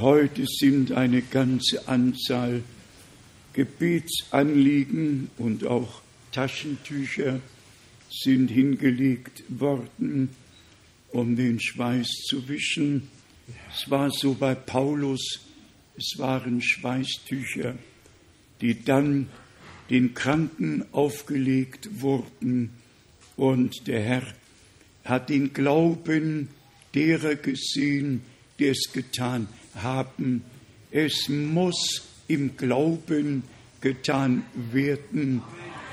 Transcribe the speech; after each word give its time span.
Heute 0.00 0.44
sind 0.44 0.90
eine 0.90 1.22
ganze 1.22 1.86
Anzahl 1.86 2.64
Gebetsanliegen 3.52 5.30
und 5.38 5.64
auch 5.64 6.02
Taschentücher 6.32 7.40
sind 8.10 8.48
hingelegt 8.48 9.44
worden, 9.48 10.30
um 11.12 11.36
den 11.36 11.60
Schweiß 11.60 12.08
zu 12.28 12.48
wischen. 12.48 13.08
Es 13.72 13.88
war 13.88 14.10
so 14.10 14.34
bei 14.34 14.56
Paulus, 14.56 15.38
es 15.96 16.18
waren 16.18 16.60
Schweißtücher, 16.60 17.76
die 18.60 18.82
dann 18.82 19.28
den 19.90 20.12
Kranken 20.12 20.84
aufgelegt 20.90 22.00
wurden 22.00 22.70
und 23.36 23.86
der 23.86 24.00
Herr 24.02 24.26
hat 25.04 25.28
den 25.28 25.52
Glauben 25.52 26.48
derer 26.96 27.36
gesehen, 27.36 28.22
die 28.58 28.66
es 28.66 28.90
getan 28.92 29.46
haben. 29.76 30.44
Es 30.90 31.28
muss 31.28 32.02
im 32.28 32.56
Glauben 32.56 33.42
getan 33.80 34.44
werden, 34.72 35.42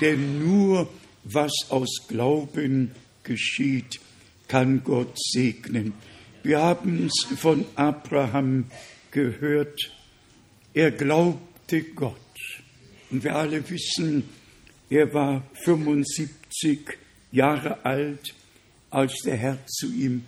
denn 0.00 0.38
nur 0.44 0.88
was 1.24 1.52
aus 1.68 2.06
Glauben 2.08 2.92
geschieht, 3.22 4.00
kann 4.48 4.82
Gott 4.84 5.16
segnen. 5.16 5.94
Wir 6.42 6.60
haben 6.60 7.06
es 7.06 7.38
von 7.38 7.64
Abraham 7.76 8.64
gehört. 9.10 9.92
Er 10.74 10.90
glaubte 10.90 11.82
Gott. 11.82 12.16
Und 13.10 13.22
wir 13.22 13.36
alle 13.36 13.68
wissen, 13.70 14.24
er 14.90 15.12
war 15.14 15.42
75 15.64 16.80
Jahre 17.30 17.84
alt, 17.84 18.34
als 18.90 19.14
der 19.24 19.36
Herr 19.36 19.58
zu 19.66 19.86
ihm 19.86 20.24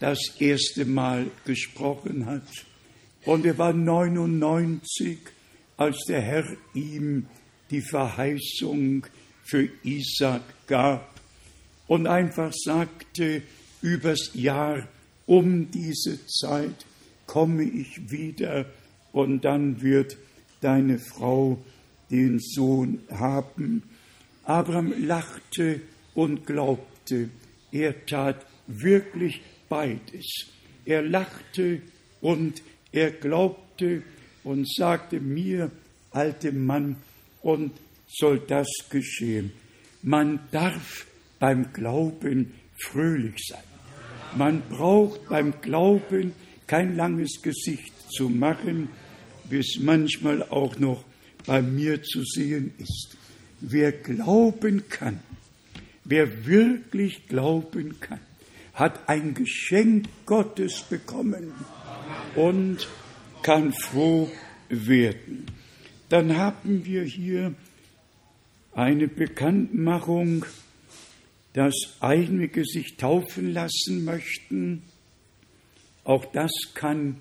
das 0.00 0.18
erste 0.38 0.84
Mal 0.84 1.30
gesprochen 1.44 2.26
hat. 2.26 2.46
Und 3.24 3.44
er 3.44 3.58
war 3.58 3.72
99, 3.72 5.18
als 5.76 6.04
der 6.08 6.20
Herr 6.20 6.44
ihm 6.74 7.26
die 7.70 7.82
Verheißung 7.82 9.06
für 9.44 9.68
Isaac 9.82 10.42
gab 10.66 11.20
und 11.86 12.06
einfach 12.06 12.52
sagte, 12.52 13.42
übers 13.82 14.30
Jahr 14.34 14.88
um 15.26 15.70
diese 15.70 16.26
Zeit 16.26 16.86
komme 17.26 17.62
ich 17.64 18.10
wieder 18.10 18.66
und 19.12 19.44
dann 19.44 19.82
wird 19.82 20.16
deine 20.60 20.98
Frau 20.98 21.58
den 22.10 22.38
Sohn 22.40 23.00
haben. 23.10 23.82
Abraham 24.44 24.94
lachte 25.06 25.80
und 26.14 26.46
glaubte. 26.46 27.28
Er 27.70 28.06
tat 28.06 28.46
wirklich 28.66 29.42
beides. 29.68 30.46
Er 30.84 31.02
lachte 31.02 31.82
und 32.20 32.62
er 32.92 33.10
glaubte 33.10 34.02
und 34.44 34.70
sagte 34.72 35.20
mir, 35.20 35.70
alte 36.10 36.52
Mann, 36.52 36.96
und 37.42 37.72
soll 38.08 38.40
das 38.40 38.68
geschehen. 38.90 39.52
Man 40.02 40.40
darf 40.50 41.06
beim 41.38 41.72
Glauben 41.72 42.52
fröhlich 42.78 43.36
sein. 43.48 43.62
Man 44.36 44.62
braucht 44.68 45.28
beim 45.28 45.60
Glauben 45.60 46.32
kein 46.66 46.96
langes 46.96 47.40
Gesicht 47.42 47.92
zu 48.10 48.28
machen, 48.28 48.88
wie 49.48 49.58
es 49.58 49.78
manchmal 49.80 50.42
auch 50.42 50.78
noch 50.78 51.04
bei 51.46 51.62
mir 51.62 52.02
zu 52.02 52.22
sehen 52.24 52.72
ist. 52.78 53.16
Wer 53.60 53.92
glauben 53.92 54.88
kann, 54.88 55.20
wer 56.04 56.46
wirklich 56.46 57.26
glauben 57.26 57.98
kann, 58.00 58.20
hat 58.74 59.08
ein 59.08 59.34
Geschenk 59.34 60.06
Gottes 60.26 60.82
bekommen 60.82 61.52
und 62.34 62.88
kann 63.42 63.72
froh 63.72 64.30
werden. 64.68 65.46
Dann 66.08 66.36
haben 66.36 66.84
wir 66.84 67.02
hier 67.04 67.54
eine 68.72 69.08
Bekanntmachung, 69.08 70.44
dass 71.52 71.74
einige 72.00 72.64
sich 72.64 72.96
taufen 72.96 73.52
lassen 73.52 74.04
möchten. 74.04 74.82
Auch 76.04 76.24
das 76.26 76.52
kann 76.74 77.18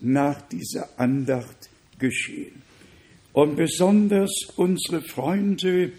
nach 0.00 0.40
dieser 0.48 0.98
Andacht 0.98 1.70
geschehen. 1.98 2.62
Und 3.32 3.56
besonders 3.56 4.30
unsere 4.56 5.02
Freunde 5.02 5.92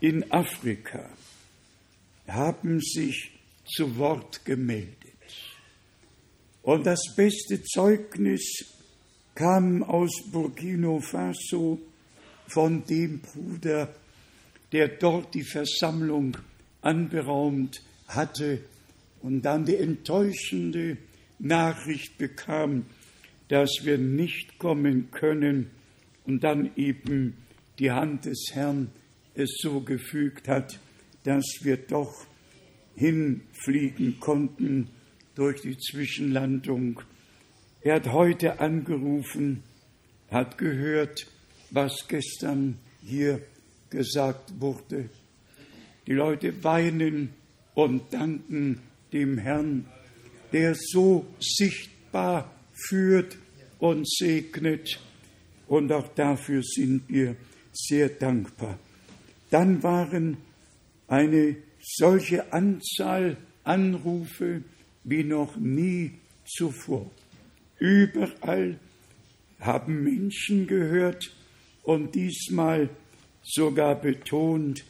in 0.00 0.30
Afrika 0.30 1.08
haben 2.26 2.80
sich 2.80 3.32
zu 3.64 3.96
Wort 3.98 4.44
gemeldet. 4.44 4.99
Und 6.70 6.86
das 6.86 7.00
beste 7.16 7.64
Zeugnis 7.64 8.64
kam 9.34 9.82
aus 9.82 10.12
Burkina 10.30 11.00
Faso 11.00 11.80
von 12.46 12.84
dem 12.84 13.18
Bruder, 13.18 13.92
der 14.70 14.86
dort 14.86 15.34
die 15.34 15.42
Versammlung 15.42 16.36
anberaumt 16.80 17.82
hatte 18.06 18.60
und 19.20 19.42
dann 19.42 19.64
die 19.64 19.74
enttäuschende 19.74 20.96
Nachricht 21.40 22.16
bekam, 22.18 22.86
dass 23.48 23.80
wir 23.82 23.98
nicht 23.98 24.56
kommen 24.60 25.10
können 25.10 25.72
und 26.24 26.44
dann 26.44 26.70
eben 26.76 27.34
die 27.80 27.90
Hand 27.90 28.26
des 28.26 28.44
Herrn 28.52 28.92
es 29.34 29.56
so 29.60 29.80
gefügt 29.80 30.46
hat, 30.46 30.78
dass 31.24 31.44
wir 31.62 31.78
doch 31.78 32.14
hinfliegen 32.94 34.20
konnten 34.20 34.88
durch 35.40 35.62
die 35.62 35.78
Zwischenlandung. 35.78 37.00
Er 37.80 37.94
hat 37.94 38.12
heute 38.12 38.60
angerufen, 38.60 39.62
hat 40.30 40.58
gehört, 40.58 41.26
was 41.70 42.06
gestern 42.08 42.78
hier 43.02 43.40
gesagt 43.88 44.60
wurde. 44.60 45.08
Die 46.06 46.12
Leute 46.12 46.62
weinen 46.62 47.30
und 47.72 48.12
danken 48.12 48.82
dem 49.14 49.38
Herrn, 49.38 49.86
der 50.52 50.74
so 50.74 51.24
sichtbar 51.40 52.54
führt 52.74 53.38
und 53.78 54.06
segnet. 54.06 55.00
Und 55.68 55.90
auch 55.90 56.08
dafür 56.08 56.62
sind 56.62 57.08
wir 57.08 57.34
sehr 57.72 58.10
dankbar. 58.10 58.78
Dann 59.48 59.82
waren 59.82 60.36
eine 61.08 61.56
solche 61.80 62.52
Anzahl 62.52 63.38
Anrufe 63.64 64.64
wie 65.10 65.24
noch 65.24 65.56
nie 65.56 66.12
zuvor. 66.46 67.10
Überall 67.78 68.78
haben 69.58 70.04
Menschen 70.04 70.66
gehört 70.66 71.34
und 71.82 72.14
diesmal 72.14 72.88
sogar 73.42 73.96
betont, 73.96 74.84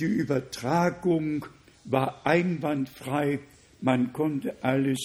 die 0.00 0.04
Übertragung 0.04 1.46
war 1.84 2.26
einwandfrei, 2.26 3.40
man 3.80 4.12
konnte 4.12 4.56
alles 4.62 4.98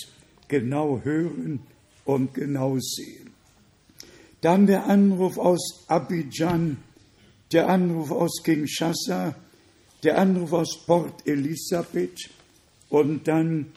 genau 0.47 1.01
hören 1.03 1.59
und 2.05 2.33
genau 2.33 2.77
sehen. 2.79 3.31
Dann 4.41 4.65
der 4.65 4.87
Anruf 4.87 5.37
aus 5.37 5.85
Abidjan, 5.87 6.77
der 7.51 7.67
Anruf 7.69 8.11
aus 8.11 8.41
Kinshasa, 8.43 9.35
der 10.03 10.17
Anruf 10.17 10.53
aus 10.53 10.85
Port 10.85 11.27
Elizabeth 11.27 12.29
und 12.89 13.27
dann 13.27 13.67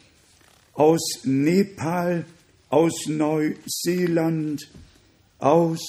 aus 0.75 1.21
Nepal, 1.23 2.25
aus 2.69 3.07
Neuseeland, 3.07 4.61
aus, 5.39 5.81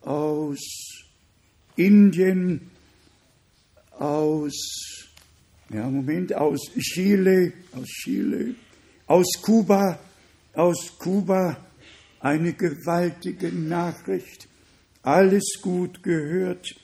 aus 0.00 0.58
Indien, 1.76 2.70
aus, 3.90 5.08
ja, 5.70 5.88
Moment, 5.88 6.34
aus 6.34 6.60
Chile, 6.78 7.52
aus 7.72 7.86
Chile, 7.86 8.54
aus 9.06 9.26
Kuba, 9.42 9.98
aus 10.54 10.96
Kuba, 10.98 11.56
eine 12.20 12.52
gewaltige 12.52 13.50
Nachricht, 13.52 14.48
alles 15.02 15.58
gut 15.62 16.02
gehört 16.02 16.74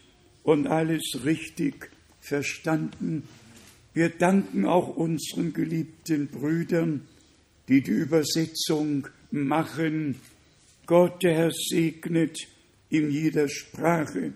und 0.42 0.66
alles 0.66 1.20
richtig 1.24 1.90
verstanden. 2.20 3.28
Wir 3.96 4.10
danken 4.10 4.66
auch 4.66 4.94
unseren 4.94 5.54
geliebten 5.54 6.28
Brüdern, 6.28 7.08
die 7.66 7.80
die 7.80 7.92
Übersetzung 7.92 9.08
machen. 9.30 10.16
Gott, 10.84 11.22
der 11.22 11.34
Herr, 11.34 11.50
segnet 11.50 12.36
in 12.90 13.10
jeder 13.10 13.48
Sprache. 13.48 14.34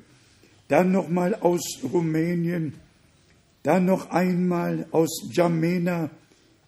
Dann 0.68 0.92
nochmal 0.92 1.34
aus 1.34 1.60
Rumänien, 1.82 2.72
dann 3.62 3.84
noch 3.84 4.08
einmal 4.08 4.86
aus 4.92 5.28
Jamena 5.30 6.08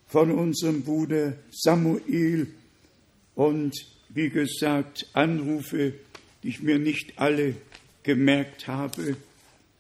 von 0.07 0.31
unserem 0.31 0.83
Bruder 0.83 1.33
Samuel 1.51 2.49
und 3.35 3.73
wie 4.11 4.29
gesagt 4.29 5.09
Anrufe, 5.15 5.95
die 6.43 6.49
ich 6.49 6.61
mir 6.61 6.79
nicht 6.79 7.19
alle 7.19 7.55
gemerkt 8.03 8.69
habe. 8.69 9.17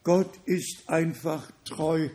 Gott 0.02 0.32
ist 0.46 0.84
einfach 0.88 1.50
treu 1.66 2.08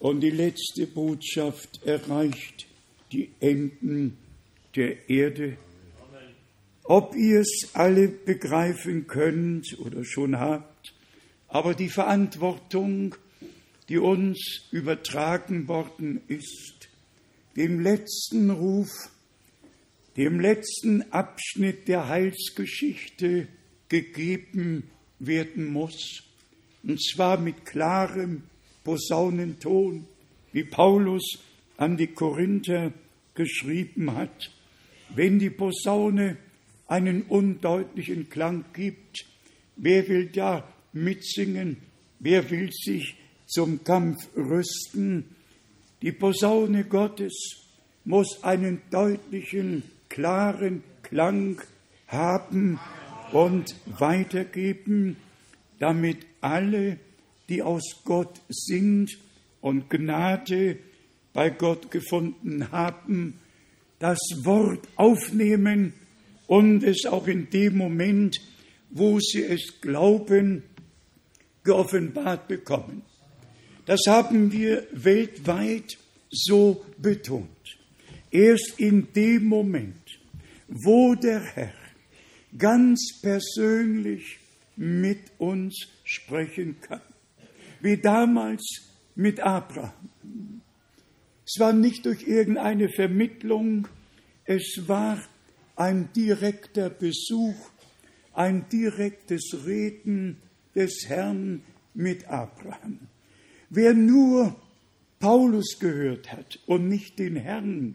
und 0.00 0.20
die 0.20 0.30
letzte 0.30 0.86
Botschaft 0.86 1.84
erreicht 1.84 2.66
die 3.12 3.30
Enden 3.38 4.16
der 4.74 5.08
Erde. 5.08 5.56
ob 6.84 7.14
ihr 7.14 7.40
es 7.40 7.70
alle 7.74 8.08
begreifen 8.08 9.06
könnt 9.06 9.78
oder 9.78 10.04
schon 10.04 10.40
habt, 10.40 10.92
aber 11.46 11.74
die 11.74 11.88
Verantwortung, 11.88 13.14
die 13.88 13.98
uns 13.98 14.66
übertragen 14.72 15.68
worden 15.68 16.20
ist, 16.26 16.88
dem 17.56 17.78
letzten 17.78 18.50
Ruf, 18.50 18.90
dem 20.16 20.40
letzten 20.40 21.12
Abschnitt 21.12 21.86
der 21.86 22.08
Heilsgeschichte 22.08 23.46
gegeben 23.88 24.90
werden 25.20 25.66
muss, 25.72 26.24
und 26.82 27.00
zwar 27.00 27.38
mit 27.38 27.66
klarem 27.66 28.42
Posaunenton, 28.84 30.06
wie 30.52 30.64
Paulus 30.64 31.38
an 31.76 31.96
die 31.96 32.08
Korinther 32.08 32.92
geschrieben 33.34 34.14
hat. 34.14 34.50
Wenn 35.14 35.38
die 35.38 35.50
Posaune 35.50 36.36
einen 36.86 37.22
undeutlichen 37.22 38.28
Klang 38.28 38.64
gibt, 38.72 39.24
wer 39.76 40.08
will 40.08 40.26
da 40.26 40.68
mitsingen? 40.92 41.78
Wer 42.18 42.50
will 42.50 42.70
sich 42.72 43.16
zum 43.46 43.82
Kampf 43.84 44.28
rüsten? 44.36 45.24
Die 46.02 46.12
Posaune 46.12 46.84
Gottes 46.84 47.56
muss 48.04 48.42
einen 48.42 48.82
deutlichen, 48.90 49.82
klaren 50.08 50.82
Klang 51.02 51.60
haben 52.08 52.80
und 53.32 53.74
weitergeben, 53.86 55.16
damit 55.78 56.26
alle, 56.40 56.98
die 57.50 57.62
aus 57.62 57.96
Gott 58.04 58.40
sind 58.48 59.18
und 59.60 59.90
Gnade 59.90 60.78
bei 61.32 61.50
Gott 61.50 61.90
gefunden 61.90 62.70
haben, 62.70 63.34
das 63.98 64.18
Wort 64.44 64.88
aufnehmen 64.96 65.92
und 66.46 66.82
es 66.82 67.04
auch 67.06 67.26
in 67.26 67.50
dem 67.50 67.76
Moment, 67.76 68.40
wo 68.90 69.20
sie 69.20 69.42
es 69.42 69.80
glauben, 69.80 70.62
geoffenbart 71.64 72.48
bekommen. 72.48 73.02
Das 73.86 74.00
haben 74.06 74.50
wir 74.52 74.86
weltweit 74.92 75.98
so 76.30 76.84
betont. 76.98 77.48
Erst 78.30 78.74
in 78.78 79.12
dem 79.12 79.46
Moment, 79.46 80.20
wo 80.68 81.14
der 81.14 81.40
Herr 81.40 81.74
ganz 82.56 83.20
persönlich 83.20 84.38
mit 84.76 85.20
uns 85.38 85.88
sprechen 86.04 86.76
kann, 86.80 87.00
wie 87.80 87.96
damals 87.96 88.62
mit 89.14 89.40
Abraham. 89.40 90.62
Es 91.46 91.58
war 91.58 91.72
nicht 91.72 92.06
durch 92.06 92.26
irgendeine 92.26 92.88
Vermittlung, 92.88 93.88
es 94.44 94.84
war 94.86 95.20
ein 95.76 96.12
direkter 96.12 96.90
Besuch, 96.90 97.56
ein 98.32 98.68
direktes 98.68 99.66
Reden 99.66 100.36
des 100.74 101.06
Herrn 101.08 101.62
mit 101.94 102.28
Abraham. 102.28 103.00
Wer 103.68 103.94
nur 103.94 104.56
Paulus 105.18 105.78
gehört 105.78 106.32
hat 106.32 106.58
und 106.66 106.88
nicht 106.88 107.18
den 107.18 107.36
Herrn, 107.36 107.94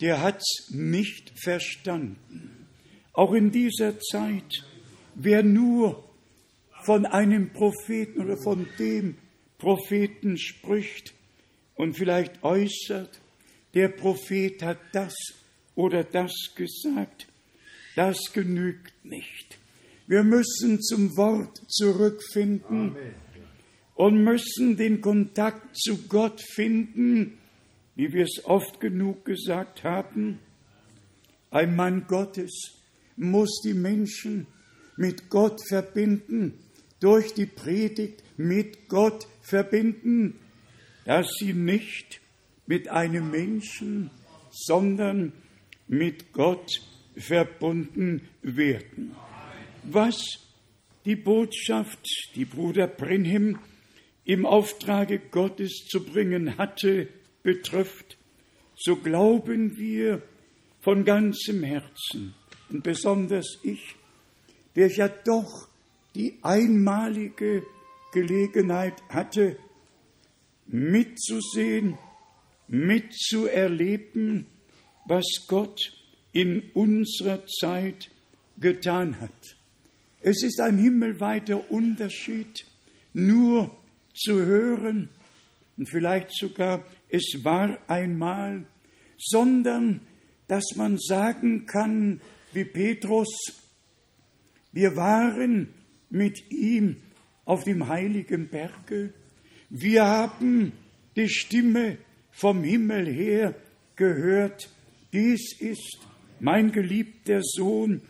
der 0.00 0.22
hat's 0.22 0.70
nicht 0.70 1.32
verstanden. 1.38 2.66
Auch 3.12 3.32
in 3.32 3.50
dieser 3.50 3.98
Zeit, 4.00 4.64
wer 5.14 5.42
nur 5.42 6.04
von 6.84 7.06
einem 7.06 7.52
Propheten 7.52 8.20
oder 8.20 8.36
von 8.36 8.66
dem 8.78 9.16
Propheten 9.58 10.36
spricht 10.36 11.14
und 11.74 11.94
vielleicht 11.96 12.42
äußert, 12.42 13.20
der 13.74 13.88
Prophet 13.88 14.62
hat 14.62 14.78
das 14.92 15.14
oder 15.74 16.04
das 16.04 16.32
gesagt, 16.54 17.26
das 17.96 18.32
genügt 18.32 18.92
nicht. 19.04 19.58
Wir 20.06 20.22
müssen 20.22 20.80
zum 20.82 21.16
Wort 21.16 21.62
zurückfinden 21.68 22.90
Amen. 22.90 23.14
und 23.94 24.22
müssen 24.22 24.76
den 24.76 25.00
Kontakt 25.00 25.76
zu 25.76 25.96
Gott 26.08 26.40
finden, 26.40 27.38
wie 27.96 28.12
wir 28.12 28.24
es 28.24 28.44
oft 28.44 28.80
genug 28.80 29.24
gesagt 29.24 29.82
haben. 29.82 30.40
Ein 31.50 31.74
Mann 31.74 32.06
Gottes 32.06 32.82
muss 33.16 33.60
die 33.64 33.74
Menschen 33.74 34.46
mit 34.96 35.30
Gott 35.30 35.60
verbinden, 35.68 36.58
durch 37.00 37.34
die 37.34 37.46
Predigt 37.46 38.22
mit 38.36 38.88
Gott 38.88 39.26
verbinden, 39.42 40.38
dass 41.04 41.26
sie 41.38 41.52
nicht 41.52 42.20
mit 42.66 42.88
einem 42.88 43.30
Menschen, 43.30 44.10
sondern 44.50 45.32
mit 45.86 46.32
Gott 46.32 46.70
verbunden 47.16 48.22
werden. 48.42 49.14
Was 49.82 50.16
die 51.04 51.16
Botschaft, 51.16 52.06
die 52.34 52.46
Bruder 52.46 52.86
Brenhim 52.86 53.58
im 54.24 54.46
Auftrage 54.46 55.18
Gottes 55.18 55.86
zu 55.86 56.04
bringen 56.04 56.56
hatte, 56.56 57.08
betrifft, 57.42 58.16
so 58.74 58.96
glauben 58.96 59.76
wir 59.76 60.22
von 60.80 61.04
ganzem 61.04 61.62
Herzen, 61.62 62.34
und 62.70 62.82
besonders 62.82 63.58
ich, 63.62 63.94
der 64.74 64.88
ja 64.88 65.08
doch 65.08 65.68
die 66.14 66.38
einmalige 66.42 67.64
Gelegenheit 68.12 69.02
hatte, 69.08 69.58
mitzusehen, 70.66 71.98
mitzuerleben, 72.68 74.46
was 75.06 75.24
Gott 75.48 75.92
in 76.32 76.70
unserer 76.72 77.46
Zeit 77.46 78.10
getan 78.58 79.20
hat. 79.20 79.56
Es 80.20 80.42
ist 80.42 80.60
ein 80.60 80.78
himmelweiter 80.78 81.70
Unterschied, 81.70 82.64
nur 83.12 83.70
zu 84.14 84.44
hören 84.44 85.10
und 85.76 85.88
vielleicht 85.88 86.32
sogar 86.32 86.84
es 87.08 87.40
war 87.42 87.78
einmal, 87.88 88.64
sondern 89.18 90.00
dass 90.48 90.64
man 90.76 90.98
sagen 90.98 91.66
kann, 91.66 92.20
wie 92.52 92.64
Petrus, 92.64 93.28
wir 94.72 94.96
waren 94.96 95.68
mit 96.14 96.50
ihm 96.50 96.96
auf 97.44 97.64
dem 97.64 97.88
heiligen 97.88 98.48
Berge, 98.48 99.12
wir 99.68 100.06
haben 100.06 100.72
die 101.16 101.28
Stimme 101.28 101.98
vom 102.30 102.62
Himmel 102.62 103.06
her 103.06 103.54
gehört, 103.96 104.70
dies 105.12 105.60
ist 105.60 105.98
mein 106.40 106.72
geliebter 106.72 107.40
Sohn, 107.42 108.00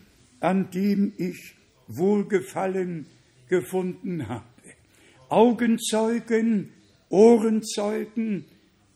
an 0.40 0.70
dem 0.70 1.14
ich 1.16 1.54
Wohlgefallen 1.88 3.06
gefunden 3.48 4.28
habe. 4.28 4.44
Augenzeugen, 5.28 6.70
Ohrenzeugen 7.08 8.44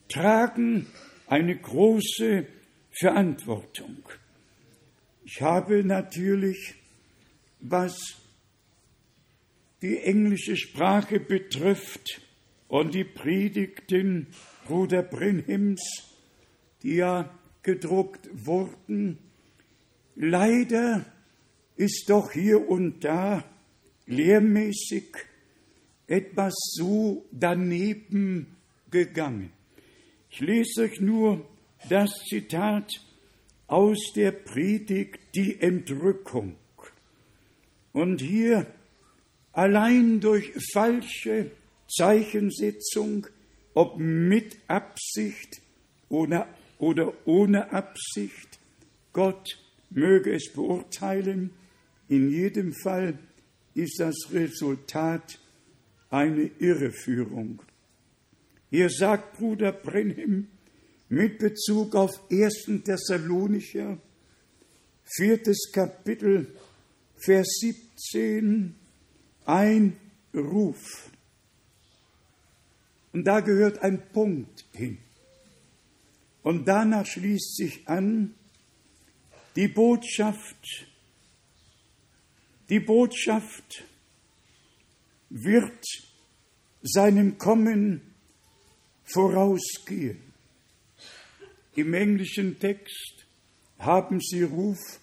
tragen 0.08 0.86
eine 1.26 1.56
große 1.56 2.46
Verantwortung. 2.90 3.96
Ich 5.24 5.40
habe 5.40 5.84
natürlich, 5.84 6.74
was 7.60 8.17
die 9.82 9.98
englische 9.98 10.56
Sprache 10.56 11.20
betrifft 11.20 12.20
und 12.68 12.94
die 12.94 13.04
Predigten 13.04 14.28
Bruder 14.66 15.02
Brenhims, 15.02 15.80
die 16.82 16.96
ja 16.96 17.32
gedruckt 17.62 18.28
wurden. 18.32 19.18
Leider 20.16 21.04
ist 21.76 22.10
doch 22.10 22.32
hier 22.32 22.68
und 22.68 23.04
da 23.04 23.44
lehrmäßig 24.06 25.04
etwas 26.06 26.54
so 26.74 27.24
daneben 27.30 28.56
gegangen. 28.90 29.52
Ich 30.30 30.40
lese 30.40 30.82
euch 30.82 31.00
nur 31.00 31.46
das 31.88 32.10
Zitat 32.28 32.90
aus 33.66 34.12
der 34.14 34.32
Predigt 34.32 35.20
Die 35.34 35.60
Entrückung. 35.60 36.56
Und 37.92 38.20
hier 38.20 38.66
allein 39.58 40.20
durch 40.20 40.52
falsche 40.72 41.50
Zeichensetzung, 41.88 43.26
ob 43.74 43.98
mit 43.98 44.56
Absicht 44.68 45.60
oder 46.08 46.46
oder 46.78 47.12
ohne 47.24 47.72
Absicht. 47.72 48.60
Gott 49.12 49.58
möge 49.90 50.32
es 50.32 50.52
beurteilen. 50.52 51.50
In 52.06 52.30
jedem 52.30 52.72
Fall 52.72 53.18
ist 53.74 53.98
das 53.98 54.14
Resultat 54.32 55.40
eine 56.08 56.52
Irreführung. 56.60 57.60
Hier 58.70 58.90
sagt 58.90 59.38
Bruder 59.38 59.72
Brenhem 59.72 60.46
mit 61.08 61.38
Bezug 61.38 61.96
auf 61.96 62.12
1. 62.30 62.84
Thessalonicher, 62.84 63.98
viertes 65.02 65.72
Kapitel, 65.72 66.54
Vers 67.16 67.58
17, 67.60 68.77
ein 69.48 69.98
Ruf. 70.34 71.10
Und 73.12 73.24
da 73.24 73.40
gehört 73.40 73.78
ein 73.78 74.10
Punkt 74.12 74.66
hin. 74.72 74.98
Und 76.42 76.66
danach 76.68 77.06
schließt 77.06 77.56
sich 77.56 77.88
an 77.88 78.34
Die 79.56 79.66
Botschaft, 79.66 80.86
die 82.68 82.78
Botschaft 82.78 83.82
wird 85.30 85.84
seinem 86.82 87.38
Kommen 87.38 88.14
vorausgehen. 89.04 90.32
Im 91.74 91.94
englischen 91.94 92.58
Text 92.60 93.26
haben 93.78 94.20
sie 94.20 94.42
Ruf 94.42 95.00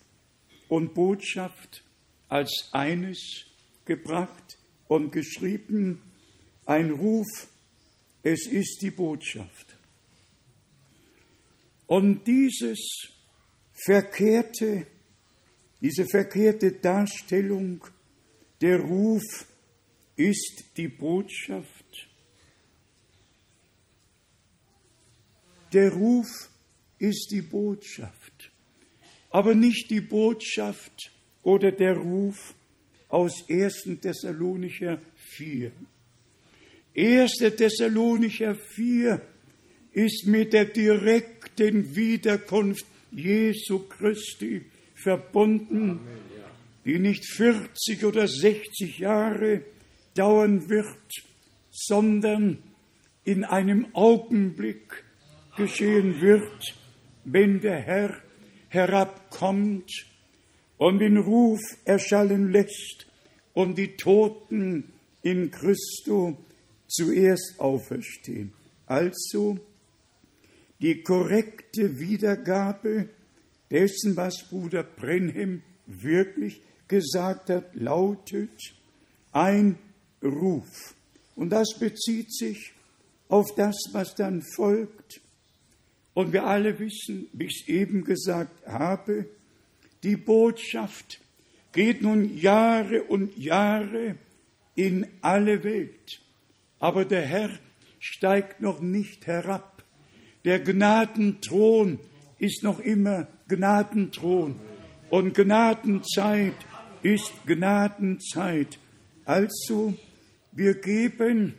und 0.70 0.94
Botschaft 0.94 1.84
als 2.30 2.70
eines 2.72 3.46
gebracht 3.86 4.58
und 4.88 5.12
geschrieben. 5.12 6.02
Ein 6.66 6.92
Ruf, 6.92 7.48
es 8.24 8.48
ist 8.48 8.82
die 8.82 8.92
Botschaft. 8.92 9.78
Und 11.88 12.26
dieses 12.26 12.80
verkehrte, 13.74 14.88
diese 15.82 16.06
verkehrte 16.06 16.72
Darstellung, 16.72 17.86
der 18.62 18.80
Ruf 18.80 19.46
ist 20.16 20.64
die 20.78 20.88
Botschaft. 20.88 22.10
Der 25.74 25.92
Ruf 25.92 26.50
ist 26.98 27.30
die 27.32 27.42
Botschaft, 27.42 28.52
aber 29.30 29.54
nicht 29.54 29.90
die 29.90 30.02
Botschaft 30.02 31.12
oder 31.44 31.72
der 31.72 31.98
Ruf 31.98 32.56
aus 33.10 33.46
1. 33.50 34.00
Thessalonicher 34.02 35.00
4. 35.16 35.72
1. 36.96 37.38
Thessalonicher 37.58 38.56
4 38.56 39.22
ist 39.94 40.28
mit 40.28 40.54
der 40.54 40.66
direkten 40.66 41.96
Wiederkunft 41.96 42.86
Jesu 43.12 43.88
Christi 43.88 44.66
verbunden, 44.94 46.00
die 46.84 47.00
nicht 47.00 47.26
40 47.26 48.06
oder 48.06 48.28
60 48.28 49.00
Jahre 49.00 49.62
dauern 50.14 50.70
wird, 50.70 51.24
sondern 51.72 52.58
in 53.24 53.44
einem 53.44 53.88
Augenblick 53.94 55.04
geschehen 55.58 56.22
wird, 56.22 56.76
wenn 57.24 57.60
der 57.62 57.80
Herr 57.80 58.22
herabkommt 58.70 59.90
und 60.78 61.00
den 61.00 61.18
Ruf 61.18 61.60
erschallen 61.86 62.52
lässt 62.52 63.08
und 63.54 63.78
die 63.78 63.96
Toten 63.96 64.92
in 65.22 65.52
Christo 65.52 66.38
zuerst 66.88 67.56
auferstehen. 67.60 68.54
Also 68.86 69.58
die 70.80 71.02
korrekte 71.02 72.00
Wiedergabe 72.00 73.10
dessen, 73.72 74.16
was 74.16 74.48
Bruder 74.50 74.84
Brenhem 74.84 75.64
wirklich 75.88 76.62
gesagt 76.88 77.50
hat, 77.50 77.76
lautet 77.76 78.76
ein 79.32 79.78
Ruf. 80.24 80.96
Und 81.36 81.50
das 81.50 81.78
bezieht 81.80 82.34
sich 82.34 82.74
auf 83.28 83.54
das, 83.56 83.76
was 83.92 84.16
dann 84.16 84.42
folgt. 84.42 85.22
Und 86.14 86.32
wir 86.32 86.46
alle 86.46 86.80
wissen, 86.80 87.28
wie 87.34 87.46
ich 87.46 87.62
es 87.62 87.68
eben 87.68 88.04
gesagt 88.04 88.66
habe, 88.68 89.28
die 90.06 90.16
Botschaft 90.16 91.20
geht 91.74 92.04
nun 92.04 92.38
Jahre 92.38 93.04
und 93.04 93.36
Jahre 93.38 94.16
in 94.76 95.08
alle 95.22 95.64
Welt. 95.64 96.22
Aber 96.80 97.06
der 97.06 97.24
Herr 97.24 97.50
steigt 98.00 98.62
noch 98.62 98.82
nicht 98.82 99.26
herab. 99.26 99.84
Der 100.46 100.60
Gnadenthron 100.60 102.00
ist 102.38 102.62
noch 102.62 102.80
immer 102.80 103.28
Gnadenthron. 103.48 104.60
Und 105.10 105.34
Gnadenzeit 105.34 106.54
ist 107.02 107.32
Gnadenzeit. 107.48 108.78
Also, 109.26 109.96
wir 110.52 110.76
geben 110.76 111.56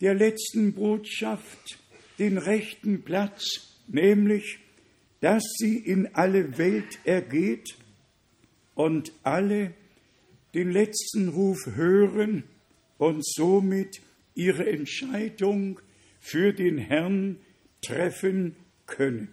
der 0.00 0.14
letzten 0.14 0.72
Botschaft 0.72 1.78
den 2.18 2.38
rechten 2.38 3.02
Platz, 3.04 3.78
nämlich 3.86 4.58
dass 5.20 5.42
sie 5.58 5.76
in 5.76 6.14
alle 6.14 6.58
Welt 6.58 6.98
ergeht 7.04 7.76
und 8.74 9.12
alle 9.22 9.74
den 10.54 10.70
letzten 10.70 11.28
Ruf 11.28 11.66
hören 11.74 12.44
und 12.98 13.24
somit 13.26 14.00
ihre 14.34 14.70
Entscheidung 14.70 15.80
für 16.20 16.52
den 16.52 16.78
Herrn 16.78 17.38
treffen 17.82 18.56
können. 18.86 19.28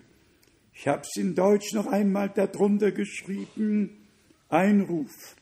Ich 0.74 0.88
habe 0.88 1.02
es 1.02 1.16
in 1.16 1.36
Deutsch 1.36 1.74
noch 1.74 1.88
einmal 1.88 2.30
darunter 2.30 2.92
geschrieben, 2.92 3.98
ein 4.50 4.82
Ruf. 4.82 5.36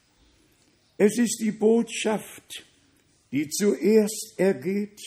Es 0.98 1.18
ist 1.18 1.40
die 1.40 1.52
Botschaft, 1.52 2.66
die 3.32 3.50
zuerst 3.50 4.36
ergeht, 4.38 5.02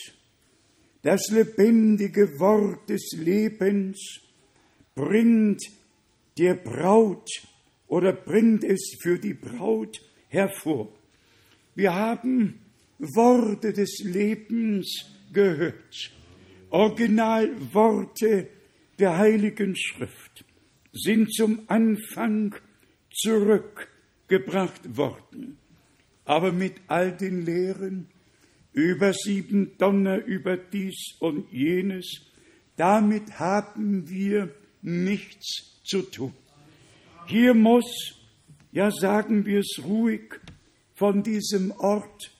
das 1.01 1.29
lebendige 1.29 2.39
Wort 2.39 2.89
des 2.89 3.13
Lebens, 3.13 4.19
bringt 4.97 5.61
der 6.37 6.55
Braut 6.55 7.29
oder 7.87 8.11
bringt 8.11 8.63
es 8.63 8.97
für 8.99 9.17
die 9.17 9.35
Braut 9.35 10.01
hervor. 10.27 10.91
Wir 11.75 11.93
haben 11.93 12.59
Worte 12.97 13.71
des 13.71 13.99
Lebens 14.03 15.05
gehört, 15.31 16.11
Originalworte 16.71 18.47
der 18.99 19.17
Heiligen 19.17 19.75
Schrift 19.75 20.43
sind 20.91 21.31
zum 21.31 21.61
Anfang 21.67 22.55
zurückgebracht 23.11 24.97
worden. 24.97 25.59
Aber 26.25 26.51
mit 26.51 26.73
all 26.87 27.15
den 27.15 27.45
Lehren 27.45 28.07
über 28.73 29.13
sieben 29.13 29.77
Donner, 29.77 30.25
über 30.25 30.57
dies 30.57 31.15
und 31.19 31.51
jenes, 31.51 32.25
damit 32.75 33.39
haben 33.39 34.09
wir 34.09 34.53
nichts 34.87 35.81
zu 35.83 36.01
tun. 36.01 36.33
Hier 37.27 37.53
muss, 37.53 38.15
ja 38.71 38.89
sagen 38.89 39.45
wir 39.45 39.59
es 39.59 39.81
ruhig, 39.83 40.39
von 40.95 41.23
diesem 41.23 41.71
Ort 41.71 42.31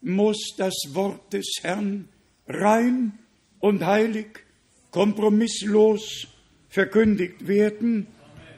muss 0.00 0.54
das 0.56 0.74
Wort 0.90 1.32
des 1.32 1.46
Herrn 1.62 2.08
rein 2.48 3.18
und 3.60 3.86
heilig, 3.86 4.40
kompromisslos 4.90 6.26
verkündigt 6.68 7.46
werden 7.46 8.08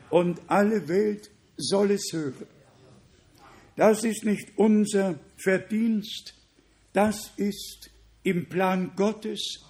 und 0.08 0.40
alle 0.46 0.88
Welt 0.88 1.30
soll 1.58 1.90
es 1.90 2.12
hören. 2.12 2.46
Das 3.76 4.04
ist 4.04 4.24
nicht 4.24 4.56
unser 4.56 5.18
Verdienst, 5.36 6.34
das 6.94 7.32
ist 7.36 7.90
im 8.22 8.46
Plan 8.46 8.92
Gottes 8.96 9.64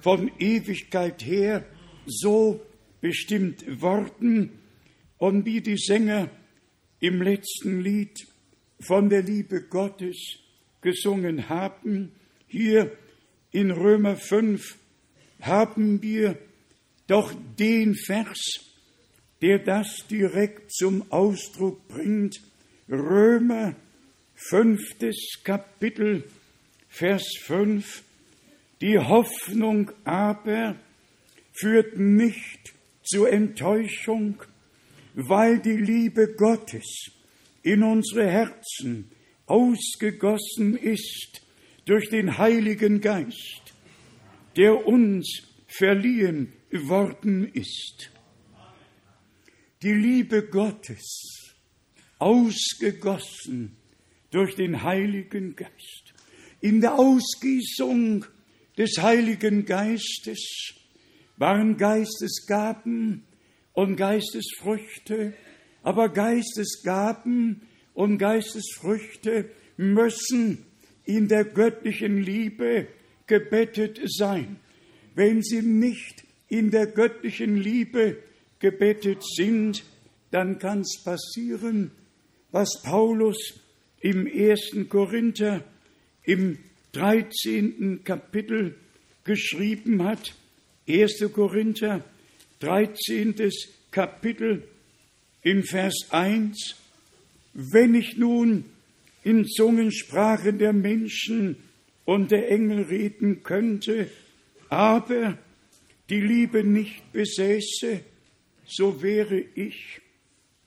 von 0.00 0.32
Ewigkeit 0.38 1.24
her 1.24 1.64
so 2.06 2.60
bestimmt 3.00 3.80
worden 3.80 4.50
und 5.18 5.44
wie 5.44 5.60
die 5.60 5.76
Sänger 5.76 6.28
im 7.00 7.22
letzten 7.22 7.80
Lied 7.80 8.26
von 8.80 9.08
der 9.08 9.22
Liebe 9.22 9.62
Gottes 9.62 10.38
gesungen 10.80 11.48
haben, 11.48 12.12
hier 12.46 12.96
in 13.52 13.70
Römer 13.70 14.16
5 14.16 14.78
haben 15.40 16.02
wir 16.02 16.38
doch 17.06 17.34
den 17.58 17.94
Vers, 17.94 18.38
der 19.42 19.58
das 19.58 20.06
direkt 20.08 20.72
zum 20.72 21.10
Ausdruck 21.10 21.88
bringt. 21.88 22.40
Römer 22.88 23.74
fünftes 24.34 25.40
Kapitel, 25.44 26.24
Vers 26.88 27.24
5. 27.42 28.02
Die 28.80 28.98
Hoffnung 28.98 29.90
aber 30.04 30.76
führt 31.52 31.98
nicht 31.98 32.74
zur 33.10 33.32
Enttäuschung, 33.32 34.40
weil 35.14 35.58
die 35.58 35.76
Liebe 35.76 36.32
Gottes 36.34 37.10
in 37.62 37.82
unsere 37.82 38.30
Herzen 38.30 39.10
ausgegossen 39.46 40.76
ist 40.76 41.42
durch 41.86 42.08
den 42.08 42.38
Heiligen 42.38 43.00
Geist, 43.00 43.74
der 44.56 44.86
uns 44.86 45.42
verliehen 45.66 46.52
worden 46.70 47.52
ist. 47.52 48.12
Die 49.82 49.92
Liebe 49.92 50.46
Gottes 50.46 51.56
ausgegossen 52.20 53.76
durch 54.30 54.54
den 54.54 54.84
Heiligen 54.84 55.56
Geist. 55.56 56.14
In 56.60 56.80
der 56.80 56.94
Ausgießung 56.94 58.24
des 58.78 58.98
Heiligen 58.98 59.64
Geistes 59.64 60.79
waren 61.40 61.78
Geistesgaben 61.78 63.24
und 63.72 63.96
Geistesfrüchte, 63.96 65.32
aber 65.82 66.10
Geistesgaben 66.10 67.62
und 67.94 68.18
Geistesfrüchte 68.18 69.50
müssen 69.78 70.66
in 71.04 71.28
der 71.28 71.44
göttlichen 71.44 72.18
Liebe 72.18 72.88
gebettet 73.26 74.00
sein. 74.04 74.56
Wenn 75.14 75.40
sie 75.42 75.62
nicht 75.62 76.24
in 76.48 76.70
der 76.70 76.86
göttlichen 76.86 77.56
Liebe 77.56 78.18
gebettet 78.58 79.24
sind, 79.24 79.82
dann 80.30 80.58
kann 80.58 80.80
es 80.80 81.02
passieren, 81.02 81.90
was 82.50 82.82
Paulus 82.82 83.60
im 84.00 84.26
ersten 84.26 84.90
Korinther 84.90 85.64
im 86.22 86.58
13. 86.92 88.04
Kapitel 88.04 88.76
geschrieben 89.24 90.04
hat. 90.04 90.34
1. 90.88 91.32
Korinther, 91.32 92.04
13. 92.60 93.50
Kapitel 93.90 94.64
in 95.42 95.62
Vers 95.62 96.06
1. 96.10 96.76
Wenn 97.52 97.94
ich 97.94 98.16
nun 98.16 98.64
in 99.24 99.46
Zungensprachen 99.46 100.58
der 100.58 100.72
Menschen 100.72 101.56
und 102.04 102.30
der 102.30 102.50
Engel 102.50 102.82
reden 102.82 103.42
könnte, 103.42 104.10
aber 104.68 105.38
die 106.08 106.20
Liebe 106.20 106.64
nicht 106.64 107.12
besäße, 107.12 108.00
so 108.66 109.02
wäre 109.02 109.38
ich 109.38 110.00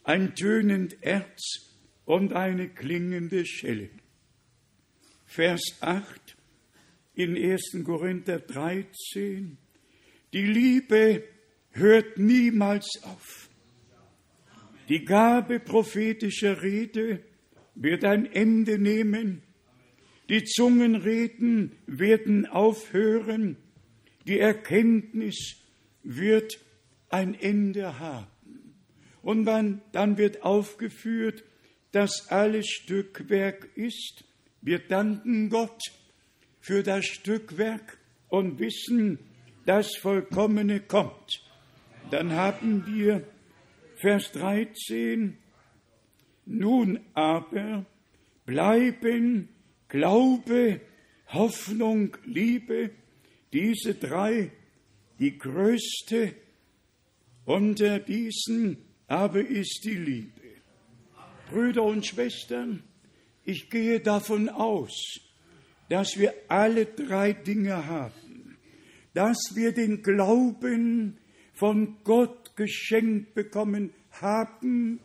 ein 0.04 0.36
tönend 0.36 0.98
Erz 1.02 1.70
und 2.06 2.34
eine 2.34 2.70
klingende 2.70 3.46
Schelle. 3.46 3.90
Vers 5.26 5.78
8 5.82 6.36
in 7.16 7.36
1. 7.36 7.78
Korinther 7.84 8.40
13. 8.40 9.58
Die 10.34 10.46
Liebe 10.46 11.24
hört 11.72 12.18
niemals 12.18 13.02
auf. 13.04 13.50
Die 14.90 15.06
Gabe 15.06 15.60
prophetischer 15.60 16.64
Rede 16.64 17.24
wird 17.76 18.04
ein 18.04 18.26
Ende 18.26 18.80
nehmen. 18.80 19.44
Die 20.30 20.44
Zungenreden 20.44 21.74
werden 21.86 22.48
aufhören. 22.48 23.58
Die 24.26 24.40
Erkenntnis 24.40 25.58
wird 26.02 26.60
ein 27.10 27.40
Ende 27.40 28.00
haben. 28.00 28.28
Und 29.22 29.46
dann, 29.46 29.82
dann 29.92 30.18
wird 30.18 30.42
aufgeführt, 30.42 31.44
dass 31.92 32.30
alles 32.30 32.68
Stückwerk 32.68 33.70
ist. 33.76 34.24
Wir 34.62 34.80
danken 34.80 35.50
Gott 35.50 35.82
für 36.60 36.82
das 36.82 37.06
Stückwerk 37.06 38.00
und 38.30 38.58
wissen, 38.58 39.20
das 39.66 39.96
Vollkommene 39.96 40.82
kommt. 40.82 41.42
Dann 42.12 42.34
haben 42.34 42.86
wir 42.86 43.28
Vers 43.96 44.32
13. 44.34 45.38
Nun 46.46 47.00
aber 47.14 47.86
bleiben 48.46 49.50
Glaube, 49.88 50.82
Hoffnung, 51.28 52.18
Liebe, 52.26 52.90
diese 53.54 53.94
drei, 53.94 54.52
die 55.20 55.38
größte 55.38 56.34
unter 57.46 58.00
diesen 58.00 58.78
aber 59.08 59.42
ist 59.42 59.82
die 59.84 59.96
Liebe. 59.96 60.42
Brüder 61.50 61.84
und 61.84 62.06
Schwestern, 62.06 62.82
ich 63.46 63.70
gehe 63.70 64.00
davon 64.00 64.50
aus, 64.50 65.20
dass 65.90 66.18
wir 66.18 66.34
alle 66.48 66.86
drei 66.86 67.34
Dinge 67.34 67.86
haben, 67.86 68.23
dass 69.14 69.38
wir 69.54 69.74
den 69.74 70.02
Glauben 70.02 71.18
von 71.54 71.98
Gott 72.04 72.56
geschenkt 72.56 73.34
bekommen 73.34 73.92
haben, 74.12 75.00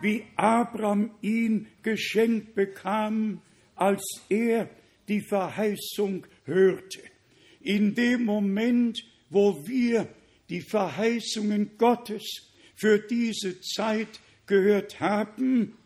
wie 0.00 0.24
Abraham 0.36 1.10
ihn 1.22 1.68
geschenkt 1.82 2.54
bekam, 2.54 3.40
als 3.74 4.02
er 4.28 4.68
die 5.08 5.22
Verheißung 5.22 6.26
hörte. 6.44 7.00
In 7.60 7.94
dem 7.94 8.24
Moment, 8.24 9.02
wo 9.30 9.66
wir 9.66 10.08
die 10.48 10.60
Verheißungen 10.60 11.78
Gottes 11.78 12.52
für 12.74 12.98
diese 12.98 13.60
Zeit 13.60 14.20
gehört 14.46 15.00
haben, 15.00 15.76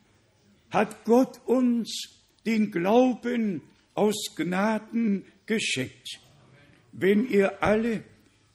hat 0.70 1.04
Gott 1.04 1.40
uns 1.46 2.20
den 2.46 2.70
Glauben 2.70 3.62
aus 3.94 4.34
Gnaden 4.36 5.24
geschenkt. 5.46 6.19
Wenn 7.00 7.26
ihr 7.26 7.62
alle 7.62 8.04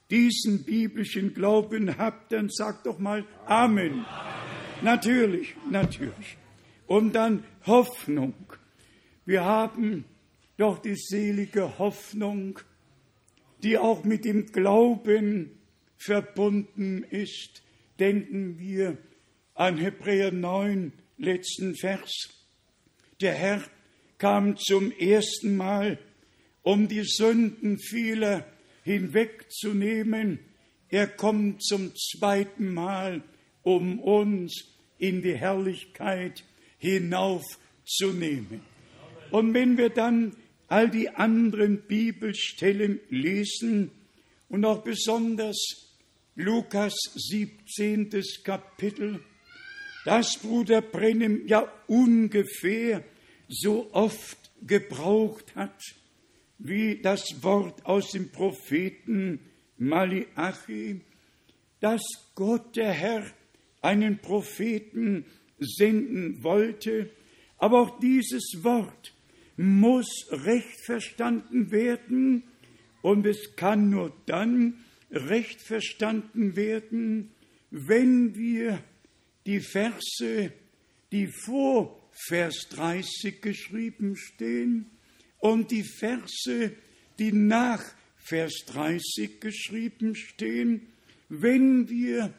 diesen 0.08 0.62
biblischen 0.62 1.34
Glauben 1.34 1.98
habt, 1.98 2.30
dann 2.30 2.48
sagt 2.48 2.86
doch 2.86 3.00
mal 3.00 3.24
Amen. 3.44 4.04
Amen. 4.04 4.06
Natürlich, 4.82 5.56
natürlich. 5.68 6.36
Und 6.86 7.14
dann 7.14 7.42
Hoffnung. 7.66 8.34
Wir 9.24 9.44
haben 9.44 10.04
doch 10.56 10.78
die 10.78 10.94
selige 10.94 11.76
Hoffnung, 11.78 12.60
die 13.64 13.78
auch 13.78 14.04
mit 14.04 14.24
dem 14.24 14.46
Glauben 14.46 15.50
verbunden 15.96 17.02
ist. 17.02 17.62
Denken 17.98 18.60
wir 18.60 18.96
an 19.54 19.76
Hebräer 19.76 20.30
9, 20.30 20.92
letzten 21.18 21.74
Vers. 21.74 22.12
Der 23.20 23.32
Herr 23.32 23.62
kam 24.18 24.56
zum 24.56 24.92
ersten 24.92 25.56
Mal, 25.56 25.98
um 26.66 26.88
die 26.88 27.04
Sünden 27.04 27.78
vieler 27.78 28.44
hinwegzunehmen. 28.82 30.40
Er 30.88 31.06
kommt 31.06 31.62
zum 31.62 31.94
zweiten 31.94 32.74
Mal, 32.74 33.22
um 33.62 34.00
uns 34.00 34.64
in 34.98 35.22
die 35.22 35.36
Herrlichkeit 35.36 36.42
hinaufzunehmen. 36.78 38.62
Und 39.30 39.54
wenn 39.54 39.78
wir 39.78 39.90
dann 39.90 40.34
all 40.66 40.90
die 40.90 41.08
anderen 41.10 41.82
Bibelstellen 41.82 42.98
lesen 43.10 43.92
und 44.48 44.64
auch 44.64 44.82
besonders 44.82 45.92
Lukas 46.34 46.96
17. 47.14 48.10
Kapitel, 48.42 49.20
das 50.04 50.36
Bruder 50.38 50.82
Brennem 50.82 51.46
ja 51.46 51.72
ungefähr 51.86 53.04
so 53.48 53.88
oft 53.92 54.50
gebraucht 54.66 55.54
hat, 55.54 55.80
wie 56.58 57.00
das 57.00 57.42
Wort 57.42 57.84
aus 57.84 58.12
dem 58.12 58.30
Propheten 58.30 59.40
Malachi, 59.78 61.00
dass 61.80 62.02
Gott 62.34 62.76
der 62.76 62.92
Herr 62.92 63.24
einen 63.82 64.18
Propheten 64.18 65.26
senden 65.58 66.42
wollte, 66.42 67.10
aber 67.58 67.80
auch 67.80 67.98
dieses 68.00 68.62
Wort 68.62 69.14
muss 69.56 70.26
recht 70.30 70.80
verstanden 70.84 71.70
werden. 71.70 72.44
Und 73.02 73.26
es 73.26 73.56
kann 73.56 73.90
nur 73.90 74.12
dann 74.26 74.84
recht 75.10 75.60
verstanden 75.60 76.56
werden, 76.56 77.30
wenn 77.70 78.34
wir 78.34 78.82
die 79.46 79.60
Verse, 79.60 80.52
die 81.12 81.28
vor 81.28 82.10
Vers 82.28 82.68
30 82.70 83.40
geschrieben 83.40 84.16
stehen 84.16 84.95
und 85.38 85.70
die 85.70 85.84
Verse, 85.84 86.72
die 87.18 87.32
nach 87.32 87.82
Vers 88.16 88.64
30 88.66 89.40
geschrieben 89.40 90.14
stehen, 90.14 90.88
wenn 91.28 91.88
wir 91.88 92.32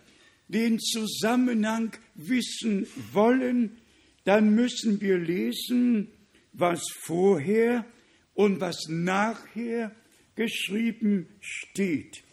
den 0.47 0.79
Zusammenhang 0.79 1.91
wissen 2.15 2.87
wollen, 3.11 3.77
dann 4.23 4.55
müssen 4.55 5.01
wir 5.01 5.17
lesen, 5.17 6.09
was 6.53 6.81
vorher 7.03 7.85
und 8.33 8.59
was 8.59 8.87
nachher 8.89 9.95
geschrieben 10.35 11.27
steht. 11.39 12.23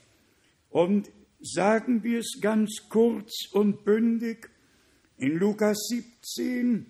Und 0.71 1.11
sagen 1.41 2.03
wir 2.03 2.21
es 2.21 2.39
ganz 2.41 2.89
kurz 2.89 3.49
und 3.53 3.85
bündig, 3.85 4.51
in 5.17 5.39
Lukas 5.39 5.79
17, 5.89 6.87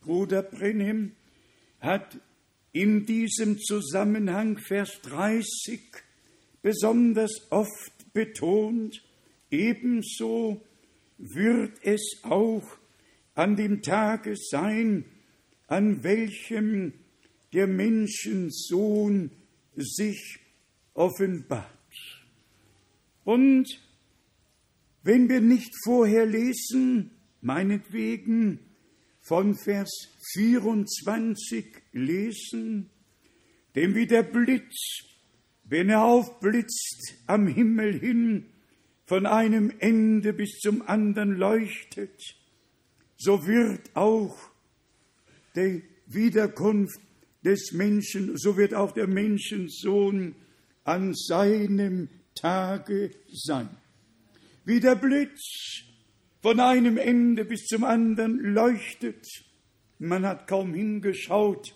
Bruder 0.00 0.42
Brenhem 0.42 1.12
hat 1.80 2.18
in 2.72 3.04
diesem 3.06 3.58
Zusammenhang 3.58 4.58
Vers 4.58 5.00
30 5.02 5.80
besonders 6.62 7.50
oft 7.50 8.12
betont, 8.12 9.02
ebenso 9.50 10.62
wird 11.18 11.72
es 11.82 12.20
auch 12.22 12.64
an 13.34 13.56
dem 13.56 13.82
Tage 13.82 14.34
sein, 14.36 15.04
an 15.66 16.02
welchem 16.02 16.92
der 17.52 17.66
Menschensohn 17.66 19.30
sich 19.76 20.38
offenbart. 20.94 21.66
Und 23.24 23.66
wenn 25.02 25.28
wir 25.28 25.40
nicht 25.40 25.72
vorher 25.84 26.26
lesen, 26.26 27.10
meinetwegen 27.40 28.60
von 29.20 29.54
Vers 29.54 29.90
24 30.32 31.81
lesen, 31.92 32.90
denn 33.74 33.94
wie 33.94 34.06
der 34.06 34.22
Blitz, 34.22 35.04
wenn 35.64 35.88
er 35.88 36.04
aufblitzt 36.04 37.14
am 37.26 37.46
Himmel 37.46 37.98
hin, 37.98 38.46
von 39.04 39.26
einem 39.26 39.72
Ende 39.78 40.32
bis 40.32 40.58
zum 40.60 40.82
anderen 40.82 41.32
leuchtet, 41.36 42.36
so 43.16 43.46
wird 43.46 43.94
auch 43.94 44.36
die 45.54 45.82
Wiederkunft 46.06 47.00
des 47.44 47.72
Menschen, 47.72 48.36
so 48.36 48.56
wird 48.56 48.74
auch 48.74 48.92
der 48.92 49.06
Menschensohn 49.06 50.34
an 50.84 51.14
seinem 51.14 52.08
Tage 52.34 53.10
sein. 53.32 53.68
Wie 54.64 54.80
der 54.80 54.94
Blitz 54.94 55.82
von 56.42 56.58
einem 56.58 56.98
Ende 56.98 57.44
bis 57.44 57.66
zum 57.66 57.84
anderen 57.84 58.38
leuchtet. 58.38 59.26
Man 59.98 60.26
hat 60.26 60.48
kaum 60.48 60.74
hingeschaut 60.74 61.74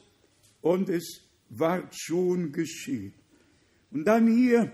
und 0.67 0.89
es 0.89 1.23
ward 1.49 1.95
schon 1.97 2.51
geschehen. 2.51 3.15
Und 3.93 4.05
dann 4.05 4.27
hier, 4.27 4.73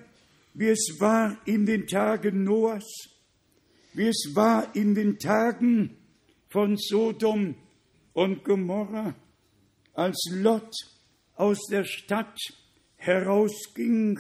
wie 0.55 0.69
es 0.69 0.97
war 0.99 1.37
in 1.45 1.67
den 1.67 1.87
Tagen 1.87 2.45
Noahs, 2.45 3.11
wie 3.93 4.09
es 4.09 4.31
war 4.35 4.75
in 4.75 4.95
den 4.95 5.19
Tagen 5.19 5.99
von 6.49 6.79
Sodom 6.79 7.57
und 8.15 8.43
Gomorra, 8.43 9.15
als 9.93 10.31
Lot 10.33 10.73
aus 11.35 11.59
der 11.71 11.85
Stadt 11.85 12.39
herausging, 12.97 14.19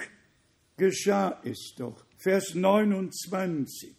geschah 0.77 1.41
es 1.43 1.75
doch. 1.79 2.05
Vers 2.19 2.55
29. 2.55 3.95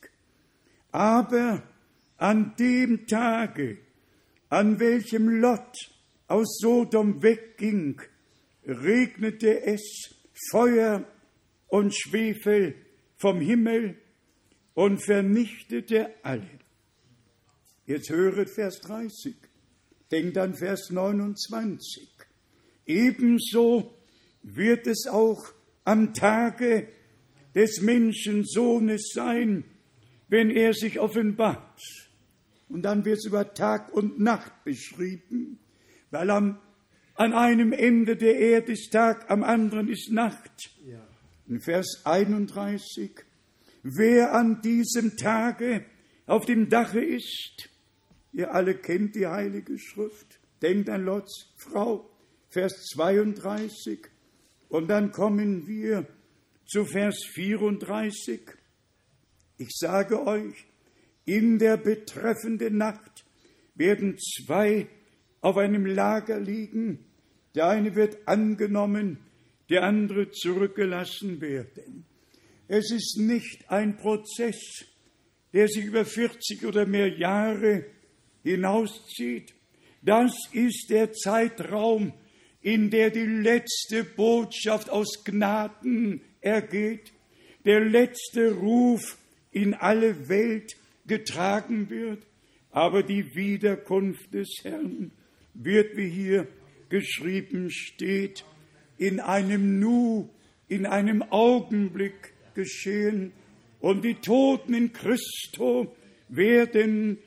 Aber 0.91 1.63
an 2.17 2.53
dem 2.59 3.07
Tage, 3.07 3.79
an 4.49 4.79
welchem 4.79 5.27
Lot 5.27 5.92
aus 6.27 6.57
Sodom 6.59 7.21
wegging, 7.21 8.01
regnete 8.65 9.63
es 9.65 10.15
Feuer 10.51 11.05
und 11.67 11.95
Schwefel 11.95 12.75
vom 13.17 13.39
Himmel 13.39 13.97
und 14.73 15.03
vernichtete 15.03 16.11
alle. 16.23 16.59
Jetzt 17.85 18.09
höret 18.09 18.49
Vers 18.49 18.79
30, 18.81 19.35
denkt 20.11 20.37
an 20.37 20.55
Vers 20.55 20.89
29. 20.89 22.09
Ebenso 22.85 23.93
wird 24.41 24.87
es 24.87 25.07
auch 25.07 25.43
am 25.83 26.13
Tage 26.13 26.87
des 27.55 27.81
Menschensohnes 27.81 29.11
sein, 29.13 29.63
wenn 30.27 30.49
er 30.49 30.73
sich 30.73 30.99
offenbart. 30.99 31.79
Und 32.69 32.83
dann 32.83 33.05
wird 33.05 33.19
es 33.19 33.25
über 33.25 33.53
Tag 33.53 33.93
und 33.93 34.19
Nacht 34.19 34.63
beschrieben, 34.63 35.59
weil 36.13 36.29
am, 36.29 36.59
an 37.15 37.33
einem 37.33 37.73
Ende 37.73 38.15
der 38.15 38.37
Erde 38.37 38.73
ist 38.73 38.91
Tag, 38.91 39.31
am 39.31 39.43
anderen 39.43 39.89
ist 39.89 40.11
Nacht. 40.11 40.69
Ja. 40.85 41.05
In 41.47 41.59
Vers 41.59 42.03
31, 42.05 43.11
wer 43.81 44.33
an 44.33 44.61
diesem 44.61 45.17
Tage 45.17 45.83
auf 46.27 46.45
dem 46.45 46.69
Dache 46.69 47.03
ist, 47.03 47.69
ihr 48.31 48.53
alle 48.53 48.75
kennt 48.75 49.15
die 49.15 49.25
Heilige 49.25 49.79
Schrift, 49.79 50.39
denkt 50.61 50.87
an 50.87 51.03
Lots 51.03 51.51
Frau, 51.57 52.09
Vers 52.49 52.85
32, 52.93 53.99
und 54.69 54.87
dann 54.87 55.11
kommen 55.11 55.67
wir 55.67 56.05
zu 56.65 56.85
Vers 56.85 57.25
34. 57.33 58.39
Ich 59.57 59.71
sage 59.71 60.25
euch, 60.27 60.65
in 61.25 61.57
der 61.57 61.77
betreffenden 61.77 62.77
Nacht 62.77 63.25
werden 63.73 64.17
zwei 64.19 64.87
auf 65.43 65.57
einem 65.57 65.85
Lager 65.85 66.39
liegen, 66.39 66.99
der 67.53 67.67
eine 67.67 67.95
wird 67.95 68.27
angenommen, 68.27 69.19
der 69.69 69.83
andere 69.83 70.31
zurückgelassen 70.31 71.41
werden. 71.41 72.05
Es 72.69 72.91
ist 72.91 73.17
nicht 73.19 73.69
ein 73.69 73.97
Prozess, 73.97 74.85
der 75.51 75.67
sich 75.67 75.83
über 75.83 76.05
40 76.05 76.65
oder 76.65 76.85
mehr 76.85 77.09
Jahre 77.09 77.83
hinauszieht. 78.43 79.53
Das 80.01 80.33
ist 80.53 80.89
der 80.89 81.11
Zeitraum, 81.11 82.13
in 82.61 82.89
der 82.89 83.09
die 83.09 83.25
letzte 83.25 84.05
Botschaft 84.05 84.89
aus 84.89 85.25
Gnaden 85.25 86.21
ergeht, 86.39 87.11
der 87.65 87.81
letzte 87.81 88.53
Ruf 88.53 89.17
in 89.51 89.73
alle 89.73 90.29
Welt 90.29 90.77
getragen 91.05 91.89
wird, 91.89 92.25
aber 92.71 93.03
die 93.03 93.35
Wiederkunft 93.35 94.33
des 94.33 94.49
Herrn 94.63 95.11
wird, 95.53 95.95
wie 95.97 96.09
hier 96.09 96.47
geschrieben 96.89 97.69
steht, 97.71 98.45
in 98.97 99.19
einem 99.19 99.79
Nu, 99.79 100.29
in 100.67 100.85
einem 100.85 101.21
Augenblick 101.23 102.33
geschehen 102.55 103.31
und 103.79 104.03
die 104.03 104.15
Toten 104.15 104.73
in 104.73 104.93
Christo 104.93 105.95
werden 106.29 107.17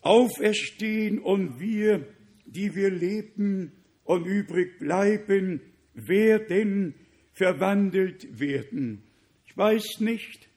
auferstehen 0.00 1.18
und 1.18 1.60
wir, 1.60 2.06
die 2.46 2.74
wir 2.74 2.90
leben, 2.90 3.72
und 4.04 4.26
übrig 4.26 4.78
bleiben, 4.78 5.60
werden 5.94 6.94
verwandelt 7.34 8.38
werden. 8.38 9.02
Ich 9.46 9.56
weiß 9.56 10.00
nicht, 10.00 10.48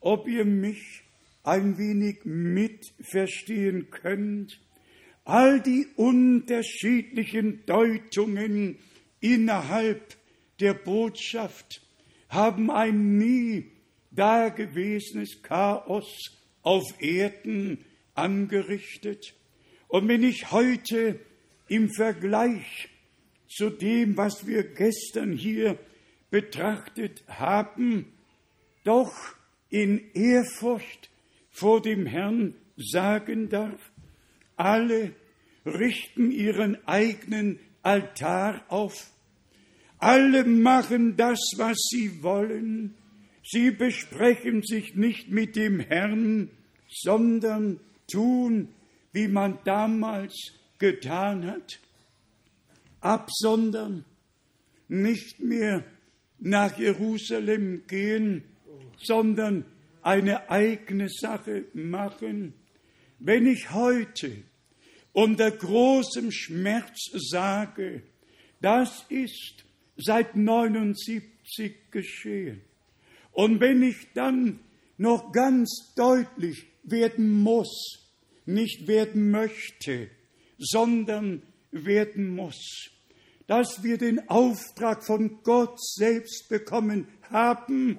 ob 0.00 0.28
ihr 0.28 0.44
mich 0.44 1.04
ein 1.42 1.78
wenig 1.78 2.24
mitverstehen 2.24 3.90
könnt. 3.90 4.60
All 5.28 5.60
die 5.60 5.86
unterschiedlichen 5.96 7.66
Deutungen 7.66 8.78
innerhalb 9.20 10.16
der 10.58 10.72
Botschaft 10.72 11.82
haben 12.30 12.70
ein 12.70 13.18
nie 13.18 13.66
dagewesenes 14.10 15.42
Chaos 15.42 16.34
auf 16.62 16.82
Erden 16.98 17.84
angerichtet. 18.14 19.34
Und 19.88 20.08
wenn 20.08 20.22
ich 20.22 20.50
heute 20.50 21.20
im 21.68 21.90
Vergleich 21.90 22.88
zu 23.50 23.68
dem, 23.68 24.16
was 24.16 24.46
wir 24.46 24.62
gestern 24.62 25.32
hier 25.32 25.78
betrachtet 26.30 27.22
haben, 27.26 28.06
doch 28.82 29.12
in 29.68 30.10
Ehrfurcht 30.14 31.10
vor 31.50 31.82
dem 31.82 32.06
Herrn 32.06 32.54
sagen 32.78 33.50
darf, 33.50 33.92
alle 34.58 35.12
richten 35.64 36.30
ihren 36.30 36.76
eigenen 36.86 37.58
Altar 37.82 38.64
auf, 38.68 39.10
alle 39.98 40.44
machen 40.44 41.16
das, 41.16 41.38
was 41.56 41.76
sie 41.90 42.22
wollen, 42.22 42.94
sie 43.42 43.70
besprechen 43.70 44.62
sich 44.62 44.94
nicht 44.94 45.28
mit 45.28 45.56
dem 45.56 45.80
Herrn, 45.80 46.50
sondern 46.88 47.80
tun, 48.10 48.68
wie 49.12 49.28
man 49.28 49.58
damals 49.64 50.34
getan 50.78 51.46
hat, 51.46 51.80
absondern, 53.00 54.04
nicht 54.88 55.40
mehr 55.40 55.84
nach 56.38 56.78
Jerusalem 56.78 57.82
gehen, 57.86 58.44
sondern 58.96 59.64
eine 60.02 60.50
eigene 60.50 61.08
Sache 61.08 61.64
machen. 61.74 62.54
Wenn 63.18 63.46
ich 63.46 63.72
heute 63.72 64.44
unter 65.18 65.50
großem 65.50 66.30
Schmerz 66.30 67.10
sage, 67.12 68.02
das 68.60 69.04
ist 69.08 69.64
seit 69.96 70.36
79 70.36 71.90
geschehen. 71.90 72.60
Und 73.32 73.58
wenn 73.58 73.82
ich 73.82 73.96
dann 74.14 74.60
noch 74.96 75.32
ganz 75.32 75.92
deutlich 75.96 76.66
werden 76.84 77.32
muss, 77.32 77.98
nicht 78.46 78.86
werden 78.86 79.32
möchte, 79.32 80.08
sondern 80.56 81.42
werden 81.72 82.28
muss. 82.36 82.88
Dass 83.48 83.82
wir 83.82 83.98
den 83.98 84.28
Auftrag 84.28 85.04
von 85.04 85.42
Gott 85.42 85.82
selbst 85.82 86.48
bekommen 86.48 87.08
haben, 87.22 87.98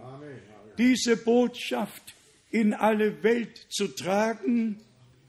diese 0.78 1.18
Botschaft 1.18 2.16
in 2.50 2.74
alle 2.74 3.22
Welt 3.24 3.58
zu 3.70 3.90
tragen, 3.90 4.78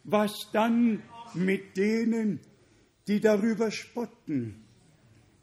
was 0.05 0.33
dann 0.53 1.03
mit 1.35 1.77
denen, 1.77 2.41
die 3.07 3.21
darüber 3.21 3.71
spotten, 3.71 4.65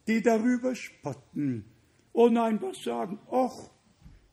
die 0.07 0.21
darüber 0.21 0.75
spotten 0.75 1.65
und 2.13 2.37
einfach 2.37 2.73
sagen, 2.75 3.19
ach, 3.31 3.69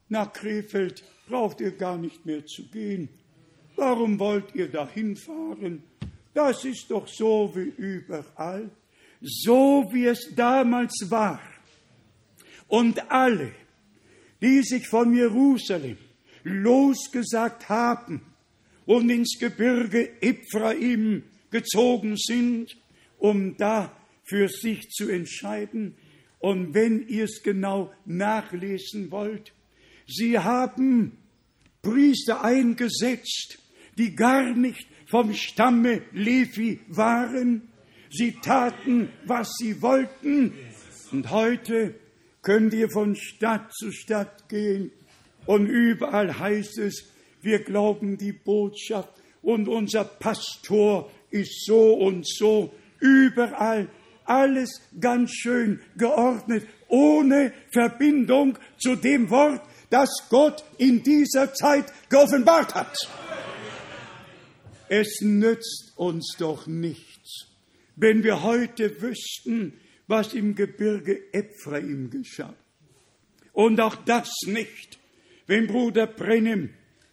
nach 0.08 0.32
Krefeld 0.32 1.02
braucht 1.28 1.60
ihr 1.60 1.72
gar 1.72 1.98
nicht 1.98 2.24
mehr 2.24 2.44
zu 2.46 2.68
gehen. 2.68 3.08
Warum 3.76 4.18
wollt 4.18 4.54
ihr 4.54 4.70
da 4.70 4.88
hinfahren? 4.88 5.82
Das 6.32 6.64
ist 6.64 6.90
doch 6.90 7.08
so 7.08 7.52
wie 7.54 7.72
überall, 7.76 8.70
so 9.20 9.88
wie 9.92 10.06
es 10.06 10.32
damals 10.34 11.06
war. 11.08 11.40
Und 12.68 13.10
alle, 13.10 13.52
die 14.40 14.62
sich 14.62 14.86
von 14.88 15.14
Jerusalem 15.14 15.98
losgesagt 16.44 17.68
haben 17.68 18.20
und 18.86 19.08
ins 19.10 19.38
Gebirge 19.38 20.20
Ephraim 20.20 21.22
gezogen 21.54 22.16
sind, 22.16 22.76
um 23.16 23.56
da 23.56 23.96
für 24.24 24.48
sich 24.48 24.90
zu 24.90 25.08
entscheiden. 25.08 25.94
Und 26.40 26.74
wenn 26.74 27.06
ihr 27.06 27.24
es 27.24 27.44
genau 27.44 27.92
nachlesen 28.04 29.12
wollt, 29.12 29.52
sie 30.08 30.36
haben 30.36 31.16
Priester 31.80 32.42
eingesetzt, 32.42 33.60
die 33.96 34.16
gar 34.16 34.52
nicht 34.52 34.88
vom 35.06 35.32
Stamme 35.32 36.02
Levi 36.10 36.80
waren. 36.88 37.68
Sie 38.10 38.32
taten, 38.32 39.10
was 39.24 39.52
sie 39.56 39.80
wollten. 39.80 40.54
Und 41.12 41.30
heute 41.30 41.94
könnt 42.42 42.74
ihr 42.74 42.90
von 42.90 43.14
Stadt 43.14 43.72
zu 43.72 43.92
Stadt 43.92 44.48
gehen 44.48 44.90
und 45.46 45.68
überall 45.68 46.36
heißt 46.36 46.78
es, 46.78 47.12
wir 47.42 47.60
glauben 47.60 48.18
die 48.18 48.32
Botschaft 48.32 49.12
und 49.44 49.68
unser 49.68 50.04
Pastor 50.04 51.10
ist 51.34 51.64
so 51.66 51.94
und 51.94 52.26
so, 52.26 52.72
überall 53.00 53.88
alles 54.24 54.80
ganz 55.00 55.32
schön 55.32 55.80
geordnet, 55.96 56.66
ohne 56.88 57.52
Verbindung 57.72 58.56
zu 58.78 58.94
dem 58.94 59.28
Wort, 59.30 59.60
das 59.90 60.10
Gott 60.30 60.64
in 60.78 61.02
dieser 61.02 61.52
Zeit 61.52 61.92
geoffenbart 62.08 62.74
hat. 62.74 62.96
Es 64.88 65.20
nützt 65.20 65.92
uns 65.96 66.36
doch 66.38 66.66
nichts, 66.66 67.48
wenn 67.96 68.22
wir 68.22 68.42
heute 68.42 69.02
wüssten, 69.02 69.74
was 70.06 70.34
im 70.34 70.54
Gebirge 70.54 71.32
Ephraim 71.32 72.10
geschah. 72.10 72.54
Und 73.52 73.80
auch 73.80 73.96
das 73.96 74.30
nicht, 74.46 74.98
wenn 75.46 75.66
Bruder 75.66 76.06
Brennem 76.06 76.70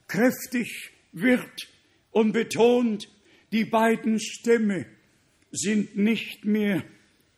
kräftig 0.07 0.91
wird 1.11 1.69
und 2.11 2.33
betont, 2.33 3.09
die 3.51 3.65
beiden 3.65 4.19
Stämme 4.19 4.85
sind 5.51 5.97
nicht 5.97 6.45
mehr 6.45 6.83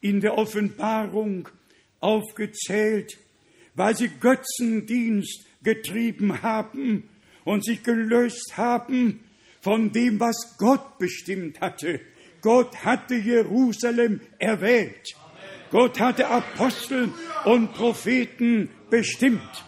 in 0.02 0.22
der 0.22 0.38
Offenbarung 0.38 1.50
aufgezählt, 2.00 3.18
weil 3.76 3.96
sie 3.96 4.10
Götzendienst 4.10 5.46
getrieben 5.64 6.42
haben 6.42 7.10
und 7.44 7.66
sich 7.66 7.84
gelöst 7.84 8.58
haben 8.58 9.22
von 9.62 9.92
dem, 9.92 10.20
was 10.20 10.58
Gott 10.58 10.98
bestimmt 10.98 11.62
hatte. 11.62 12.02
Gott 12.42 12.76
hatte 12.84 13.16
Jerusalem 13.16 14.20
erwählt. 14.38 15.16
Gott 15.72 16.00
hatte 16.00 16.28
Apostel 16.28 17.10
und 17.46 17.74
Propheten 17.74 18.70
bestimmt. 18.90 19.66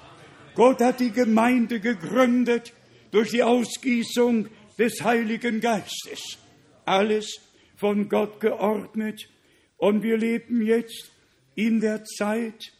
Gott 0.53 0.81
hat 0.81 0.99
die 0.99 1.11
Gemeinde 1.11 1.79
gegründet 1.79 2.73
durch 3.11 3.31
die 3.31 3.41
Ausgießung 3.41 4.47
des 4.77 5.03
Heiligen 5.03 5.59
Geistes. 5.59 6.37
Alles 6.85 7.39
von 7.75 8.09
Gott 8.09 8.39
geordnet. 8.39 9.29
Und 9.77 10.03
wir 10.03 10.17
leben 10.17 10.65
jetzt 10.65 11.11
in 11.55 11.79
der 11.79 12.03
Zeit 12.03 12.73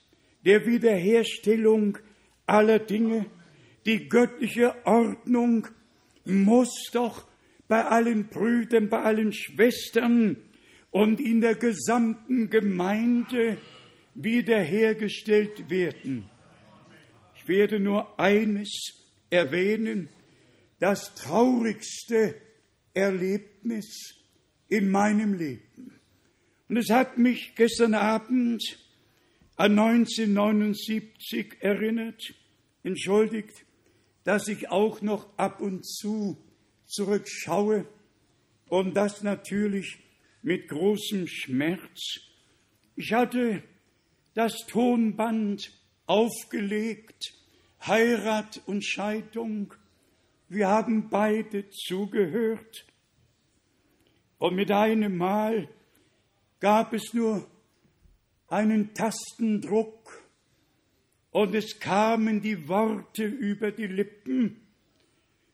der 0.46 0.66
Wiederherstellung 0.66 1.98
aller 2.46 2.80
Dinge. 2.80 3.26
Die 3.86 4.08
göttliche 4.08 4.76
Ordnung 4.86 5.68
muss 6.26 6.90
doch 6.92 7.28
bei 7.68 7.84
allen 7.84 8.28
Brüdern, 8.28 8.90
bei 8.90 9.02
allen 9.02 9.34
Schwestern 9.34 10.38
und 10.92 11.20
in 11.20 11.42
der 11.42 11.56
gesamten 11.56 12.50
Gemeinde 12.50 13.58
wiederhergestellt 14.14 15.70
werden. 15.70 16.30
Ich 17.36 17.48
werde 17.48 17.80
nur 17.80 18.20
eines 18.20 18.94
erwähnen, 19.30 20.10
das 20.80 21.16
traurigste 21.16 22.36
Erlebnis 22.94 24.16
in 24.68 24.90
meinem 24.90 25.34
Leben. 25.34 26.00
Und 26.68 26.78
es 26.78 26.90
hat 26.90 27.18
mich 27.18 27.54
gestern 27.56 27.94
Abend 27.94 28.62
an 29.56 29.78
1979 29.78 31.58
erinnert, 31.60 32.34
entschuldigt, 32.84 33.66
dass 34.24 34.48
ich 34.48 34.70
auch 34.70 35.02
noch 35.02 35.38
ab 35.38 35.62
und 35.62 35.86
zu 35.86 36.38
zurückschaue 36.88 37.88
und 38.70 38.96
das 38.96 39.24
natürlich 39.24 40.00
mit 40.42 40.68
großem 40.68 41.28
Schmerz. 41.28 42.20
Ich 42.96 43.14
hatte 43.14 43.64
das 44.34 44.66
Tonband 44.68 45.72
aufgelegt, 46.06 47.34
Heirat 47.86 48.62
und 48.66 48.84
Scheidung. 48.84 49.74
Wir 50.48 50.68
haben 50.68 51.10
beide 51.10 51.70
zugehört. 51.70 52.86
Und 54.38 54.56
mit 54.56 54.72
einem 54.72 55.18
Mal 55.18 55.70
gab 56.60 56.94
es 56.94 57.14
nur 57.14 57.48
einen 58.48 58.94
Tastendruck 58.94 60.24
und 61.32 61.56
es 61.56 61.80
kamen 61.80 62.42
die 62.42 62.68
Worte 62.68 63.26
über 63.26 63.72
die 63.72 63.88
Lippen, 63.88 64.62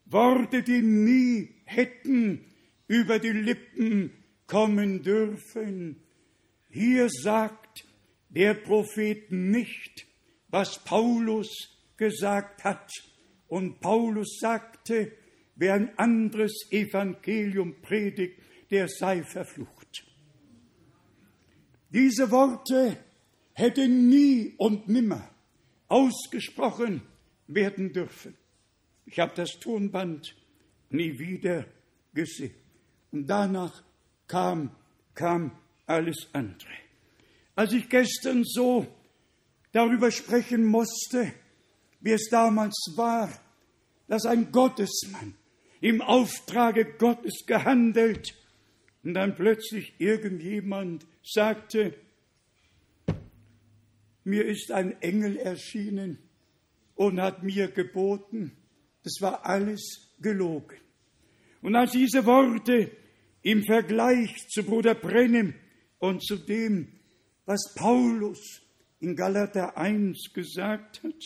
Worte, 0.05 0.61
die 0.61 0.81
nie 0.81 1.55
hätten 1.63 2.45
über 2.87 3.17
die 3.19 3.29
Lippen 3.29 4.11
kommen 4.45 5.01
dürfen. 5.01 6.03
Hier 6.69 7.09
sagt 7.09 7.85
der 8.29 8.53
Prophet 8.53 9.31
nicht, 9.31 10.05
was 10.49 10.83
Paulus 10.83 11.49
gesagt 11.95 12.63
hat. 12.63 12.91
Und 13.51 13.81
Paulus 13.81 14.37
sagte, 14.39 15.11
wer 15.57 15.73
ein 15.73 15.99
anderes 15.99 16.67
Evangelium 16.71 17.81
predigt, 17.81 18.39
der 18.69 18.87
sei 18.87 19.23
verflucht. 19.23 20.05
Diese 21.89 22.31
Worte 22.31 22.95
hätten 23.51 24.07
nie 24.07 24.53
und 24.57 24.87
nimmer 24.87 25.29
ausgesprochen 25.89 27.01
werden 27.47 27.91
dürfen. 27.91 28.37
Ich 29.05 29.19
habe 29.19 29.33
das 29.35 29.59
Tonband 29.59 30.33
nie 30.89 31.19
wieder 31.19 31.65
gesehen. 32.13 32.55
Und 33.11 33.27
danach 33.27 33.83
kam, 34.27 34.73
kam 35.13 35.51
alles 35.87 36.29
andere. 36.31 36.71
Als 37.55 37.73
ich 37.73 37.89
gestern 37.89 38.45
so 38.45 38.87
darüber 39.73 40.09
sprechen 40.09 40.63
musste, 40.63 41.33
wie 42.01 42.11
es 42.11 42.29
damals 42.29 42.75
war, 42.95 43.29
dass 44.07 44.25
ein 44.25 44.51
Gottesmann 44.51 45.35
im 45.79 46.01
Auftrage 46.01 46.85
Gottes 46.97 47.45
gehandelt 47.45 48.35
und 49.03 49.13
dann 49.13 49.35
plötzlich 49.35 49.93
irgendjemand 49.97 51.05
sagte, 51.23 51.95
mir 54.23 54.45
ist 54.45 54.71
ein 54.71 55.01
Engel 55.01 55.37
erschienen 55.37 56.19
und 56.95 57.19
hat 57.19 57.41
mir 57.41 57.69
geboten, 57.69 58.51
das 59.03 59.17
war 59.21 59.45
alles 59.45 60.11
gelogen. 60.19 60.77
Und 61.61 61.75
als 61.75 61.91
diese 61.91 62.25
Worte 62.25 62.91
im 63.41 63.63
Vergleich 63.63 64.47
zu 64.49 64.63
Bruder 64.63 64.93
Brennem 64.93 65.55
und 65.99 66.23
zu 66.23 66.37
dem, 66.37 66.87
was 67.45 67.73
Paulus 67.75 68.61
in 68.99 69.15
Galater 69.15 69.77
1 69.77 70.31
gesagt 70.33 71.03
hat, 71.03 71.23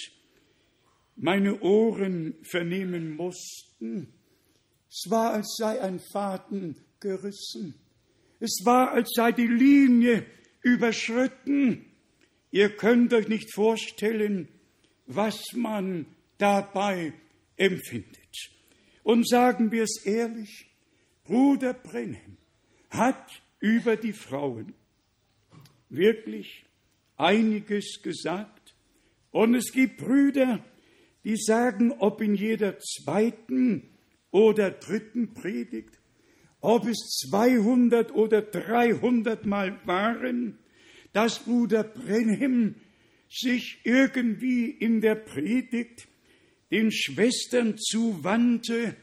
meine 1.16 1.60
Ohren 1.62 2.36
vernehmen 2.44 3.16
mussten. 3.16 4.14
Es 4.90 5.10
war, 5.10 5.34
als 5.34 5.56
sei 5.58 5.82
ein 5.82 6.00
Faden 6.00 6.76
gerissen. 7.00 7.76
Es 8.40 8.62
war, 8.64 8.92
als 8.92 9.12
sei 9.16 9.32
die 9.32 9.48
Linie 9.48 10.26
überschritten. 10.62 11.86
Ihr 12.52 12.76
könnt 12.76 13.14
euch 13.14 13.28
nicht 13.28 13.54
vorstellen, 13.54 14.48
was 15.08 15.42
man 15.54 16.06
dabei 16.38 17.14
empfindet. 17.58 18.52
Und 19.04 19.28
sagen 19.28 19.72
wir 19.72 19.84
es 19.84 20.06
ehrlich, 20.06 20.68
Bruder 21.24 21.74
Brenhem 21.74 22.38
hat 22.90 23.42
über 23.60 23.96
die 23.96 24.14
Frauen 24.14 24.74
wirklich 25.90 26.66
einiges 27.18 28.02
gesagt. 28.02 28.76
Und 29.32 29.56
es 29.56 29.72
gibt 29.72 29.98
Brüder, 29.98 30.64
die 31.26 31.38
sagen, 31.38 31.92
ob 31.92 32.22
in 32.22 32.36
jeder 32.36 32.78
zweiten 32.78 33.90
oder 34.32 34.70
dritten 34.70 35.34
Predigt, 35.34 36.00
ob 36.62 36.88
es 36.88 37.28
200 37.30 38.14
oder 38.14 38.44
300 38.44 39.46
Mal 39.46 39.80
waren, 39.86 40.60
dass 41.14 41.40
Bruder 41.40 41.84
Brenhem 41.84 42.76
sich 43.28 43.82
irgendwie 43.84 44.70
in 44.70 45.02
der 45.02 45.16
Predigt 45.16 46.08
den 46.72 46.92
Schwestern 46.92 47.78
zuwandte 47.78 48.96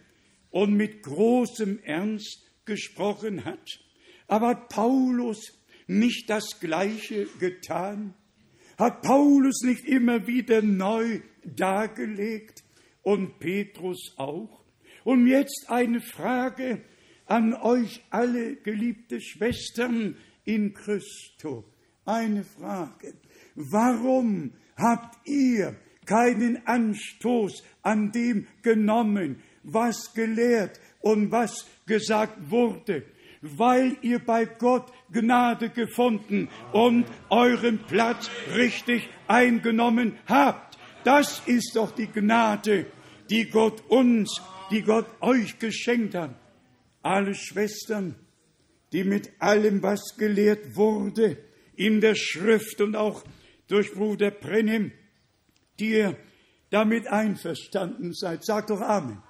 und 0.51 0.75
mit 0.75 1.03
großem 1.03 1.81
Ernst 1.83 2.47
gesprochen 2.65 3.45
hat. 3.45 3.81
Aber 4.29 4.49
hat 4.49 4.69
Paulus 4.69 5.59
nicht 5.89 6.31
das 6.31 6.61
Gleiche 6.61 7.27
getan? 7.41 8.15
Hat 8.79 9.03
Paulus 9.03 9.63
nicht 9.63 9.85
immer 9.87 10.27
wieder 10.27 10.63
neu 10.63 11.21
dargelegt 11.45 12.63
und 13.03 13.39
Petrus 13.39 14.15
auch? 14.17 14.63
Und 15.05 15.27
jetzt 15.27 15.67
eine 15.69 16.01
Frage 16.01 16.83
an 17.27 17.55
euch 17.55 18.03
alle, 18.11 18.57
geliebte 18.57 19.21
Schwestern 19.21 20.17
in 20.45 20.75
Christo. 20.75 21.65
Eine 22.05 22.45
Frage. 22.45 23.15
Warum 23.55 24.53
habt 24.77 25.27
ihr 25.27 25.77
keinen 26.05 26.67
Anstoß 26.67 27.63
an 27.83 28.13
dem 28.13 28.47
genommen, 28.63 29.43
was 29.63 30.15
gelehrt 30.15 30.81
und 31.01 31.31
was 31.31 31.67
gesagt 31.87 32.51
wurde? 32.51 33.05
Weil 33.41 33.97
ihr 34.03 34.21
bei 34.21 34.45
Gott 34.45 34.93
Gnade 35.11 35.71
gefunden 35.71 36.49
und 36.73 37.07
euren 37.29 37.79
Platz 37.87 38.31
richtig 38.55 39.09
eingenommen 39.27 40.17
habt. 40.27 40.72
Das 41.05 41.43
ist 41.47 41.73
doch 41.75 41.91
die 41.93 42.07
Gnade, 42.07 42.87
die 43.31 43.49
Gott 43.49 43.83
uns, 43.89 44.41
die 44.71 44.83
Gott 44.83 45.07
euch 45.21 45.59
geschenkt 45.59 46.15
hat. 46.15 46.35
alle 47.03 47.35
Schwestern, 47.35 48.15
die 48.93 49.05
mit 49.05 49.31
allem, 49.41 49.83
was 49.83 50.17
gelehrt 50.17 50.77
wurde, 50.77 51.37
in 51.75 52.01
der 52.01 52.15
Schrift 52.15 52.81
und 52.81 52.95
auch 52.95 53.25
durch 53.67 53.93
Bruder 53.93 54.31
Brennim, 54.31 54.93
die 55.81 55.95
ihr 55.95 56.17
damit 56.71 57.09
einverstanden 57.09 58.15
seid. 58.15 58.45
Sagt 58.45 58.71
doch 58.71 58.81
Amen. 58.81 59.19
Amen. 59.19 59.23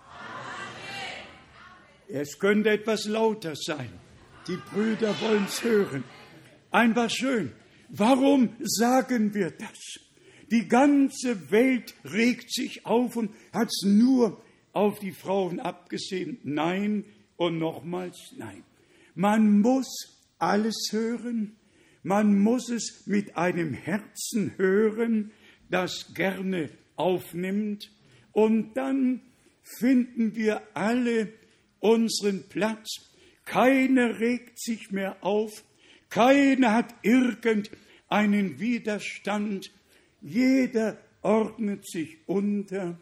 Es 2.09 2.39
könnte 2.39 2.71
etwas 2.71 3.07
lauter 3.07 3.55
sein. 3.57 3.91
Die 4.49 4.57
Brüder 4.57 5.15
wollen 5.21 5.45
es 5.45 5.63
hören. 5.63 6.05
Einfach 6.71 7.11
schön. 7.11 7.53
Warum 7.89 8.57
sagen 8.61 9.35
wir 9.35 9.51
das? 9.51 10.01
Die 10.53 10.69
ganze 10.69 11.51
Welt 11.51 11.95
regt 12.05 12.53
sich 12.53 12.85
auf 12.85 13.17
und 13.17 13.31
hat 13.55 13.69
es 13.69 13.85
nur 13.87 14.45
auf 14.73 14.99
die 14.99 15.13
Frauen 15.13 15.61
abgesehen. 15.61 16.41
Nein 16.45 17.07
und 17.37 17.59
nochmals 17.59 18.35
nein. 18.37 18.63
Man 19.15 19.63
muss 19.63 19.89
alles 20.39 20.91
hören. 20.91 21.57
Man 22.03 22.39
muss 22.39 22.69
es 22.69 23.07
mit 23.07 23.35
einem 23.39 23.73
Herzen 23.73 24.53
hören, 24.59 25.31
das 25.71 26.13
gerne 26.13 26.69
aufnimmt. 26.97 27.91
Und 28.33 28.75
dann 28.75 29.23
finden 29.63 30.35
wir 30.37 30.61
alle 30.75 31.33
unseren 31.81 32.47
Platz. 32.51 33.11
Keiner 33.47 34.21
regt 34.21 34.61
sich 34.61 34.91
mehr 34.91 35.25
auf. 35.25 35.65
Keiner 36.11 36.75
hat 36.75 36.95
irgendeinen 37.03 38.61
Widerstand. 38.61 39.71
Jeder 40.23 40.99
ordnet 41.21 41.87
sich 41.87 42.19
unter. 42.27 42.99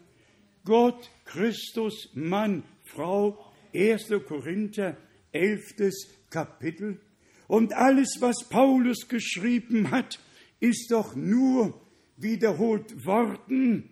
Gott, 0.65 1.09
Christus, 1.25 2.09
Mann, 2.13 2.63
Frau, 2.83 3.37
1. 3.73 4.09
Korinther, 4.27 4.97
11. 5.31 5.93
Kapitel. 6.29 6.99
Und 7.47 7.73
alles, 7.73 8.17
was 8.19 8.47
Paulus 8.49 9.07
geschrieben 9.07 9.91
hat, 9.91 10.19
ist 10.59 10.91
doch 10.91 11.15
nur 11.15 11.79
wiederholt 12.17 13.05
worden. 13.05 13.89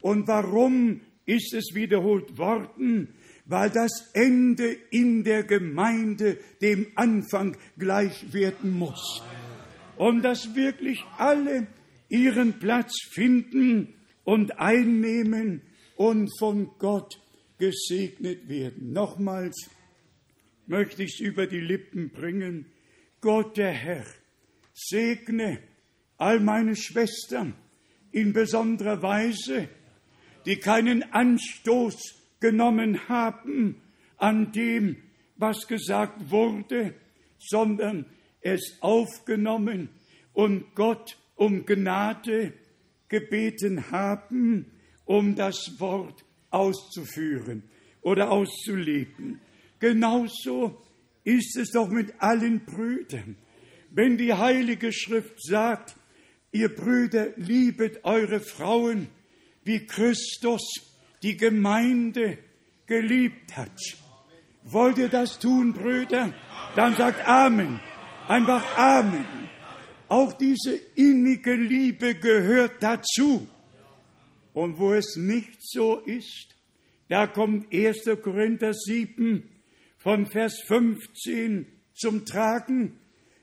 Und 0.00 0.26
warum 0.28 1.00
ist 1.26 1.54
es 1.54 1.74
wiederholt 1.74 2.38
worden? 2.38 3.08
Weil 3.44 3.70
das 3.70 4.10
Ende 4.14 4.76
in 4.90 5.24
der 5.24 5.44
Gemeinde 5.44 6.38
dem 6.60 6.86
Anfang 6.94 7.56
gleich 7.78 8.32
werden 8.32 8.70
muss. 8.72 9.22
Und 9.96 10.22
dass 10.22 10.54
wirklich 10.54 11.04
alle 11.18 11.66
ihren 12.12 12.58
Platz 12.58 12.92
finden 13.10 13.94
und 14.22 14.58
einnehmen 14.58 15.62
und 15.96 16.30
von 16.38 16.70
Gott 16.78 17.18
gesegnet 17.58 18.48
werden. 18.48 18.92
Nochmals 18.92 19.70
möchte 20.66 21.04
ich 21.04 21.14
es 21.14 21.20
über 21.20 21.46
die 21.46 21.60
Lippen 21.60 22.10
bringen. 22.10 22.66
Gott 23.22 23.56
der 23.56 23.72
Herr, 23.72 24.04
segne 24.74 25.60
all 26.18 26.38
meine 26.40 26.76
Schwestern 26.76 27.54
in 28.10 28.34
besonderer 28.34 29.02
Weise, 29.02 29.68
die 30.44 30.56
keinen 30.56 31.02
Anstoß 31.14 31.96
genommen 32.40 33.08
haben 33.08 33.80
an 34.18 34.52
dem, 34.52 34.96
was 35.36 35.66
gesagt 35.66 36.30
wurde, 36.30 36.94
sondern 37.38 38.04
es 38.42 38.76
aufgenommen 38.80 39.88
und 40.34 40.74
Gott 40.74 41.16
um 41.36 41.64
Gnade 41.66 42.52
gebeten 43.08 43.90
haben, 43.90 44.66
um 45.04 45.34
das 45.34 45.78
Wort 45.78 46.24
auszuführen 46.50 47.62
oder 48.00 48.30
auszuleben. 48.30 49.40
Genauso 49.78 50.82
ist 51.24 51.56
es 51.56 51.70
doch 51.70 51.88
mit 51.88 52.14
allen 52.18 52.64
Brüdern. 52.64 53.36
Wenn 53.90 54.16
die 54.16 54.32
Heilige 54.32 54.92
Schrift 54.92 55.42
sagt, 55.42 55.96
ihr 56.50 56.74
Brüder, 56.74 57.30
liebet 57.36 58.04
eure 58.04 58.40
Frauen, 58.40 59.08
wie 59.64 59.86
Christus 59.86 60.62
die 61.22 61.36
Gemeinde 61.36 62.38
geliebt 62.86 63.56
hat. 63.56 63.78
Wollt 64.64 64.98
ihr 64.98 65.08
das 65.08 65.38
tun, 65.38 65.72
Brüder? 65.72 66.32
Dann 66.76 66.96
sagt 66.96 67.26
Amen. 67.26 67.80
Einfach 68.28 68.76
Amen. 68.76 69.41
Auch 70.12 70.34
diese 70.34 70.78
innige 70.94 71.54
Liebe 71.54 72.14
gehört 72.14 72.82
dazu. 72.82 73.48
Und 74.52 74.78
wo 74.78 74.92
es 74.92 75.16
nicht 75.16 75.56
so 75.60 76.00
ist, 76.00 76.54
da 77.08 77.26
kommt 77.26 77.72
1. 77.72 78.04
Korinther 78.22 78.74
7 78.74 79.48
von 79.96 80.26
Vers 80.26 80.60
15 80.66 81.64
zum 81.94 82.26
Tragen. 82.26 82.98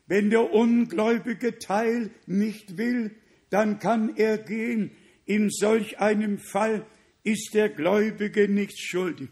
Wenn 0.05 0.29
der 0.29 0.53
ungläubige 0.53 1.58
Teil 1.58 2.12
nicht 2.27 2.77
will, 2.77 3.15
dann 3.49 3.79
kann 3.79 4.15
er 4.15 4.38
gehen. 4.38 4.91
In 5.25 5.49
solch 5.49 5.97
einem 5.97 6.38
Fall 6.38 6.86
ist 7.23 7.55
der 7.55 7.69
Gläubige 7.69 8.47
nicht 8.47 8.79
schuldig. 8.79 9.29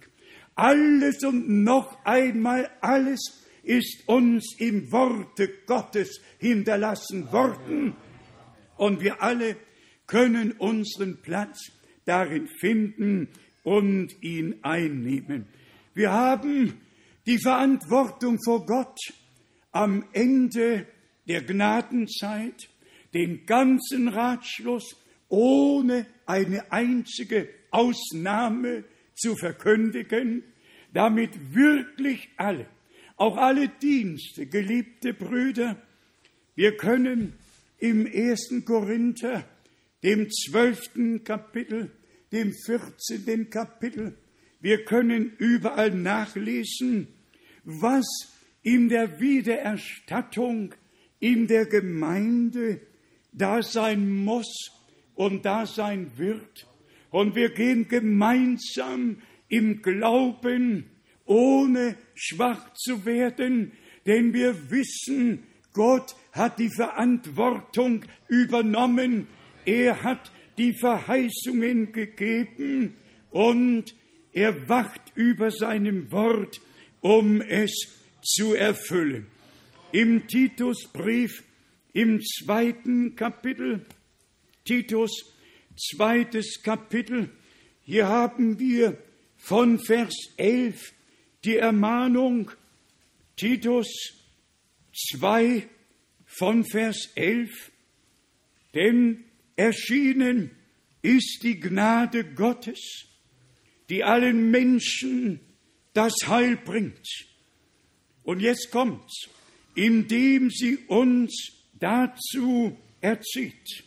Alles 0.55 1.23
und 1.23 1.47
noch 1.47 2.03
einmal 2.03 2.67
alles 2.81 3.46
ist 3.67 4.07
uns 4.07 4.55
im 4.59 4.91
Worte 4.91 5.49
Gottes 5.65 6.21
hinterlassen 6.39 7.31
worden. 7.31 7.95
Und 8.77 9.01
wir 9.01 9.21
alle 9.21 9.57
können 10.05 10.53
unseren 10.53 11.21
Platz 11.21 11.71
darin 12.05 12.47
finden 12.47 13.27
und 13.63 14.21
ihn 14.23 14.55
einnehmen. 14.61 15.47
Wir 15.93 16.11
haben 16.11 16.79
die 17.25 17.39
Verantwortung 17.39 18.37
vor 18.43 18.65
Gott 18.65 18.97
am 19.71 20.05
Ende 20.13 20.87
der 21.27 21.43
Gnadenzeit, 21.43 22.69
den 23.13 23.45
ganzen 23.45 24.07
Ratschluss 24.07 24.95
ohne 25.27 26.05
eine 26.25 26.71
einzige 26.71 27.49
Ausnahme 27.71 28.85
zu 29.13 29.35
verkündigen, 29.35 30.43
damit 30.93 31.53
wirklich 31.53 32.29
alle, 32.37 32.67
auch 33.17 33.37
alle 33.37 33.67
Dienste, 33.67 34.45
geliebte 34.45 35.13
Brüder, 35.13 35.81
wir 36.55 36.77
können 36.77 37.33
im 37.79 38.05
ersten 38.05 38.65
Korinther 38.65 39.43
dem 40.03 40.29
zwölften 40.31 41.23
Kapitel, 41.23 41.91
dem 42.31 42.53
vierzehnten 42.53 43.49
Kapitel. 43.49 44.17
Wir 44.59 44.85
können 44.85 45.33
überall 45.37 45.91
nachlesen, 45.91 47.07
was 47.63 48.05
in 48.63 48.89
der 48.89 49.19
Wiedererstattung 49.19 50.73
in 51.19 51.47
der 51.47 51.65
Gemeinde 51.65 52.81
da 53.31 53.61
sein 53.61 54.09
muss 54.09 54.71
und 55.15 55.45
da 55.45 55.65
sein 55.65 56.11
wird. 56.17 56.67
Und 57.09 57.35
wir 57.35 57.49
gehen 57.49 57.87
gemeinsam 57.87 59.21
im 59.47 59.81
Glauben, 59.81 60.85
ohne 61.27 61.95
schwach 62.15 62.73
zu 62.73 63.05
werden, 63.05 63.73
denn 64.05 64.33
wir 64.33 64.71
wissen, 64.71 65.43
Gott 65.73 66.15
hat 66.31 66.57
die 66.57 66.69
Verantwortung 66.69 68.03
übernommen 68.27 69.27
er 69.67 70.01
hat 70.01 70.31
die 70.57 70.73
Verheißungen 70.73 71.91
gegeben 71.91 72.95
und 73.31 73.93
er 74.31 74.69
wacht 74.69 75.01
über 75.13 75.51
seinem 75.51 76.09
Wort, 76.09 76.61
um 77.01 77.41
es 77.41 77.73
zu 78.21 78.53
erfüllen. 78.53 79.27
Im 79.91 80.25
Titusbrief 80.25 81.43
im 81.91 82.21
zweiten 82.21 83.15
Kapitel, 83.17 83.85
Titus 84.63 85.35
zweites 85.75 86.61
Kapitel, 86.63 87.29
hier 87.81 88.07
haben 88.07 88.57
wir 88.57 88.97
von 89.35 89.79
Vers 89.79 90.15
11 90.37 90.93
die 91.47 91.55
Ermahnung, 91.55 92.51
Titus 93.37 93.87
2 95.11 95.65
von 96.25 96.65
Vers 96.65 97.09
11, 97.15 97.71
denn 98.73 99.23
erschienen 99.55 100.51
ist 101.01 101.39
die 101.43 101.57
Gnade 101.57 102.25
Gottes, 102.25 103.05
die 103.89 104.03
allen 104.03 104.51
Menschen 104.51 105.39
das 105.93 106.13
Heil 106.27 106.57
bringt. 106.57 107.07
Und 108.23 108.41
jetzt 108.41 108.69
kommt's, 108.69 109.29
indem 109.73 110.49
sie 110.49 110.77
uns 110.87 111.53
dazu 111.79 112.77
erzieht, 112.99 113.85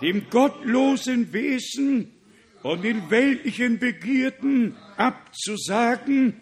dem 0.00 0.30
gottlosen 0.30 1.32
Wesen 1.32 2.12
und 2.62 2.84
den 2.84 3.10
weltlichen 3.10 3.80
Begierden 3.80 4.76
abzusagen 4.96 6.34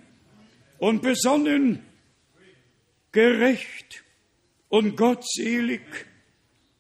und 0.78 1.02
besonnen, 1.02 1.82
gerecht 3.12 4.04
und 4.68 4.96
gottselig 4.96 5.80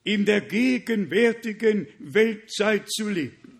in 0.04 0.24
der 0.24 0.40
gegenwärtigen 0.40 1.88
Weltzeit 1.98 2.88
zu 2.90 3.08
leben. 3.08 3.58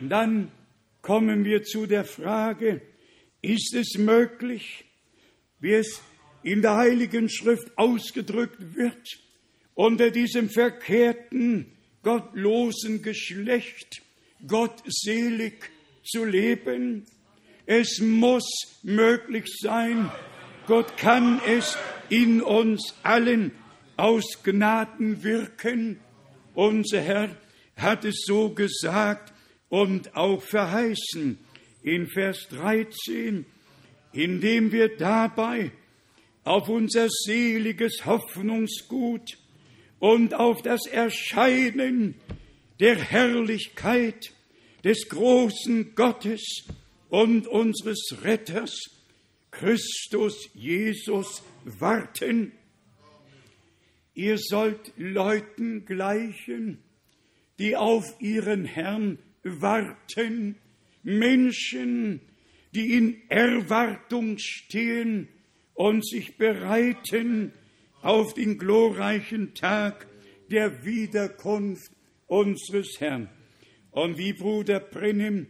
Und 0.00 0.08
dann 0.08 0.50
kommen 1.02 1.44
wir 1.44 1.62
zu 1.62 1.86
der 1.86 2.04
Frage, 2.04 2.80
ist 3.42 3.74
es 3.74 3.98
möglich, 3.98 4.84
wie 5.60 5.74
es 5.74 6.00
in 6.42 6.62
der 6.62 6.76
Heiligen 6.76 7.28
Schrift 7.28 7.76
ausgedrückt 7.76 8.74
wird, 8.74 9.18
unter 9.74 10.10
diesem 10.10 10.50
verkehrten, 10.50 11.72
gottlosen 12.02 13.02
Geschlecht 13.02 14.02
gottselig 14.46 15.70
zu 16.04 16.24
leben. 16.24 17.06
Es 17.66 18.00
muss 18.00 18.44
möglich 18.82 19.46
sein. 19.60 20.10
Gott 20.66 20.96
kann 20.96 21.40
es 21.46 21.76
in 22.08 22.42
uns 22.42 22.94
allen 23.02 23.52
aus 23.96 24.42
Gnaden 24.42 25.22
wirken. 25.22 26.00
Unser 26.54 27.00
Herr 27.00 27.36
hat 27.76 28.04
es 28.04 28.24
so 28.26 28.50
gesagt 28.50 29.32
und 29.68 30.14
auch 30.14 30.42
verheißen 30.42 31.38
in 31.82 32.06
Vers 32.06 32.48
13, 32.50 33.46
indem 34.12 34.72
wir 34.72 34.96
dabei 34.96 35.72
auf 36.44 36.68
unser 36.68 37.08
seliges 37.08 38.04
Hoffnungsgut 38.04 39.38
und 39.98 40.34
auf 40.34 40.62
das 40.62 40.86
Erscheinen 40.86 42.14
der 42.78 42.96
Herrlichkeit 42.96 44.32
des 44.84 45.08
großen 45.08 45.94
Gottes 45.94 46.64
und 47.14 47.46
unseres 47.46 48.24
Retters, 48.24 48.90
Christus 49.52 50.50
Jesus, 50.52 51.44
warten. 51.62 52.50
Ihr 54.14 54.36
sollt 54.36 54.92
Leuten 54.96 55.84
gleichen, 55.84 56.82
die 57.60 57.76
auf 57.76 58.20
ihren 58.20 58.64
Herrn 58.64 59.20
warten, 59.44 60.56
Menschen, 61.04 62.20
die 62.74 62.94
in 62.94 63.22
Erwartung 63.28 64.38
stehen 64.38 65.28
und 65.74 66.04
sich 66.04 66.36
bereiten 66.36 67.52
auf 68.02 68.34
den 68.34 68.58
glorreichen 68.58 69.54
Tag 69.54 70.08
der 70.50 70.84
Wiederkunft 70.84 71.92
unseres 72.26 72.98
Herrn. 72.98 73.28
Und 73.92 74.18
wie 74.18 74.32
Bruder 74.32 74.80
Brennim 74.80 75.46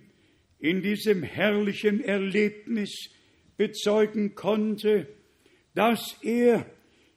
in 0.64 0.80
diesem 0.80 1.22
herrlichen 1.22 2.02
Erlebnis 2.02 3.10
bezeugen 3.58 4.34
konnte, 4.34 5.06
dass 5.74 6.16
er 6.22 6.64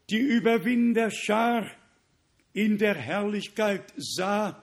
die 0.10 0.20
Überwinderschar 0.20 1.72
in 2.52 2.78
der 2.78 2.96
Herrlichkeit 2.96 3.94
sah 3.96 4.62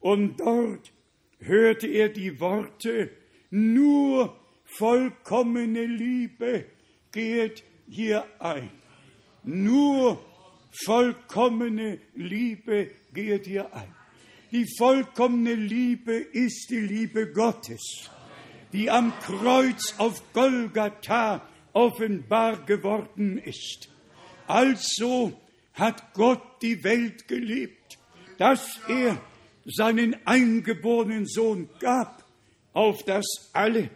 und 0.00 0.38
dort 0.38 0.92
hörte 1.38 1.86
er 1.86 2.10
die 2.10 2.38
Worte, 2.40 3.10
nur 3.48 4.38
vollkommene 4.64 5.86
Liebe 5.86 6.66
geht 7.12 7.64
hier 7.88 8.26
ein. 8.38 8.70
Nur 9.44 10.22
vollkommene 10.84 11.98
Liebe 12.14 12.90
geht 13.14 13.46
hier 13.46 13.74
ein. 13.74 13.99
Die 14.52 14.66
vollkommene 14.66 15.54
Liebe 15.54 16.12
ist 16.12 16.70
die 16.70 16.80
Liebe 16.80 17.32
Gottes, 17.32 18.10
die 18.72 18.90
am 18.90 19.12
Kreuz 19.20 19.94
auf 19.98 20.32
Golgatha 20.32 21.46
offenbar 21.72 22.64
geworden 22.64 23.38
ist. 23.38 23.88
Also 24.48 25.32
hat 25.74 26.14
Gott 26.14 26.42
die 26.62 26.82
Welt 26.82 27.28
geliebt, 27.28 27.98
dass 28.38 28.80
er 28.88 29.22
seinen 29.64 30.16
eingeborenen 30.26 31.26
Sohn 31.26 31.68
gab, 31.78 32.24
auf 32.72 33.04
dass 33.04 33.50
alle, 33.52 33.88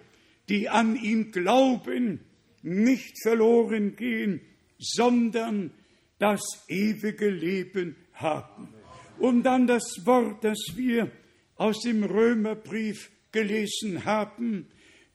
die 0.49 0.69
an 0.69 0.95
ihn 0.95 1.33
glauben, 1.33 2.21
nicht 2.63 3.21
verloren 3.23 3.97
gehen, 3.97 4.41
sondern 4.79 5.73
das 6.21 6.43
ewige 6.69 7.29
Leben 7.29 7.97
haben. 8.13 8.84
Und 9.25 9.45
dann 9.45 9.67
das 9.67 9.85
Wort, 10.05 10.45
das 10.45 10.59
wir 10.75 11.11
aus 11.57 11.81
dem 11.81 12.05
Römerbrief 12.05 13.11
gelesen 13.33 14.05
haben. 14.05 14.67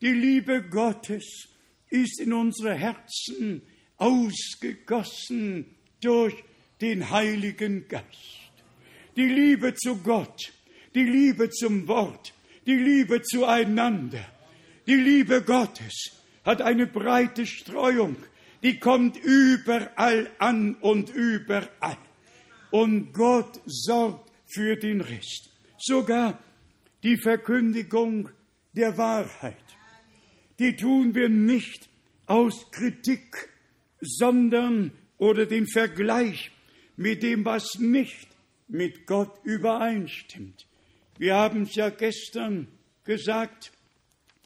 Die 0.01 0.13
Liebe 0.13 0.63
Gottes 0.63 1.49
ist 1.89 2.19
in 2.19 2.33
unsere 2.33 2.73
Herzen 2.73 3.61
ausgegossen 3.97 5.65
durch 6.01 6.33
den 6.81 7.09
Heiligen 7.09 7.87
Geist 7.87 8.39
die 9.19 9.27
Liebe 9.27 9.75
zu 9.75 9.97
Gott, 9.97 10.53
die 10.95 11.03
Liebe 11.03 11.49
zum 11.49 11.87
Wort, 11.89 12.33
die 12.65 12.75
Liebe 12.75 13.21
zueinander, 13.21 14.25
die 14.87 14.95
Liebe 14.95 15.41
Gottes 15.41 16.11
hat 16.45 16.61
eine 16.61 16.87
breite 16.87 17.45
Streuung, 17.45 18.15
die 18.63 18.79
kommt 18.79 19.17
überall 19.17 20.29
an 20.37 20.75
und 20.75 21.09
überall. 21.09 21.97
Und 22.71 23.13
Gott 23.13 23.59
sorgt 23.65 24.31
für 24.45 24.75
den 24.75 25.01
Rest. 25.01 25.49
Sogar 25.77 26.39
die 27.03 27.17
Verkündigung 27.17 28.29
der 28.73 28.97
Wahrheit, 28.97 29.55
die 30.59 30.75
tun 30.75 31.15
wir 31.15 31.29
nicht 31.29 31.89
aus 32.25 32.69
Kritik, 32.71 33.49
sondern 34.01 34.91
oder 35.17 35.45
den 35.45 35.67
Vergleich 35.67 36.51
mit 36.95 37.23
dem, 37.23 37.45
was 37.45 37.79
nicht 37.79 38.27
mit 38.67 39.07
Gott 39.07 39.31
übereinstimmt. 39.43 40.67
Wir 41.17 41.35
haben 41.35 41.63
es 41.63 41.75
ja 41.75 41.89
gestern 41.89 42.67
gesagt, 43.03 43.71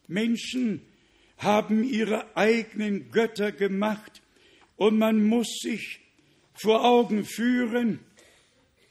Menschen 0.07 0.81
haben 1.37 1.83
ihre 1.83 2.35
eigenen 2.37 3.11
Götter 3.11 3.51
gemacht 3.51 4.21
und 4.77 4.97
man 4.97 5.23
muss 5.23 5.59
sich 5.61 5.99
vor 6.53 6.85
Augen 6.85 7.25
führen, 7.25 7.99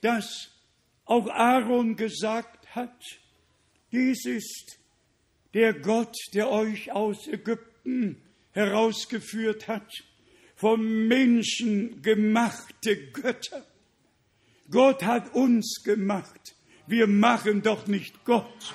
dass 0.02 0.50
auch 1.04 1.28
Aaron 1.28 1.96
gesagt 1.96 2.74
hat, 2.74 3.02
dies 3.90 4.24
ist 4.26 4.78
der 5.54 5.74
Gott, 5.74 6.16
der 6.34 6.50
euch 6.50 6.92
aus 6.92 7.26
Ägypten 7.26 8.22
herausgeführt 8.52 9.68
hat, 9.68 9.90
vom 10.54 11.08
Menschen 11.08 12.02
gemachte 12.02 13.10
Götter. 13.12 13.66
Gott 14.70 15.02
hat 15.02 15.34
uns 15.34 15.82
gemacht. 15.84 16.54
Wir 16.86 17.06
machen 17.06 17.62
doch 17.62 17.86
nicht 17.86 18.24
Gott. 18.24 18.74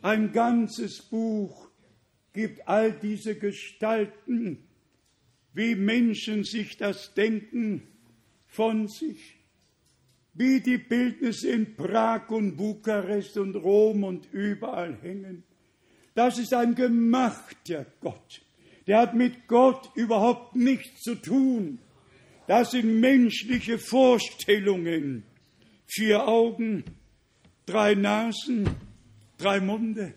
Ein 0.00 0.32
ganzes 0.32 1.02
Buch 1.02 1.68
gibt 2.32 2.66
all 2.66 2.92
diese 2.92 3.36
Gestalten, 3.36 4.64
wie 5.54 5.76
Menschen 5.76 6.44
sich 6.44 6.76
das 6.76 7.14
denken, 7.14 7.86
von 8.46 8.88
sich. 8.88 9.41
Wie 10.34 10.60
die 10.60 10.78
Bildnisse 10.78 11.50
in 11.50 11.76
Prag 11.76 12.30
und 12.30 12.56
Bukarest 12.56 13.36
und 13.36 13.54
Rom 13.56 14.04
und 14.04 14.32
überall 14.32 14.96
hängen. 15.02 15.44
Das 16.14 16.38
ist 16.38 16.54
ein 16.54 16.74
gemachter 16.74 17.86
Gott. 18.00 18.42
Der 18.86 18.98
hat 18.98 19.14
mit 19.14 19.46
Gott 19.46 19.90
überhaupt 19.94 20.56
nichts 20.56 21.00
zu 21.00 21.14
tun. 21.14 21.78
Das 22.46 22.72
sind 22.72 23.00
menschliche 23.00 23.78
Vorstellungen. 23.78 25.24
Vier 25.86 26.26
Augen, 26.26 26.84
drei 27.66 27.94
Nasen, 27.94 28.68
drei 29.38 29.60
Munde. 29.60 30.14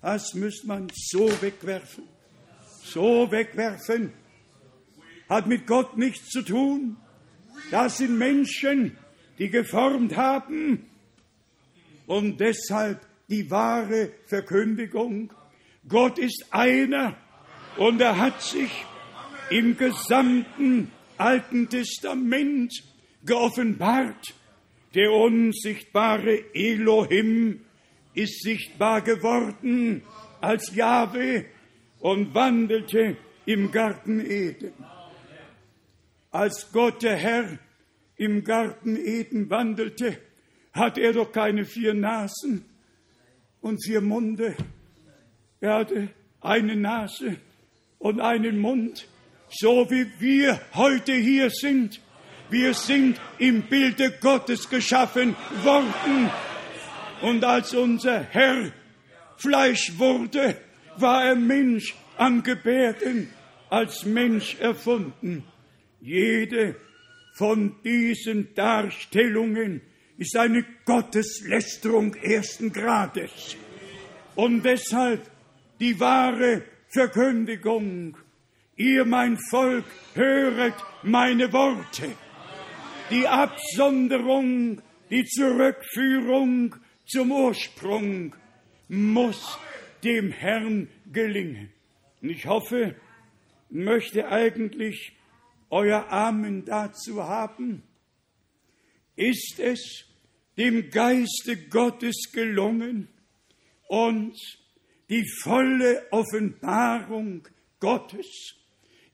Das 0.00 0.34
müsste 0.34 0.66
man 0.68 0.88
so 0.94 1.28
wegwerfen. 1.42 2.04
So 2.82 3.30
wegwerfen. 3.30 4.12
Hat 5.28 5.46
mit 5.46 5.66
Gott 5.66 5.96
nichts 5.96 6.28
zu 6.28 6.42
tun. 6.42 6.96
Das 7.70 7.98
sind 7.98 8.16
Menschen, 8.16 8.96
die 9.38 9.50
geformt 9.50 10.16
haben 10.16 10.86
und 12.06 12.40
deshalb 12.40 13.00
die 13.28 13.50
wahre 13.50 14.10
Verkündigung. 14.26 15.32
Gott 15.88 16.18
ist 16.18 16.46
einer 16.50 17.16
und 17.76 18.00
er 18.00 18.18
hat 18.18 18.42
sich 18.42 18.70
im 19.50 19.76
gesamten 19.76 20.90
Alten 21.18 21.68
Testament 21.68 22.72
geoffenbart. 23.24 24.34
Der 24.94 25.12
unsichtbare 25.12 26.54
Elohim 26.54 27.60
ist 28.14 28.42
sichtbar 28.42 29.02
geworden 29.02 30.02
als 30.40 30.74
Jahwe 30.74 31.44
und 32.00 32.34
wandelte 32.34 33.16
im 33.44 33.70
Garten 33.70 34.20
Eden. 34.20 34.72
Als 36.30 36.70
Gott 36.72 37.02
der 37.02 37.16
Herr 37.16 37.58
im 38.16 38.44
Garten 38.44 38.96
Eden 38.96 39.50
wandelte, 39.50 40.18
hat 40.72 40.98
er 40.98 41.12
doch 41.12 41.32
keine 41.32 41.64
vier 41.64 41.94
Nasen 41.94 42.64
und 43.60 43.84
vier 43.84 44.00
Munde. 44.00 44.56
Er 45.60 45.74
hatte 45.74 46.08
eine 46.40 46.76
Nase 46.76 47.36
und 47.98 48.20
einen 48.20 48.58
Mund 48.58 49.08
so 49.48 49.88
wie 49.90 50.06
wir 50.18 50.60
heute 50.74 51.12
hier 51.12 51.50
sind. 51.50 52.00
Wir 52.50 52.74
sind 52.74 53.20
im 53.38 53.62
Bilde 53.62 54.12
Gottes 54.20 54.68
geschaffen 54.68 55.34
worden. 55.62 56.30
Und 57.22 57.44
als 57.44 57.74
unser 57.74 58.22
Herr 58.22 58.72
Fleisch 59.36 59.98
wurde, 59.98 60.56
war 60.96 61.24
er 61.24 61.34
Mensch 61.34 61.94
an 62.16 62.42
Gebärden 62.42 63.30
als 63.68 64.04
Mensch 64.04 64.56
erfunden. 64.60 65.44
Jede 66.00 66.76
von 67.36 67.76
diesen 67.84 68.54
Darstellungen 68.54 69.82
ist 70.16 70.34
eine 70.36 70.64
Gotteslästerung 70.86 72.14
ersten 72.14 72.72
Grades. 72.72 73.56
Und 74.34 74.62
deshalb 74.64 75.30
die 75.78 76.00
wahre 76.00 76.62
Verkündigung. 76.88 78.16
Ihr, 78.76 79.04
mein 79.04 79.36
Volk, 79.50 79.84
höret 80.14 80.74
meine 81.02 81.52
Worte. 81.52 82.10
Die 83.10 83.28
Absonderung, 83.28 84.80
die 85.10 85.24
Zurückführung 85.26 86.74
zum 87.04 87.32
Ursprung 87.32 88.34
muss 88.88 89.58
dem 90.02 90.32
Herrn 90.32 90.88
gelingen. 91.12 91.68
Und 92.22 92.30
ich 92.30 92.46
hoffe, 92.46 92.94
möchte 93.68 94.26
eigentlich 94.28 95.12
euer 95.70 96.08
Amen 96.10 96.64
dazu 96.64 97.22
haben. 97.24 97.82
Ist 99.16 99.58
es 99.58 100.04
dem 100.56 100.90
Geiste 100.90 101.56
Gottes 101.68 102.30
gelungen, 102.32 103.08
uns 103.88 104.58
die 105.08 105.24
volle 105.42 106.06
Offenbarung 106.10 107.46
Gottes 107.80 108.54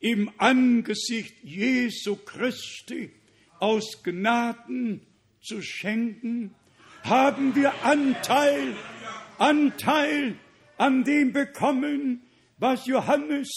im 0.00 0.30
Angesicht 0.38 1.34
Jesu 1.42 2.16
Christi 2.16 3.12
aus 3.58 4.02
Gnaden 4.02 5.06
zu 5.40 5.62
schenken, 5.62 6.54
haben 7.02 7.54
wir 7.54 7.84
Anteil, 7.84 8.74
Anteil 9.38 10.36
an 10.76 11.04
dem 11.04 11.32
bekommen, 11.32 12.22
was 12.58 12.86
Johannes 12.86 13.50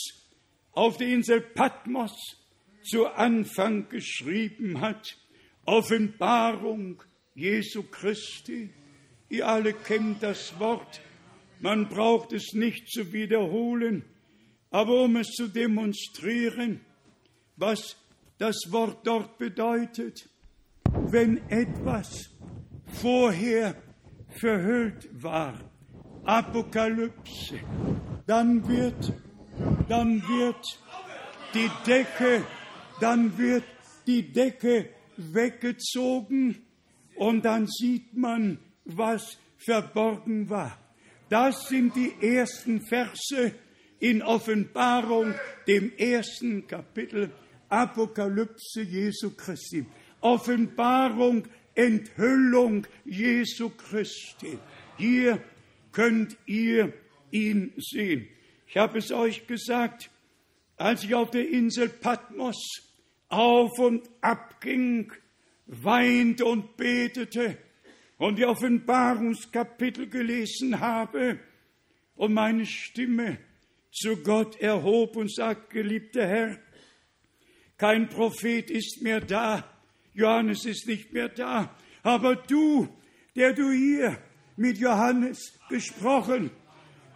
auf 0.73 0.97
der 0.97 1.07
Insel 1.07 1.41
Patmos 1.41 2.44
zu 2.85 3.07
Anfang 3.07 3.89
geschrieben 3.89 4.81
hat. 4.81 5.17
Offenbarung 5.65 7.01
Jesu 7.33 7.83
Christi. 7.83 8.69
Ihr 9.29 9.47
alle 9.47 9.73
kennt 9.73 10.23
das 10.23 10.59
Wort. 10.59 11.01
Man 11.59 11.87
braucht 11.87 12.33
es 12.33 12.53
nicht 12.53 12.89
zu 12.89 13.11
wiederholen, 13.11 14.03
aber 14.69 15.03
um 15.03 15.15
es 15.15 15.31
zu 15.31 15.47
demonstrieren, 15.47 16.81
was 17.55 17.97
das 18.37 18.55
Wort 18.69 19.07
dort 19.07 19.37
bedeutet, 19.37 20.29
wenn 20.91 21.37
etwas 21.49 22.29
vorher 22.87 23.75
verhüllt 24.29 25.09
war, 25.11 25.59
Apokalypse, 26.25 27.59
dann 28.27 28.67
wird, 28.67 29.13
dann 29.87 30.21
wird 30.27 30.79
die 31.53 31.69
Decke, 31.87 32.43
dann 32.99 33.37
wird 33.37 33.63
die 34.07 34.31
Decke 34.31 34.89
weggezogen 35.17 36.61
und 37.15 37.45
dann 37.45 37.67
sieht 37.67 38.15
man, 38.15 38.59
was 38.85 39.37
verborgen 39.57 40.49
war. 40.49 40.77
Das 41.29 41.67
sind 41.67 41.95
die 41.95 42.13
ersten 42.21 42.81
Verse 42.81 43.53
in 43.99 44.21
Offenbarung, 44.21 45.33
dem 45.67 45.91
ersten 45.97 46.67
Kapitel 46.67 47.31
Apokalypse 47.69 48.81
Jesu 48.81 49.31
Christi. 49.31 49.85
Offenbarung, 50.21 51.47
Enthüllung 51.73 52.85
Jesu 53.05 53.69
Christi. 53.69 54.59
Hier 54.97 55.41
könnt 55.91 56.37
ihr 56.45 56.93
ihn 57.31 57.73
sehen. 57.77 58.27
Ich 58.67 58.77
habe 58.77 58.99
es 58.99 59.11
euch 59.11 59.47
gesagt, 59.47 60.09
als 60.77 61.03
ich 61.03 61.15
auf 61.15 61.31
der 61.31 61.49
Insel 61.49 61.89
Patmos 61.89 62.57
auf 63.29 63.79
und 63.79 64.09
ab 64.21 64.61
ging, 64.61 65.11
weinte 65.67 66.45
und 66.45 66.77
betete 66.77 67.57
und 68.17 68.37
die 68.37 68.45
Offenbarungskapitel 68.45 70.07
gelesen 70.07 70.79
habe 70.79 71.39
und 72.15 72.33
meine 72.33 72.65
Stimme 72.65 73.39
zu 73.91 74.17
Gott 74.17 74.59
erhob 74.59 75.15
und 75.15 75.33
sagt, 75.33 75.69
geliebter 75.69 76.27
Herr, 76.27 76.59
kein 77.77 78.07
Prophet 78.09 78.69
ist 78.69 79.01
mehr 79.01 79.21
da, 79.21 79.69
Johannes 80.13 80.65
ist 80.65 80.87
nicht 80.87 81.11
mehr 81.11 81.29
da, 81.29 81.75
aber 82.03 82.35
du, 82.35 82.87
der 83.35 83.53
du 83.53 83.71
hier 83.71 84.17
mit 84.55 84.77
Johannes 84.77 85.59
gesprochen, 85.69 86.51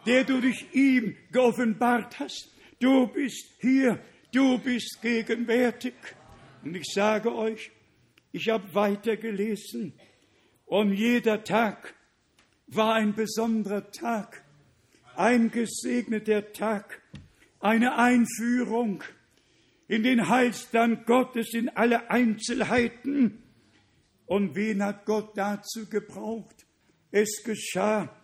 der 0.05 0.23
du 0.23 0.41
dich 0.41 0.73
ihm 0.73 1.15
geoffenbart 1.31 2.19
hast, 2.19 2.53
du 2.79 3.07
bist 3.07 3.45
hier, 3.59 3.99
du 4.31 4.57
bist 4.57 4.99
gegenwärtig. 5.01 5.93
Und 6.63 6.75
ich 6.75 6.91
sage 6.93 7.33
euch, 7.33 7.71
ich 8.31 8.49
habe 8.49 8.73
weitergelesen 8.73 9.93
und 10.65 10.93
jeder 10.93 11.43
Tag 11.43 11.95
war 12.67 12.93
ein 12.93 13.15
besonderer 13.15 13.91
Tag, 13.91 14.43
ein 15.15 15.49
gesegneter 15.49 16.51
Tag, 16.53 17.01
eine 17.59 17.97
Einführung 17.97 19.03
in 19.87 20.03
den 20.03 20.29
Heilstand 20.29 21.07
Gottes 21.07 21.53
in 21.53 21.69
alle 21.69 22.11
Einzelheiten. 22.11 23.41
Und 24.27 24.55
wen 24.55 24.83
hat 24.83 25.05
Gott 25.05 25.35
dazu 25.35 25.89
gebraucht? 25.89 26.67
Es 27.11 27.41
geschah 27.43 28.15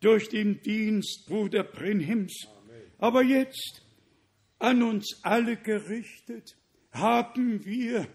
durch 0.00 0.28
den 0.28 0.60
Dienst 0.60 1.26
Bruder 1.28 1.62
Brinhims. 1.62 2.48
Aber 2.98 3.22
jetzt 3.22 3.83
an 4.64 4.82
uns 4.82 5.20
alle 5.22 5.56
gerichtet 5.56 6.56
haben 6.90 7.64
wir 7.66 8.06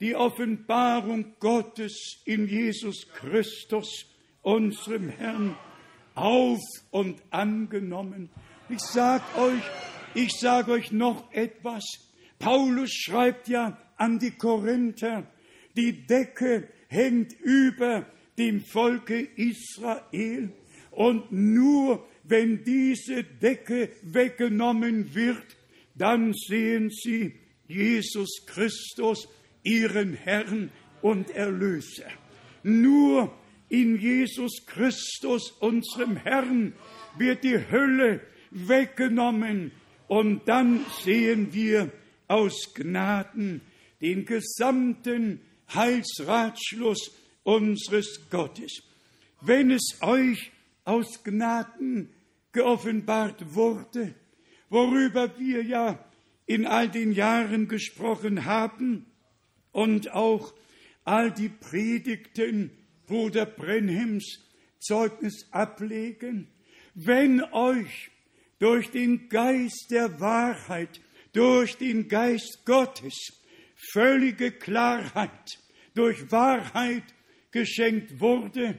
die 0.00 0.14
Offenbarung 0.14 1.34
Gottes 1.38 2.22
in 2.24 2.48
Jesus 2.48 3.06
Christus, 3.12 4.06
unserem 4.40 5.10
Herrn, 5.10 5.56
auf 6.14 6.62
und 6.90 7.22
angenommen. 7.30 8.30
Ich 8.70 8.80
sag 8.80 9.22
euch, 9.36 9.62
ich 10.14 10.32
sage 10.40 10.72
euch 10.72 10.92
noch 10.92 11.30
etwas. 11.32 11.84
Paulus 12.38 12.92
schreibt 12.92 13.48
ja 13.48 13.76
an 13.98 14.18
die 14.18 14.30
Korinther, 14.30 15.26
die 15.76 16.06
Decke 16.06 16.68
hängt 16.88 17.34
über 17.40 18.06
dem 18.38 18.62
Volke 18.64 19.20
Israel 19.20 20.52
und 20.90 21.30
nur 21.32 22.06
wenn 22.24 22.64
diese 22.64 23.24
Decke 23.24 23.90
weggenommen 24.02 25.14
wird, 25.14 25.55
dann 25.96 26.32
sehen 26.34 26.90
sie 26.90 27.34
Jesus 27.68 28.44
Christus 28.46 29.28
ihren 29.62 30.14
Herrn 30.14 30.70
und 31.02 31.30
Erlöser. 31.30 32.08
Nur 32.62 33.32
in 33.68 33.98
Jesus 33.98 34.64
Christus, 34.66 35.50
unserem 35.60 36.16
Herrn, 36.16 36.74
wird 37.18 37.42
die 37.44 37.58
Hölle 37.70 38.20
weggenommen 38.50 39.72
und 40.08 40.46
dann 40.46 40.84
sehen 41.02 41.52
wir 41.52 41.90
aus 42.28 42.74
Gnaden 42.74 43.60
den 44.00 44.24
gesamten 44.24 45.40
Heilsratschluss 45.74 47.10
unseres 47.42 48.20
Gottes. 48.30 48.82
Wenn 49.40 49.70
es 49.70 49.98
euch 50.00 50.50
aus 50.84 51.22
Gnaden 51.24 52.10
geoffenbart 52.52 53.54
wurde, 53.54 54.14
worüber 54.68 55.38
wir 55.38 55.62
ja 55.62 55.98
in 56.46 56.66
all 56.66 56.88
den 56.88 57.12
Jahren 57.12 57.68
gesprochen 57.68 58.44
haben, 58.44 59.06
und 59.76 60.12
auch 60.12 60.54
all 61.04 61.30
die 61.30 61.50
Predigten 61.50 62.70
Bruder 63.06 63.44
Brenhims 63.44 64.38
Zeugnis 64.78 65.48
ablegen, 65.50 66.48
wenn 66.94 67.42
euch 67.52 68.10
durch 68.58 68.90
den 68.90 69.28
Geist 69.28 69.88
der 69.90 70.18
Wahrheit, 70.18 71.02
durch 71.34 71.76
den 71.76 72.08
Geist 72.08 72.64
Gottes 72.64 73.14
völlige 73.92 74.50
Klarheit 74.50 75.58
durch 75.94 76.30
Wahrheit 76.32 77.04
geschenkt 77.50 78.20
wurde, 78.20 78.78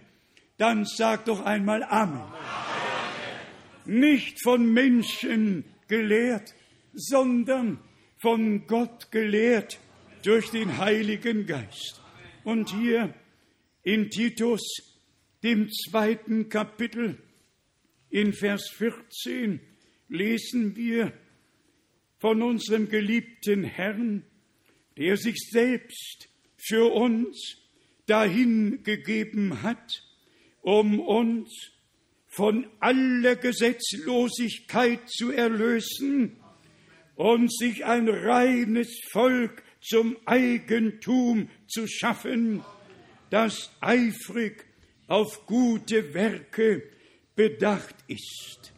dann 0.57 0.85
sagt 0.85 1.27
doch 1.27 1.45
einmal 1.45 1.83
Amen. 1.83 2.21
Amen. 2.21 3.99
Nicht 3.99 4.41
von 4.43 4.73
Menschen 4.73 5.63
gelehrt, 5.87 6.53
sondern 6.93 7.79
von 8.17 8.65
Gott 8.67 9.11
gelehrt 9.11 9.79
durch 10.23 10.49
den 10.49 10.77
Heiligen 10.77 11.45
Geist. 11.45 12.01
Und 12.43 12.69
hier 12.69 13.13
in 13.83 14.09
Titus, 14.09 14.61
dem 15.43 15.69
zweiten 15.69 16.49
Kapitel, 16.49 17.17
in 18.09 18.33
Vers 18.33 18.69
14, 18.69 19.59
lesen 20.09 20.75
wir 20.75 21.13
von 22.19 22.41
unserem 22.41 22.89
geliebten 22.89 23.63
Herrn, 23.63 24.23
der 24.97 25.17
sich 25.17 25.37
selbst 25.51 26.29
für 26.57 26.91
uns 26.91 27.57
dahingegeben 28.07 29.61
hat, 29.61 30.03
um 30.61 30.99
uns 30.99 31.71
von 32.37 32.67
aller 32.79 33.35
Gesetzlosigkeit 33.35 35.09
zu 35.09 35.31
erlösen 35.31 36.37
und 37.15 37.51
sich 37.51 37.83
ein 37.83 38.07
reines 38.07 38.95
Volk 39.09 39.63
zum 39.81 40.15
Eigentum 40.25 41.49
zu 41.67 41.87
schaffen, 41.87 42.63
das 43.31 43.71
eifrig 43.81 44.67
auf 45.07 45.47
gute 45.47 46.13
Werke 46.13 46.83
bedacht 47.35 47.95
ist. 48.07 48.71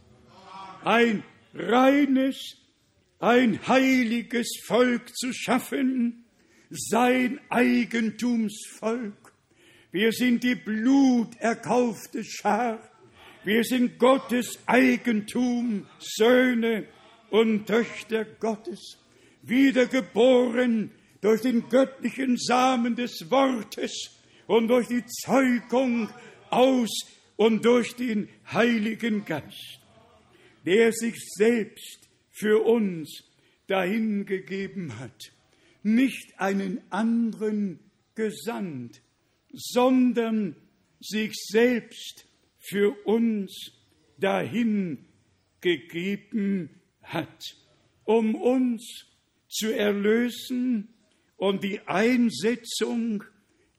Ein 0.85 1.23
reines, 1.53 2.55
ein 3.19 3.67
heiliges 3.67 4.61
Volk 4.67 5.13
zu 5.17 5.33
schaffen, 5.33 6.23
sein 6.69 7.41
Eigentumsvolk. 7.49 9.33
Wir 9.91 10.13
sind 10.13 10.45
die 10.45 10.55
bluterkaufte 10.55 12.23
Schar. 12.23 12.79
Wir 13.45 13.63
sind 13.63 13.97
Gottes 13.99 14.59
Eigentum, 14.65 15.87
Söhne 15.97 16.85
und 17.29 17.67
Töchter 17.67 18.25
Gottes, 18.25 18.97
wiedergeboren 19.43 20.91
durch 21.21 21.41
den 21.41 21.69
göttlichen 21.69 22.35
Samen 22.37 22.97
des 22.97 23.31
Wortes 23.31 24.11
und 24.45 24.67
durch 24.67 24.87
die 24.87 25.05
Zeugung 25.05 26.09
aus 26.49 26.89
und 27.37 27.63
durch 27.63 27.95
den 27.95 28.27
Heiligen 28.51 29.23
Geist, 29.23 29.79
der 30.65 30.91
sich 30.91 31.15
selbst 31.35 32.09
für 32.31 32.65
uns 32.65 33.23
dahingegeben 33.67 34.99
hat, 34.99 35.31
nicht 35.81 36.37
einen 36.39 36.81
anderen 36.89 37.79
gesandt, 38.15 39.01
sondern 39.53 40.57
sich 40.99 41.31
selbst 41.35 42.25
für 42.69 42.91
uns 43.05 43.71
dahin 44.17 45.05
gegeben 45.61 46.69
hat, 47.01 47.43
um 48.03 48.35
uns 48.35 49.07
zu 49.47 49.75
erlösen 49.75 50.93
und 51.37 51.63
die 51.63 51.79
Einsetzung 51.87 53.23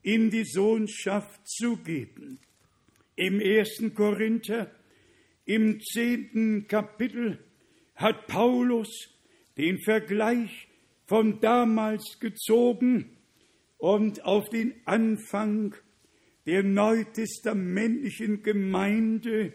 in 0.02 0.30
die 0.30 0.44
Sohnschaft 0.44 1.46
zu 1.46 1.76
geben. 1.76 2.40
Im 3.16 3.40
ersten 3.40 3.94
Korinther, 3.94 4.70
im 5.44 5.80
zehnten 5.80 6.66
Kapitel, 6.66 7.38
hat 7.94 8.26
Paulus 8.26 8.88
den 9.58 9.78
Vergleich 9.78 10.68
von 11.06 11.40
damals 11.40 12.18
gezogen 12.18 13.16
und 13.76 14.24
auf 14.24 14.48
den 14.48 14.74
Anfang 14.86 15.74
der 16.46 16.62
neutestamentlichen 16.62 18.42
Gemeinde 18.42 19.52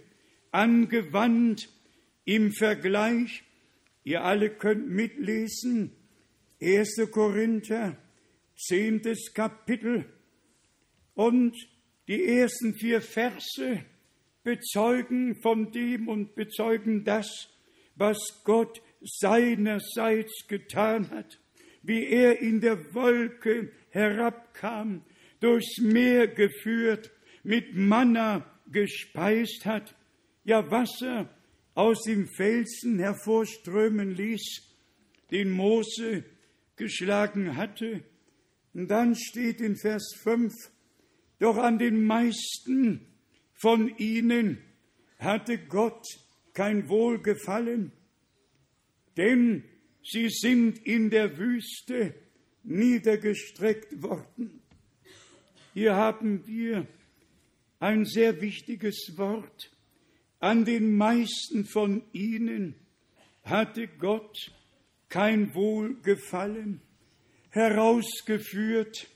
angewandt 0.52 1.70
im 2.26 2.52
Vergleich. 2.52 3.44
Ihr 4.04 4.24
alle 4.24 4.50
könnt 4.50 4.90
mitlesen, 4.90 5.92
1. 6.62 7.10
Korinther, 7.12 7.98
10. 8.56 9.02
Kapitel 9.34 10.06
und 11.16 11.56
die 12.08 12.24
ersten 12.24 12.76
vier 12.76 13.02
Verse 13.02 13.84
bezeugen 14.44 15.36
von 15.42 15.72
dem 15.72 16.08
und 16.08 16.36
bezeugen 16.36 17.04
das, 17.04 17.50
was 17.96 18.42
Gott 18.44 18.82
seinerseits 19.02 20.48
getan 20.48 21.10
hat, 21.10 21.40
wie 21.82 22.06
er 22.06 22.40
in 22.40 22.62
der 22.62 22.94
Wolke 22.94 23.72
herabkam, 23.90 25.04
durchs 25.46 25.78
Meer 25.78 26.28
geführt, 26.28 27.12
mit 27.44 27.76
Manna 27.76 28.52
gespeist 28.72 29.64
hat, 29.68 29.96
ja 30.44 30.72
Wasser 30.72 31.30
aus 31.76 32.02
dem 32.02 32.28
Felsen 32.28 32.98
hervorströmen 32.98 34.16
ließ, 34.16 34.64
den 35.30 35.52
Mose 35.52 36.24
geschlagen 36.78 37.56
hatte. 37.56 38.04
Und 38.74 38.88
dann 38.88 39.14
steht 39.16 39.62
in 39.62 39.76
Vers 39.76 40.16
5, 40.24 40.52
doch 41.38 41.58
an 41.58 41.78
den 41.78 42.04
meisten 42.04 43.06
von 43.54 43.96
ihnen 43.98 44.58
hatte 45.20 45.60
Gott 45.60 46.04
kein 46.54 46.90
Wohlgefallen, 46.90 47.92
denn 49.16 49.64
sie 50.04 50.30
sind 50.30 50.80
in 50.80 51.12
der 51.12 51.38
Wüste 51.38 52.16
niedergestreckt 52.64 54.02
worden. 54.02 54.65
Hier 55.76 55.94
haben 55.94 56.48
wir 56.48 56.88
ein 57.82 58.06
sehr 58.06 58.40
wichtiges 58.40 59.12
Wort. 59.18 59.76
An 60.40 60.64
den 60.64 60.96
meisten 60.96 61.66
von 61.66 62.02
ihnen 62.14 62.76
hatte 63.44 63.90
Gott 63.90 64.54
kein 65.10 65.54
Wohlgefallen, 65.54 66.80
herausgeführt, 67.50 69.10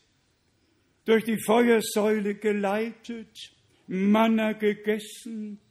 durch 1.05 1.23
die 1.23 1.41
Feuersäule 1.41 2.35
geleitet, 2.35 3.55
Manna 3.87 4.51
gegessen, 4.51 5.61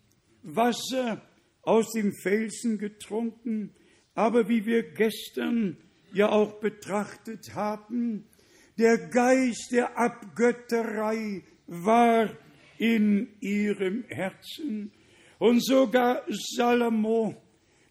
Wasser 0.43 1.21
aus 1.61 1.93
dem 1.93 2.15
Felsen 2.15 2.79
getrunken, 2.79 3.75
aber 4.15 4.49
wie 4.49 4.65
wir 4.65 4.95
gestern 4.95 5.77
ja 6.15 6.31
auch 6.31 6.61
betrachtet 6.61 7.55
haben, 7.55 8.25
der 8.79 8.97
Geist 8.97 9.73
der 9.73 9.99
Abgötterei 9.99 11.43
war 11.67 12.31
in 12.79 13.29
ihrem 13.41 14.05
Herzen. 14.09 14.93
Und 15.39 15.65
sogar 15.65 16.23
Salomo, 16.29 17.35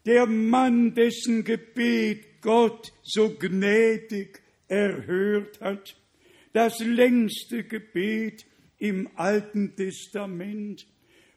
der 0.05 0.25
Mann, 0.25 0.93
dessen 0.93 1.43
Gebet 1.43 2.41
Gott 2.41 2.93
so 3.03 3.35
gnädig 3.37 4.41
erhört 4.67 5.59
hat, 5.61 5.95
das 6.53 6.79
längste 6.79 7.63
Gebet 7.63 8.45
im 8.77 9.09
Alten 9.15 9.75
Testament. 9.75 10.87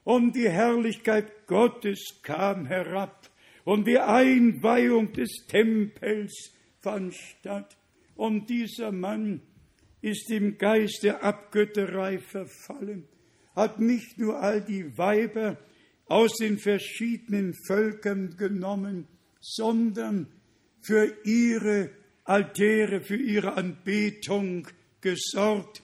Und 0.05 0.35
die 0.35 0.49
Herrlichkeit 0.49 1.47
Gottes 1.47 2.21
kam 2.23 2.67
herab 2.67 3.29
und 3.65 3.87
die 3.87 3.99
Einweihung 3.99 5.13
des 5.13 5.47
Tempels 5.47 6.53
fand 6.81 7.15
statt. 7.15 7.77
Und 8.21 8.51
dieser 8.51 8.93
Mann 8.93 9.41
ist 10.03 10.31
im 10.31 10.59
Geist 10.59 11.05
der 11.05 11.25
Abgötterei 11.25 12.19
verfallen, 12.19 13.09
hat 13.57 13.81
nicht 13.81 14.19
nur 14.19 14.39
all 14.43 14.61
die 14.61 14.99
Weiber 14.99 15.57
aus 16.05 16.37
den 16.37 16.59
verschiedenen 16.59 17.55
Völkern 17.67 18.37
genommen, 18.37 19.07
sondern 19.41 20.27
für 20.83 21.11
ihre 21.25 21.89
Altäre, 22.25 23.01
für 23.01 23.17
ihre 23.17 23.55
Anbetung 23.55 24.69
gesorgt. 25.01 25.83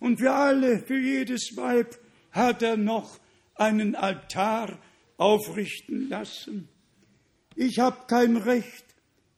Und 0.00 0.18
für 0.18 0.32
alle, 0.32 0.80
für 0.80 0.98
jedes 0.98 1.56
Weib 1.56 1.96
hat 2.32 2.62
er 2.62 2.76
noch 2.76 3.20
einen 3.54 3.94
Altar 3.94 4.76
aufrichten 5.18 6.08
lassen. 6.08 6.68
Ich 7.54 7.78
habe 7.78 8.08
kein 8.08 8.36
Recht, 8.36 8.85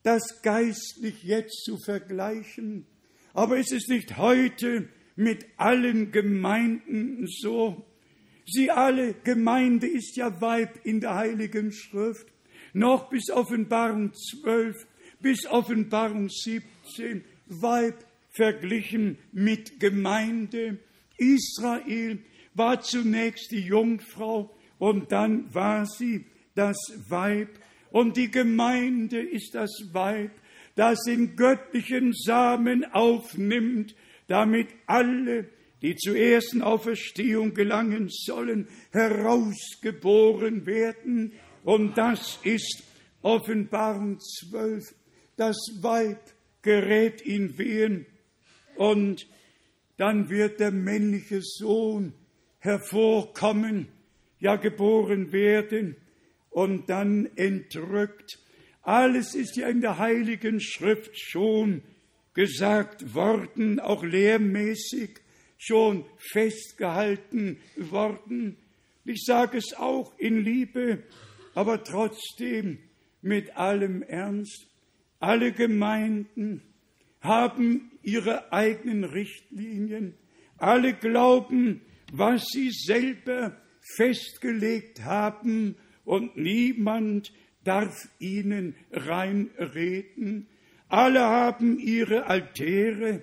das 0.03 0.43
geistlich 0.43 1.23
jetzt 1.23 1.65
zu 1.65 1.79
vergleichen, 1.79 2.87
aber 3.35 3.59
es 3.59 3.73
ist 3.73 3.89
nicht 3.89 4.17
heute 4.17 4.89
mit 5.17 5.47
allen 5.57 6.13
Gemeinden 6.13 7.27
so. 7.27 7.85
Sie 8.47 8.71
alle, 8.71 9.15
Gemeinde 9.25 9.87
ist 9.87 10.17
ja 10.17 10.41
Weib 10.41 10.81
in 10.85 11.01
der 11.01 11.17
Heiligen 11.17 11.73
Schrift, 11.73 12.27
noch 12.73 13.11
bis 13.11 13.31
Offenbarung 13.31 14.13
12, 14.15 14.75
bis 15.21 15.47
Offenbarung 15.47 16.29
17, 16.29 17.25
Weib 17.47 18.07
verglichen 18.31 19.19
mit 19.33 19.81
Gemeinde. 19.81 20.79
Israel 21.17 22.21
war 22.55 22.81
zunächst 22.81 23.51
die 23.51 23.61
Jungfrau 23.61 24.55
und 24.79 25.13
dann 25.13 25.53
war 25.55 25.87
sie 25.87 26.27
das 26.55 26.77
Weib. 27.09 27.59
Und 27.91 28.17
die 28.17 28.31
Gemeinde 28.31 29.21
ist 29.21 29.55
das 29.55 29.71
Weib, 29.93 30.31
das 30.75 30.99
den 31.05 31.37
göttlichen 31.37 32.13
Samen 32.13 32.85
aufnimmt, 32.93 33.95
damit 34.27 34.69
alle, 34.87 35.49
die 35.83 35.97
zur 35.97 36.17
ersten 36.17 36.63
Auferstehung 36.63 37.55
gelangen 37.55 38.09
sollen, 38.11 38.69
herausgeboren 38.93 40.67
werden. 40.67 41.33
Und 41.65 41.97
das 41.97 42.39
ist 42.43 42.83
Offenbarung 43.23 44.19
12. 44.21 44.95
Das 45.37 45.57
Weib 45.81 46.21
gerät 46.63 47.21
in 47.23 47.57
Wehen 47.59 48.07
und 48.77 49.27
dann 49.97 50.29
wird 50.31 50.61
der 50.61 50.71
männliche 50.71 51.41
Sohn 51.43 52.13
hervorkommen, 52.59 53.89
ja 54.41 54.57
geboren 54.57 55.33
werden 55.33 55.97
und 56.59 56.91
dann 56.91 57.31
entrückt. 57.37 58.41
Alles 58.83 59.37
ist 59.37 59.57
ja 59.57 59.69
in 59.69 59.81
der 59.81 59.99
Heiligen 59.99 60.61
Schrift 60.61 61.17
schon 61.17 61.83
gesagt 62.35 63.15
worden, 63.15 63.79
auch 63.79 64.03
lehrmäßig 64.03 65.21
schon 65.57 66.05
festgehalten 66.33 67.61
worden. 67.77 68.57
Ich 69.05 69.23
sage 69.25 69.59
es 69.59 69.73
auch 69.75 70.19
in 70.19 70.43
Liebe, 70.43 71.05
aber 71.55 71.85
trotzdem 71.85 72.81
mit 73.23 73.57
allem 73.57 74.03
Ernst. 74.03 74.67
Alle 75.21 75.53
Gemeinden 75.53 76.63
haben 77.21 77.93
ihre 78.03 78.53
eigenen 78.53 79.05
Richtlinien. 79.05 80.15
Alle 80.57 80.93
glauben, 80.93 81.83
was 82.13 82.47
sie 82.53 82.73
selber 82.73 83.57
festgelegt 83.97 85.05
haben 85.05 85.77
und 86.09 86.39
niemand 86.39 87.35
darf 87.65 88.09
ihnen 88.19 88.75
reinreden. 88.91 90.47
Alle 90.89 91.21
haben 91.21 91.79
ihre 91.79 92.25
Altäre, 92.25 93.23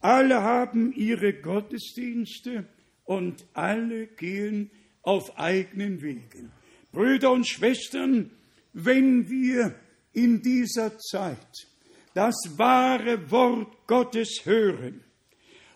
alle 0.00 0.42
haben 0.42 0.92
ihre 0.92 1.34
Gottesdienste 1.34 2.66
und 3.04 3.46
alle 3.52 4.08
gehen 4.08 4.72
auf 5.02 5.38
eigenen 5.38 6.02
Wegen. 6.02 6.50
Brüder 6.90 7.30
und 7.30 7.46
Schwestern, 7.46 8.32
wenn 8.72 9.30
wir 9.30 9.76
in 10.12 10.42
dieser 10.42 10.98
Zeit 10.98 11.68
das 12.12 12.34
wahre 12.56 13.30
Wort 13.30 13.86
Gottes 13.86 14.40
hören 14.42 15.04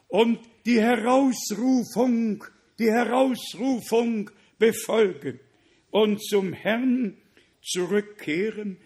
und 0.08 0.40
die 0.66 0.80
Herausrufung, 0.80 2.42
die 2.80 2.90
Herausrufung 2.90 4.32
befolgen 4.58 5.38
und 5.90 6.22
zum 6.22 6.52
Herrn 6.52 7.16
zurückkehren, 7.62 8.78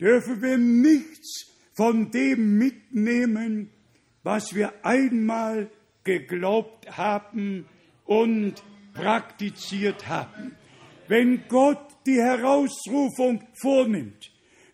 dürfen 0.00 0.42
wir 0.42 0.58
nichts 0.58 1.52
von 1.74 2.10
dem 2.10 2.58
mitnehmen, 2.58 3.70
was 4.22 4.54
wir 4.54 4.72
einmal 4.84 5.70
geglaubt 6.04 6.96
haben 6.96 7.66
und 8.04 8.62
praktiziert 8.94 10.08
haben. 10.08 10.56
Wenn 11.08 11.44
Gott 11.48 11.96
die 12.06 12.20
Herausrufung 12.20 13.46
vornimmt, 13.60 14.30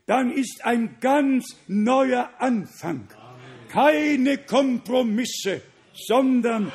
dann 0.07 0.31
ist 0.33 0.65
ein 0.65 0.97
ganz 1.01 1.57
neuer 1.67 2.31
Anfang. 2.39 3.09
Keine 3.69 4.39
Kompromisse, 4.39 5.61
sondern 5.93 6.73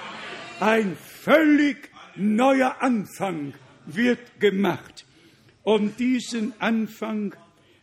ein 0.59 0.95
völlig 0.95 1.89
neuer 2.15 2.75
Anfang 2.79 3.53
wird 3.85 4.39
gemacht. 4.39 4.92
Und 5.63 5.99
diesen 5.99 6.53
Anfang 6.59 7.35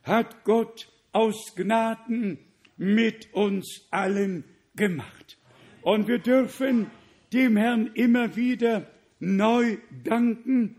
hat 0.02 0.44
Gott 0.44 0.88
aus 1.12 1.54
Gnaden 1.56 2.38
mit 2.76 3.32
uns 3.32 3.86
allen 3.90 4.44
gemacht. 4.76 5.38
Und 5.82 6.08
wir 6.08 6.18
dürfen 6.18 6.90
dem 7.32 7.56
Herrn 7.56 7.90
immer 7.94 8.36
wieder 8.36 8.90
neu 9.18 9.78
danken, 10.04 10.76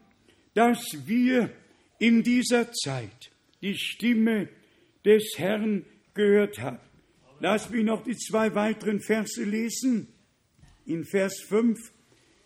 dass 0.54 0.84
wir 1.06 1.52
in 1.99 2.24
dieser 2.24 2.72
Zeit 2.72 3.32
die 3.62 3.78
Stimme 3.78 4.49
des 5.06 5.34
Herrn 5.38 5.86
gehört 6.14 6.60
haben. 6.60 6.80
Lass 7.39 7.70
mich 7.70 7.84
noch 7.84 8.04
die 8.04 8.18
zwei 8.18 8.54
weiteren 8.54 9.02
Verse 9.02 9.43
lesen. 9.43 10.08
In 10.86 11.06
Vers 11.06 11.41
5 11.47 11.80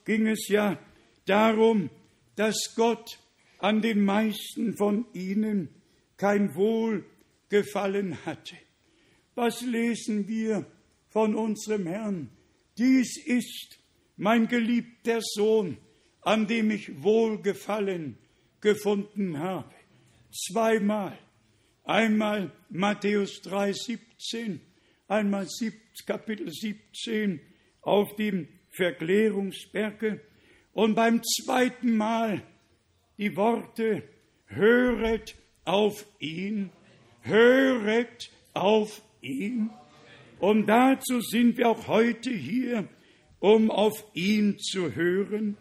ging 0.05 0.27
es 0.27 0.47
ja 0.47 0.79
darum, 1.25 1.89
dass 2.35 2.73
Gott 2.75 3.19
an 3.65 3.81
den 3.81 4.05
meisten 4.05 4.77
von 4.77 5.07
ihnen 5.13 5.69
kein 6.17 6.53
Wohlgefallen 6.53 8.23
hatte. 8.23 8.55
Was 9.33 9.61
lesen 9.61 10.27
wir 10.27 10.67
von 11.09 11.33
unserem 11.33 11.87
Herrn? 11.87 12.29
Dies 12.77 13.17
ist 13.25 13.79
mein 14.17 14.47
geliebter 14.47 15.19
Sohn, 15.19 15.79
an 16.21 16.45
dem 16.45 16.69
ich 16.69 17.01
Wohlgefallen 17.01 18.19
gefunden 18.61 19.39
habe. 19.39 19.73
Zweimal. 20.31 21.17
Einmal 21.85 22.51
Matthäus 22.69 23.41
3, 23.41 23.73
17, 23.73 24.61
einmal 25.07 25.47
Kapitel 26.05 26.51
17 26.51 27.39
auf 27.81 28.15
dem 28.15 28.47
Verklärungsberge 28.69 30.21
und 30.71 30.93
beim 30.93 31.23
zweiten 31.23 31.97
Mal 31.97 32.43
die 33.17 33.35
Worte, 33.35 34.03
höret 34.47 35.35
auf 35.63 36.05
ihn, 36.19 36.69
höret 37.21 38.29
auf 38.53 39.01
ihn. 39.21 39.69
Und 40.39 40.67
dazu 40.67 41.21
sind 41.21 41.57
wir 41.57 41.69
auch 41.69 41.87
heute 41.87 42.31
hier, 42.31 42.87
um 43.39 43.71
auf 43.71 44.03
ihn 44.13 44.59
zu 44.59 44.93
hören. 44.93 45.57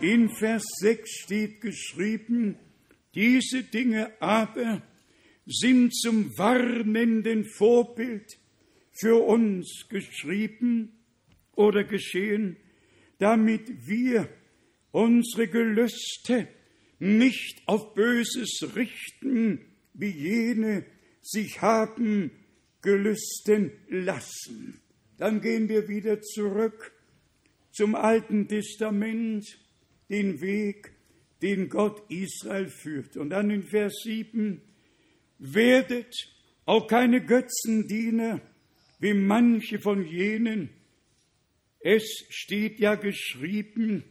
In 0.00 0.28
Vers 0.30 0.64
6 0.80 1.10
steht 1.24 1.60
geschrieben, 1.60 2.56
diese 3.14 3.64
Dinge 3.64 4.12
aber 4.20 4.82
sind 5.46 5.94
zum 5.94 6.36
warnenden 6.36 7.46
Vorbild 7.46 8.38
für 8.92 9.24
uns 9.24 9.86
geschrieben 9.88 10.92
oder 11.56 11.84
geschehen, 11.84 12.56
damit 13.18 13.86
wir 13.86 14.28
unsere 14.92 15.48
Gelüste 15.48 16.48
nicht 16.98 17.62
auf 17.66 17.94
Böses 17.94 18.74
richten, 18.74 19.60
wie 19.94 20.10
jene 20.10 20.84
sich 21.22 21.60
haben 21.60 22.30
gelüsten 22.82 23.72
lassen. 23.88 24.80
Dann 25.16 25.40
gehen 25.40 25.68
wir 25.68 25.88
wieder 25.88 26.20
zurück 26.20 26.92
zum 27.72 27.94
Alten 27.94 28.48
Testament, 28.48 29.58
den 30.08 30.40
Weg, 30.40 30.92
den 31.42 31.68
Gott 31.68 32.02
Israel 32.10 32.68
führt. 32.68 33.16
Und 33.16 33.30
dann 33.30 33.50
in 33.50 33.62
Vers 33.62 34.00
7, 34.04 34.62
werdet 35.38 36.14
auch 36.64 36.86
keine 36.86 37.24
Götzendiener, 37.24 38.40
wie 38.98 39.14
manche 39.14 39.78
von 39.78 40.06
jenen. 40.06 40.70
Es 41.80 42.04
steht 42.30 42.80
ja 42.80 42.96
geschrieben, 42.96 44.02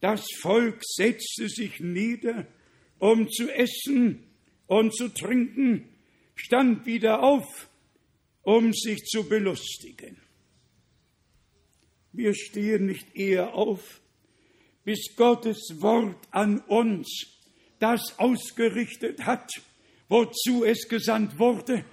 das 0.00 0.24
Volk 0.40 0.80
setzte 0.82 1.48
sich 1.48 1.80
nieder, 1.80 2.46
um 2.98 3.28
zu 3.28 3.50
essen 3.50 4.24
und 4.66 4.94
zu 4.94 5.08
trinken, 5.08 5.88
stand 6.34 6.86
wieder 6.86 7.22
auf, 7.22 7.68
um 8.42 8.72
sich 8.72 9.04
zu 9.04 9.28
belustigen. 9.28 10.20
Wir 12.12 12.34
stehen 12.34 12.86
nicht 12.86 13.14
eher 13.14 13.54
auf, 13.54 14.00
bis 14.84 15.14
Gottes 15.16 15.74
Wort 15.80 16.16
an 16.30 16.60
uns 16.60 17.26
das 17.78 18.18
ausgerichtet 18.18 19.26
hat, 19.26 19.50
wozu 20.08 20.64
es 20.64 20.88
gesandt 20.88 21.38
wurde. 21.38 21.84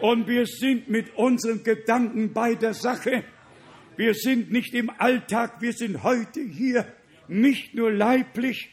Und 0.00 0.28
wir 0.28 0.46
sind 0.46 0.88
mit 0.88 1.14
unseren 1.16 1.64
Gedanken 1.64 2.32
bei 2.32 2.54
der 2.54 2.74
Sache. 2.74 3.24
Wir 3.96 4.14
sind 4.14 4.52
nicht 4.52 4.72
im 4.74 4.90
Alltag, 4.90 5.60
wir 5.60 5.72
sind 5.72 6.04
heute 6.04 6.40
hier 6.40 6.86
nicht 7.28 7.74
nur 7.74 7.92
leiblich, 7.92 8.70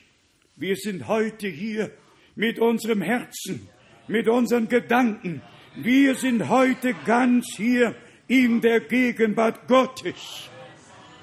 wir 0.56 0.76
sind 0.76 1.08
heute 1.08 1.48
hier 1.48 1.92
mit 2.36 2.60
unserem 2.60 3.02
Herzen, 3.02 3.68
mit 4.08 4.28
unseren 4.28 4.70
Gedanken. 4.70 5.42
Wir 5.76 6.16
sind 6.16 6.48
heute 6.50 6.94
ganz 7.06 7.56
hier 7.58 7.96
in 8.28 8.62
der 8.62 8.80
Gegenwart 8.80 9.68
Gottes 9.68 10.50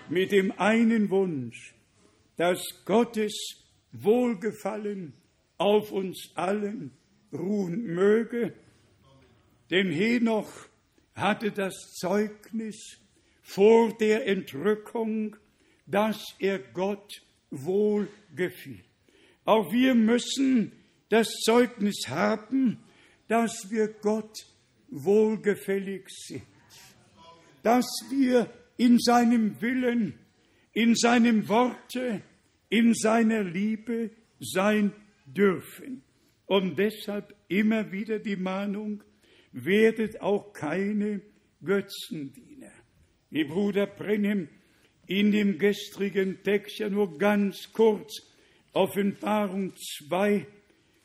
mit 0.09 0.33
dem 0.33 0.53
einen 0.59 1.11
Wunsch, 1.11 1.75
dass 2.37 2.63
Gottes 2.85 3.33
Wohlgefallen 3.93 5.15
auf 5.59 5.93
uns 5.93 6.31
allen 6.35 6.93
ruhen 7.33 7.85
möge. 7.85 8.53
Denn 9.71 9.91
Henoch 9.91 10.51
hatte 11.15 11.51
das 11.51 11.95
Zeugnis 11.95 12.99
vor 13.43 13.97
der 13.97 14.27
Entrückung 14.27 15.37
dass 15.93 16.35
er 16.39 16.59
Gott 16.59 17.23
wohl 17.51 18.09
gefiel. 18.35 18.83
Auch 19.45 19.71
wir 19.73 19.95
müssen 19.95 20.73
das 21.11 21.29
Zeugnis 21.45 22.07
haben, 22.09 22.79
dass 23.29 23.71
wir 23.71 23.89
Gott 23.89 24.35
wohlgefällig 24.89 26.09
sind, 26.09 26.43
dass 27.63 27.87
wir 28.11 28.51
in 28.79 28.99
seinem 28.99 29.61
Willen, 29.61 30.19
in 30.73 30.95
seinem 30.95 31.47
Worte, 31.49 32.23
in 32.71 32.95
seiner 32.95 33.45
Liebe 33.45 34.11
sein 34.41 34.93
dürfen. 35.27 36.03
Und 36.47 36.79
deshalb 36.79 37.35
immer 37.49 37.93
wieder 37.93 38.19
die 38.19 38.37
Mahnung, 38.37 39.03
werdet 39.53 40.23
auch 40.23 40.55
keine 40.55 41.21
Götzendiener. 41.63 42.73
Wie 43.29 43.45
Bruder 43.45 43.87
Brenhem 43.87 44.49
in 45.07 45.33
dem 45.33 45.59
gestrigen 45.59 46.43
Text 46.43 46.79
ja 46.79 46.89
nur 46.89 47.19
ganz 47.19 47.73
kurz 47.73 48.23
Offenbarung 48.73 49.75
2 50.09 50.47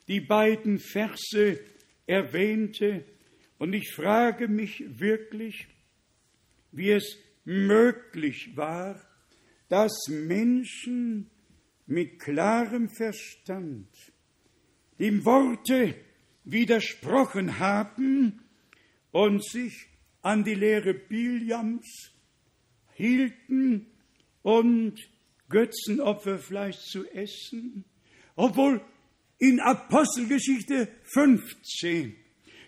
die 0.08 0.22
beiden 0.22 0.80
Verse 0.80 1.60
erwähnte. 2.06 3.04
Und 3.58 3.74
ich 3.74 3.92
frage 3.92 4.48
mich 4.48 4.84
wirklich, 5.00 5.68
wie 6.72 6.92
es 6.92 7.18
möglich 7.44 8.56
war, 8.56 9.02
dass 9.70 10.08
Menschen 10.08 11.30
mit 11.86 12.20
klarem 12.20 12.90
Verstand 12.90 13.88
dem 15.00 15.26
Worte 15.26 15.96
widersprochen 16.44 17.60
haben 17.60 18.42
und 19.12 19.44
sich 19.44 19.88
an 20.22 20.44
die 20.44 20.56
Lehre 20.56 20.94
Biljams 20.94 22.12
hielten 22.98 23.86
und 24.42 24.96
Götzenopferfleisch 25.50 26.78
zu 26.78 27.06
essen, 27.12 27.86
obwohl 28.36 28.82
in 29.38 29.60
Apostelgeschichte 29.60 30.88
15 31.04 32.16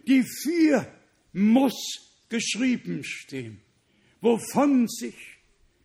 die 0.08 0.24
vier 0.24 0.88
muss 1.34 1.76
geschrieben 2.30 3.04
stehen, 3.04 3.60
wovon 4.22 4.88
sich 4.88 5.16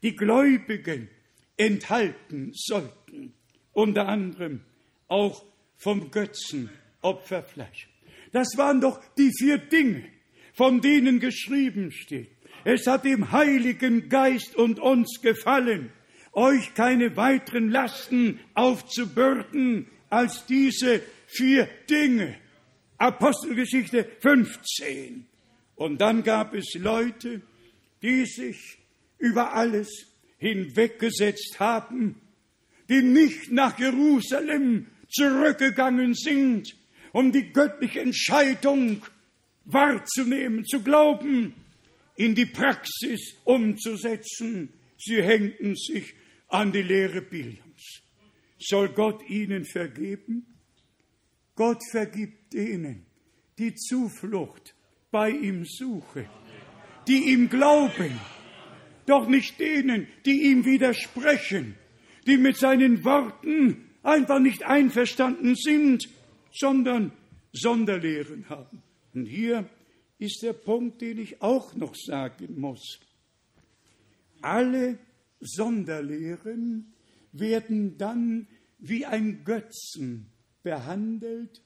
die 0.02 0.14
Gläubigen 0.14 1.08
enthalten 1.56 2.52
sollten, 2.54 3.32
unter 3.72 4.08
anderem 4.08 4.60
auch 5.08 5.42
vom 5.78 6.10
Götzenopferfleisch. 6.10 7.88
Das 8.32 8.48
waren 8.56 8.80
doch 8.80 9.00
die 9.16 9.30
vier 9.38 9.56
Dinge, 9.56 10.04
von 10.52 10.80
denen 10.82 11.18
geschrieben 11.18 11.90
steht. 11.92 12.33
Es 12.64 12.86
hat 12.86 13.04
dem 13.04 13.30
Heiligen 13.30 14.08
Geist 14.08 14.56
und 14.56 14.80
uns 14.80 15.20
gefallen, 15.20 15.92
euch 16.32 16.74
keine 16.74 17.16
weiteren 17.16 17.70
Lasten 17.70 18.40
aufzubürden 18.54 19.86
als 20.08 20.46
diese 20.46 21.02
vier 21.26 21.68
Dinge. 21.88 22.36
Apostelgeschichte 22.96 24.08
15. 24.20 25.26
Und 25.76 26.00
dann 26.00 26.22
gab 26.22 26.54
es 26.54 26.74
Leute, 26.74 27.42
die 28.02 28.24
sich 28.24 28.78
über 29.18 29.52
alles 29.52 30.06
hinweggesetzt 30.38 31.60
haben, 31.60 32.20
die 32.88 33.02
nicht 33.02 33.50
nach 33.50 33.78
Jerusalem 33.78 34.86
zurückgegangen 35.08 36.14
sind, 36.14 36.76
um 37.12 37.30
die 37.32 37.52
göttliche 37.52 38.00
Entscheidung 38.00 39.02
wahrzunehmen, 39.64 40.64
zu 40.64 40.82
glauben, 40.82 41.54
in 42.16 42.34
die 42.34 42.46
Praxis 42.46 43.34
umzusetzen. 43.44 44.72
Sie 44.98 45.22
hängten 45.22 45.74
sich 45.76 46.14
an 46.48 46.72
die 46.72 46.82
Lehre 46.82 47.20
Biliams. 47.20 48.02
Soll 48.58 48.90
Gott 48.90 49.28
ihnen 49.28 49.64
vergeben? 49.64 50.46
Gott 51.54 51.80
vergibt 51.90 52.52
denen, 52.52 53.06
die 53.58 53.74
Zuflucht 53.74 54.74
bei 55.10 55.30
ihm 55.30 55.64
suchen, 55.64 56.26
die 57.06 57.32
ihm 57.32 57.48
glauben, 57.48 58.18
doch 59.06 59.28
nicht 59.28 59.60
denen, 59.60 60.08
die 60.24 60.50
ihm 60.50 60.64
widersprechen, 60.64 61.76
die 62.26 62.36
mit 62.36 62.56
seinen 62.56 63.04
Worten 63.04 63.90
einfach 64.02 64.40
nicht 64.40 64.64
einverstanden 64.64 65.54
sind, 65.54 66.08
sondern 66.52 67.12
Sonderlehren 67.52 68.48
haben. 68.48 68.82
Und 69.14 69.26
hier 69.26 69.68
ist 70.24 70.42
der 70.42 70.52
Punkt, 70.52 71.00
den 71.00 71.18
ich 71.18 71.40
auch 71.42 71.74
noch 71.74 71.94
sagen 71.94 72.58
muss. 72.58 73.00
Alle 74.40 74.98
Sonderlehren 75.40 76.92
werden 77.32 77.96
dann 77.98 78.46
wie 78.78 79.06
ein 79.06 79.44
Götzen 79.44 80.26
behandelt. 80.62 81.62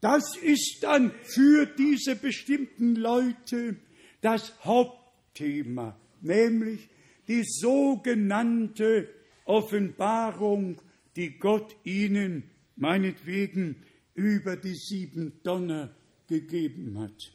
Das 0.00 0.36
ist 0.36 0.78
dann 0.82 1.12
für 1.22 1.66
diese 1.66 2.16
bestimmten 2.16 2.96
Leute 2.96 3.76
das 4.20 4.64
Hauptthema, 4.64 5.98
nämlich 6.20 6.88
die 7.28 7.44
sogenannte 7.44 9.08
Offenbarung, 9.44 10.80
die 11.16 11.38
Gott 11.38 11.74
ihnen 11.84 12.44
meinetwegen 12.76 13.76
über 14.14 14.56
die 14.56 14.74
sieben 14.74 15.40
Donner 15.42 15.94
gegeben 16.28 16.98
hat. 16.98 17.32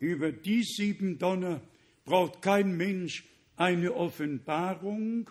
Über 0.00 0.32
die 0.32 0.64
sieben 0.64 1.18
Donner 1.18 1.62
braucht 2.04 2.42
kein 2.42 2.76
Mensch 2.76 3.24
eine 3.56 3.94
Offenbarung, 3.94 5.30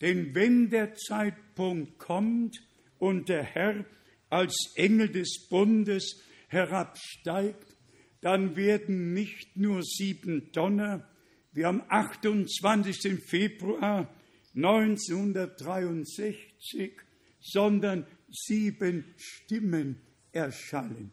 denn 0.00 0.34
wenn 0.34 0.70
der 0.70 0.94
Zeitpunkt 0.94 1.98
kommt 1.98 2.60
und 2.98 3.28
der 3.28 3.44
Herr 3.44 3.84
als 4.30 4.72
Engel 4.74 5.10
des 5.10 5.46
Bundes 5.50 6.22
herabsteigt, 6.48 7.76
dann 8.22 8.56
werden 8.56 9.12
nicht 9.12 9.54
nur 9.56 9.82
sieben 9.82 10.50
Donner, 10.52 11.06
wie 11.52 11.66
am 11.66 11.82
28. 11.88 13.22
Februar 13.22 14.08
1963, 14.54 16.92
sondern 17.40 18.06
sieben 18.30 19.04
Stimmen 19.16 20.00
erschallen. 20.32 21.12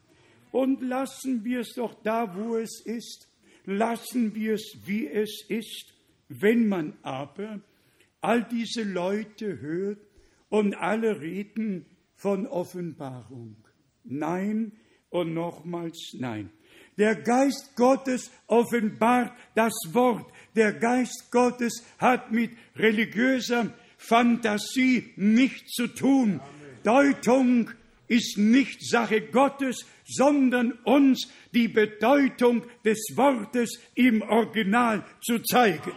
Und 0.50 0.82
lassen 0.82 1.44
wir 1.44 1.60
es 1.60 1.74
doch 1.74 1.94
da, 2.02 2.34
wo 2.36 2.56
es 2.56 2.82
ist, 2.84 3.28
lassen 3.64 4.34
wir 4.34 4.54
es, 4.54 4.78
wie 4.84 5.06
es 5.06 5.44
ist. 5.48 5.94
Wenn 6.28 6.68
man 6.68 6.96
aber 7.02 7.60
all 8.20 8.44
diese 8.44 8.82
Leute 8.82 9.60
hört 9.60 9.98
und 10.48 10.74
alle 10.74 11.20
reden 11.20 11.86
von 12.14 12.46
Offenbarung. 12.46 13.56
Nein 14.04 14.72
und 15.10 15.34
nochmals 15.34 16.14
nein. 16.18 16.50
Der 16.96 17.14
Geist 17.14 17.76
Gottes 17.76 18.30
offenbart 18.48 19.32
das 19.54 19.72
Wort. 19.92 20.26
Der 20.56 20.72
Geist 20.72 21.30
Gottes 21.30 21.84
hat 21.98 22.32
mit 22.32 22.50
religiöser 22.74 23.72
Fantasie 23.96 25.12
nichts 25.16 25.74
zu 25.74 25.86
tun. 25.86 26.40
Amen. 26.40 26.82
Deutung 26.82 27.70
ist 28.08 28.36
nicht 28.38 28.84
Sache 28.84 29.20
Gottes, 29.20 29.86
sondern 30.08 30.72
uns 30.84 31.28
die 31.52 31.68
Bedeutung 31.68 32.64
des 32.84 32.98
Wortes 33.14 33.78
im 33.94 34.22
Original 34.22 35.04
zu 35.20 35.38
zeigen. 35.40 35.92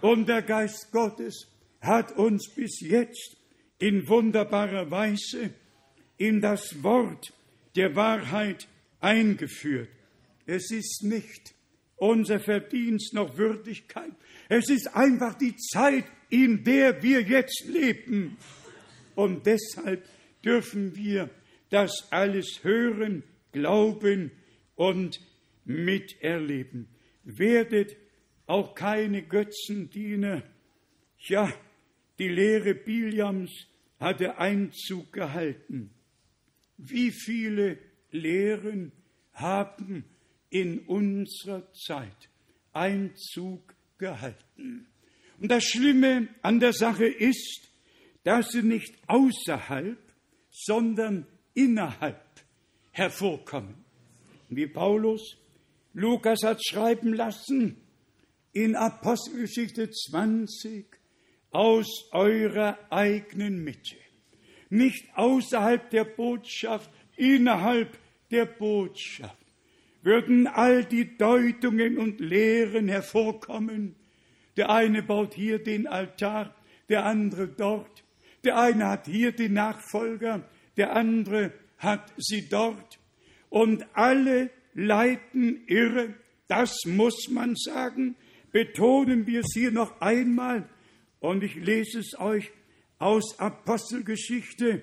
Und 0.00 0.28
der 0.28 0.42
Geist 0.42 0.92
Gottes 0.92 1.48
hat 1.80 2.12
uns 2.16 2.48
bis 2.54 2.80
jetzt 2.80 3.36
in 3.78 4.08
wunderbarer 4.08 4.90
Weise 4.90 5.50
in 6.16 6.40
das 6.40 6.82
Wort 6.82 7.32
der 7.76 7.94
Wahrheit 7.94 8.68
eingeführt. 9.00 9.88
Es 10.46 10.70
ist 10.70 11.02
nicht 11.02 11.54
unser 11.96 12.40
Verdienst 12.40 13.14
noch 13.14 13.36
Würdigkeit. 13.36 14.12
Es 14.48 14.70
ist 14.70 14.94
einfach 14.94 15.34
die 15.34 15.56
Zeit, 15.56 16.04
in 16.30 16.64
der 16.64 17.02
wir 17.02 17.22
jetzt 17.22 17.64
leben. 17.66 18.36
Und 19.14 19.46
deshalb 19.46 20.04
dürfen 20.44 20.94
wir 20.96 21.28
das 21.70 22.08
alles 22.10 22.60
hören, 22.62 23.22
glauben 23.52 24.30
und 24.74 25.20
miterleben. 25.64 26.88
Werdet 27.24 27.96
auch 28.46 28.74
keine 28.74 29.22
Götzendiener. 29.22 30.42
Ja, 31.18 31.52
die 32.18 32.28
Lehre 32.28 32.74
Biliams 32.74 33.50
hatte 34.00 34.38
Einzug 34.38 35.12
gehalten. 35.12 35.90
Wie 36.76 37.10
viele 37.10 37.78
Lehren 38.10 38.92
haben 39.32 40.04
in 40.50 40.80
unserer 40.80 41.70
Zeit 41.72 42.30
Einzug 42.72 43.74
gehalten? 43.98 44.86
Und 45.40 45.50
das 45.50 45.64
Schlimme 45.64 46.28
an 46.42 46.60
der 46.60 46.72
Sache 46.72 47.06
ist, 47.06 47.68
dass 48.24 48.50
sie 48.50 48.62
nicht 48.62 48.94
außerhalb, 49.06 49.98
sondern 50.50 51.26
innerhalb 51.58 52.22
hervorkommen. 52.92 53.74
Wie 54.48 54.66
Paulus 54.66 55.36
Lukas 55.92 56.44
hat 56.44 56.64
schreiben 56.64 57.12
lassen, 57.12 57.76
in 58.52 58.76
Apostelgeschichte 58.76 59.90
20 59.90 60.86
aus 61.50 62.08
eurer 62.12 62.78
eigenen 62.90 63.64
Mitte, 63.64 63.96
nicht 64.70 65.04
außerhalb 65.16 65.90
der 65.90 66.04
Botschaft, 66.04 66.90
innerhalb 67.16 67.98
der 68.30 68.46
Botschaft, 68.46 69.36
würden 70.02 70.46
all 70.46 70.84
die 70.84 71.16
Deutungen 71.16 71.98
und 71.98 72.20
Lehren 72.20 72.88
hervorkommen. 72.88 73.96
Der 74.56 74.70
eine 74.70 75.02
baut 75.02 75.34
hier 75.34 75.58
den 75.58 75.88
Altar, 75.88 76.54
der 76.88 77.04
andere 77.04 77.48
dort, 77.48 78.04
der 78.44 78.58
eine 78.58 78.86
hat 78.86 79.06
hier 79.06 79.32
die 79.32 79.48
Nachfolger, 79.48 80.48
der 80.78 80.96
andere 80.96 81.52
hat 81.76 82.12
sie 82.16 82.48
dort, 82.48 82.98
und 83.50 83.86
alle 83.94 84.50
leiten 84.74 85.62
irre, 85.66 86.14
das 86.48 86.84
muss 86.86 87.28
man 87.30 87.56
sagen, 87.56 88.16
betonen 88.52 89.26
wir 89.26 89.40
es 89.40 89.52
hier 89.52 89.70
noch 89.70 90.00
einmal. 90.00 90.68
Und 91.20 91.42
ich 91.42 91.54
lese 91.54 92.00
es 92.00 92.18
euch 92.18 92.50
aus 92.98 93.38
Apostelgeschichte, 93.38 94.82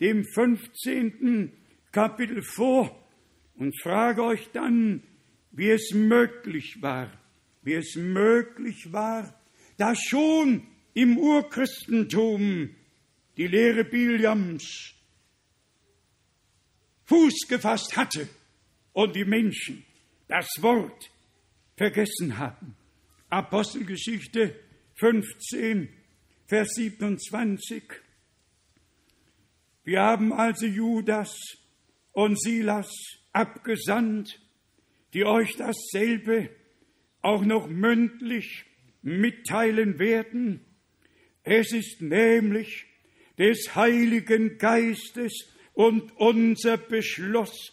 dem 0.00 0.24
15. 0.24 1.52
Kapitel 1.92 2.42
vor. 2.42 3.00
Und 3.56 3.80
frage 3.80 4.24
euch 4.24 4.50
dann, 4.52 5.02
wie 5.52 5.70
es 5.70 5.92
möglich 5.92 6.82
war, 6.82 7.10
wie 7.62 7.74
es 7.74 7.94
möglich 7.96 8.92
war, 8.92 9.40
dass 9.76 10.02
schon 10.02 10.66
im 10.94 11.18
Urchristentum 11.18 12.70
die 13.36 13.46
Lehre 13.46 13.84
Biljams 13.84 14.93
Fuß 17.06 17.46
gefasst 17.48 17.96
hatte 17.96 18.28
und 18.92 19.14
die 19.14 19.24
Menschen 19.24 19.84
das 20.28 20.48
Wort 20.60 21.10
vergessen 21.76 22.38
haben. 22.38 22.76
Apostelgeschichte 23.28 24.54
15, 24.94 25.88
Vers 26.46 26.68
27. 26.74 27.82
Wir 29.84 30.00
haben 30.00 30.32
also 30.32 30.66
Judas 30.66 31.36
und 32.12 32.40
Silas 32.40 32.90
abgesandt, 33.32 34.40
die 35.12 35.24
euch 35.24 35.56
dasselbe 35.56 36.50
auch 37.20 37.44
noch 37.44 37.66
mündlich 37.66 38.64
mitteilen 39.02 39.98
werden. 39.98 40.64
Es 41.42 41.72
ist 41.72 42.00
nämlich 42.00 42.86
des 43.38 43.74
Heiligen 43.74 44.58
Geistes 44.58 45.53
und 45.74 46.16
unser 46.16 46.76
Beschluss, 46.78 47.72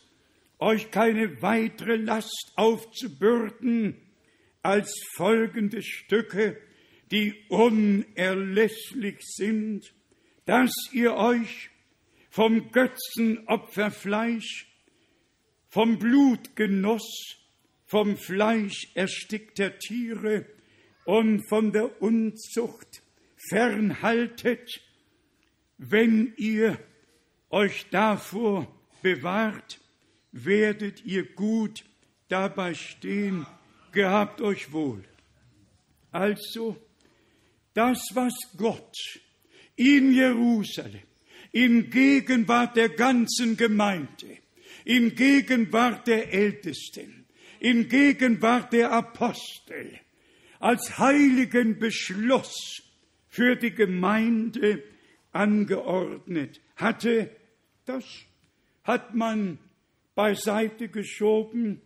euch 0.60 0.92
keine 0.92 1.42
weitere 1.42 1.96
Last 1.96 2.52
aufzubürden 2.56 3.96
als 4.62 4.94
folgende 5.16 5.82
Stücke, 5.82 6.58
die 7.10 7.34
unerlässlich 7.50 9.18
sind, 9.22 9.94
dass 10.46 10.72
ihr 10.94 11.16
euch 11.16 11.70
vom 12.30 12.72
Götzenopferfleisch, 12.72 14.68
vom 15.68 15.98
Blutgenuss, 15.98 17.38
vom 17.86 18.18
Fleisch 18.18 18.92
erstickter 18.94 19.78
Tiere 19.78 20.46
und 21.06 21.48
von 21.50 21.72
der 21.72 22.02
Unzucht 22.02 23.02
fernhaltet, 23.50 24.82
wenn 25.78 26.34
ihr 26.38 26.80
euch 27.52 27.86
davor 27.92 28.68
bewahrt, 29.02 29.80
werdet 30.32 31.06
ihr 31.06 31.26
gut 31.26 31.84
dabei 32.30 32.74
stehen, 32.74 33.46
gehabt 33.92 34.42
euch 34.42 34.72
wohl. 34.72 35.04
Also, 36.12 36.78
das, 37.74 38.00
was 38.14 38.34
Gott 38.58 38.96
in 39.76 40.14
Jerusalem, 40.14 41.02
in 41.52 41.90
Gegenwart 41.90 42.76
der 42.76 42.90
ganzen 42.90 43.58
Gemeinde, 43.58 44.38
in 44.86 45.16
Gegenwart 45.16 46.08
der 46.08 46.34
Ältesten, 46.34 47.26
in 47.60 47.88
Gegenwart 47.90 48.74
der 48.74 48.92
Apostel, 48.92 50.00
als 50.60 50.98
heiligen 50.98 51.80
Beschluss 51.80 52.82
für 53.28 53.56
die 53.56 53.72
Gemeinde 53.72 54.84
angeordnet 55.32 56.62
hatte, 56.76 57.30
das 57.86 58.06
hat 58.84 59.14
man 59.16 59.60
beiseite 60.16 60.90
geschoben. 60.90 61.82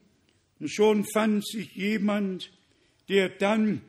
Und 0.60 0.72
schon 0.72 1.06
fand 1.14 1.46
sich 1.46 1.74
jemand, 1.76 2.52
der 3.10 3.30
dann 3.30 3.82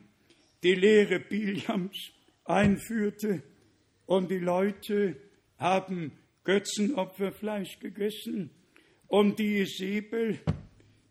die 0.63 0.75
Lehre 0.75 1.19
Biljams 1.19 2.11
einführte. 2.45 3.43
Und 4.05 4.31
die 4.31 4.39
Leute 4.39 5.17
haben 5.57 6.11
Götzenopferfleisch 6.43 7.79
gegessen. 7.79 8.51
Und 9.07 9.39
die 9.39 9.59
Isabel, 9.59 10.39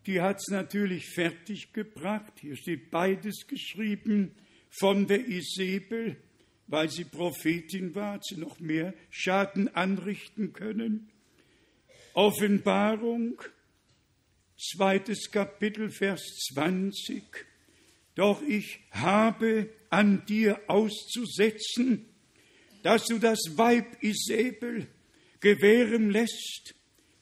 die 0.05 0.21
hat 0.21 0.37
es 0.37 0.47
natürlich 0.49 1.09
fertig 1.09 1.73
gebracht. 1.73 2.33
Hier 2.39 2.55
steht 2.55 2.91
beides 2.91 3.47
geschrieben 3.47 4.31
von 4.69 5.07
der 5.07 5.27
Isabel, 5.27 6.17
weil 6.67 6.89
sie 6.89 7.05
Prophetin 7.05 7.95
war, 7.95 8.13
hat 8.13 8.25
sie 8.25 8.37
noch 8.37 8.59
mehr 8.59 8.93
Schaden 9.09 9.73
anrichten 9.73 10.53
können. 10.53 11.09
Offenbarung, 12.13 13.41
zweites 14.57 15.31
Kapitel, 15.31 15.89
Vers 15.89 16.21
20. 16.53 17.23
Doch 18.15 18.41
ich 18.41 18.79
habe 18.91 19.69
an 19.89 20.25
dir 20.25 20.59
auszusetzen, 20.67 22.05
dass 22.83 23.05
du 23.05 23.19
das 23.19 23.39
Weib 23.55 23.85
Isabel 24.01 24.87
gewähren 25.39 26.09
lässt, 26.09 26.75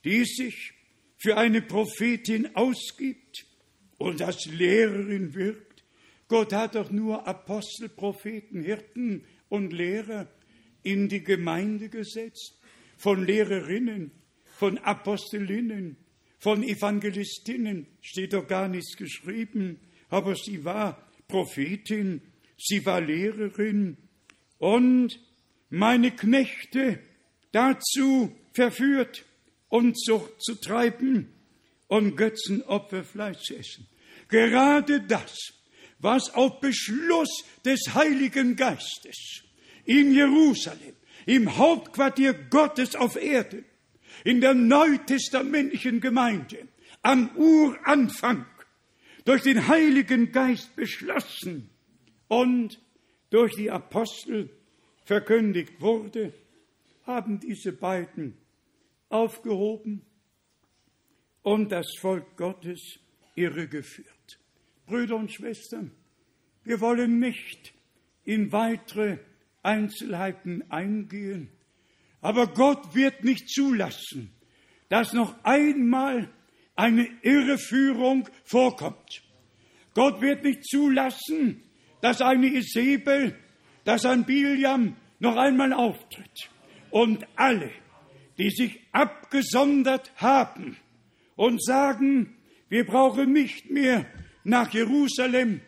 die 0.04 0.24
sich 0.24 0.74
für 1.18 1.38
eine 1.38 1.62
Prophetin 1.62 2.56
ausgibt 2.56 3.46
und 3.98 4.22
als 4.22 4.46
Lehrerin 4.46 5.34
wirkt. 5.34 5.84
Gott 6.28 6.54
hat 6.54 6.76
doch 6.76 6.90
nur 6.90 7.28
Apostel, 7.28 7.90
Propheten, 7.90 8.64
Hirten 8.64 9.26
und 9.56 9.74
Lehrer 9.74 10.28
in 10.84 11.10
die 11.10 11.24
Gemeinde 11.24 11.90
gesetzt, 11.90 12.60
von 12.98 13.26
Lehrerinnen, 13.26 14.12
von 14.58 14.78
Apostelinnen, 14.78 15.98
von 16.38 16.64
Evangelistinnen, 16.64 17.88
steht 18.02 18.34
doch 18.34 18.48
gar 18.48 18.68
nichts 18.68 18.96
geschrieben, 18.96 19.80
aber 20.10 20.36
sie 20.36 20.64
war 20.64 21.02
Prophetin, 21.28 22.22
sie 22.58 22.86
war 22.86 23.02
Lehrerin. 23.02 23.98
Und 24.60 25.20
meine 25.70 26.12
Knechte 26.12 27.00
dazu 27.52 28.36
verführt, 28.54 29.26
Unzucht 29.70 30.42
zu 30.42 30.56
treiben 30.56 31.34
und 31.88 32.16
Götzenopferfleisch 32.16 33.42
zu 33.42 33.58
essen. 33.58 33.88
Gerade 34.30 35.02
das, 35.02 35.36
was 36.00 36.34
auf 36.34 36.60
Beschluss 36.60 37.44
des 37.66 37.94
Heiligen 37.94 38.56
Geistes 38.56 39.45
in 39.86 40.14
Jerusalem, 40.14 40.96
im 41.26 41.58
Hauptquartier 41.58 42.34
Gottes 42.34 42.96
auf 42.96 43.16
Erden, 43.16 43.66
in 44.24 44.42
der 44.42 44.54
neutestamentlichen 44.54 46.02
Gemeinde 46.02 46.68
am 47.02 47.30
Uranfang 47.36 48.46
durch 49.26 49.44
den 49.44 49.68
Heiligen 49.68 50.32
Geist 50.32 50.76
beschlossen 50.76 51.70
und 52.28 52.80
durch 53.30 53.56
die 53.56 53.70
Apostel 53.70 54.50
verkündigt 55.04 55.80
wurde, 55.82 56.34
haben 57.06 57.40
diese 57.40 57.72
beiden 57.72 58.36
aufgehoben 59.10 60.02
und 61.44 61.72
das 61.72 61.86
Volk 62.00 62.36
Gottes 62.38 63.00
irregeführt. 63.36 64.40
Brüder 64.88 65.16
und 65.16 65.32
Schwestern, 65.32 65.92
wir 66.64 66.82
wollen 66.82 67.20
nicht 67.20 67.74
in 68.24 68.52
weitere 68.52 69.20
Einzelheiten 69.66 70.64
eingehen, 70.70 71.50
aber 72.22 72.48
Gott 72.48 72.96
wird 72.96 73.24
nicht 73.24 73.50
zulassen, 73.50 74.32
dass 74.90 75.14
noch 75.14 75.36
einmal 75.44 76.30
eine 76.76 77.08
Irreführung 77.22 78.30
vorkommt. 78.44 79.22
Gott 79.94 80.22
wird 80.22 80.44
nicht 80.44 80.66
zulassen, 80.66 81.64
dass 82.02 82.22
eine 82.22 82.48
Isabel, 82.48 83.36
dass 83.84 84.06
ein 84.06 84.26
Biliam 84.26 84.96
noch 85.20 85.38
einmal 85.38 85.74
auftritt. 85.74 86.50
Und 86.92 87.26
alle, 87.36 87.72
die 88.38 88.50
sich 88.50 88.80
abgesondert 88.92 90.12
haben 90.18 90.78
und 91.36 91.64
sagen, 91.64 92.36
wir 92.70 92.86
brauchen 92.86 93.32
nicht 93.34 93.70
mehr 93.70 94.06
nach 94.44 94.74
Jerusalem, 94.74 95.62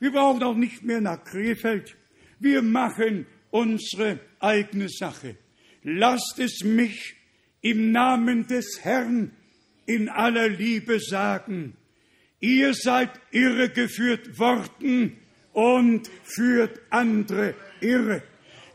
wir 0.00 0.12
brauchen 0.12 0.42
auch 0.42 0.56
nicht 0.56 0.82
mehr 0.82 1.00
nach 1.00 1.22
Krefeld, 1.24 1.96
wir 2.38 2.62
machen 2.62 3.26
unsere 3.56 4.20
eigene 4.38 4.90
Sache 4.90 5.36
lasst 5.82 6.38
es 6.38 6.62
mich 6.62 7.14
im 7.62 7.90
Namen 7.90 8.46
des 8.46 8.80
Herrn 8.84 9.30
in 9.86 10.10
aller 10.10 10.50
Liebe 10.50 11.00
sagen. 11.00 11.74
Ihr 12.38 12.74
seid 12.74 13.10
irregeführt 13.30 14.38
worden 14.38 15.16
und 15.54 16.10
führt 16.24 16.80
andere 16.90 17.54
irre. 17.80 18.22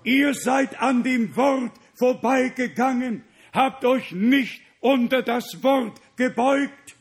Ihr 0.03 0.33
seid 0.33 0.81
an 0.81 1.03
dem 1.03 1.35
Wort 1.35 1.73
vorbeigegangen, 1.93 3.23
habt 3.53 3.85
euch 3.85 4.11
nicht 4.13 4.63
unter 4.79 5.21
das 5.21 5.61
Wort 5.61 6.01
gebeugt 6.15 6.95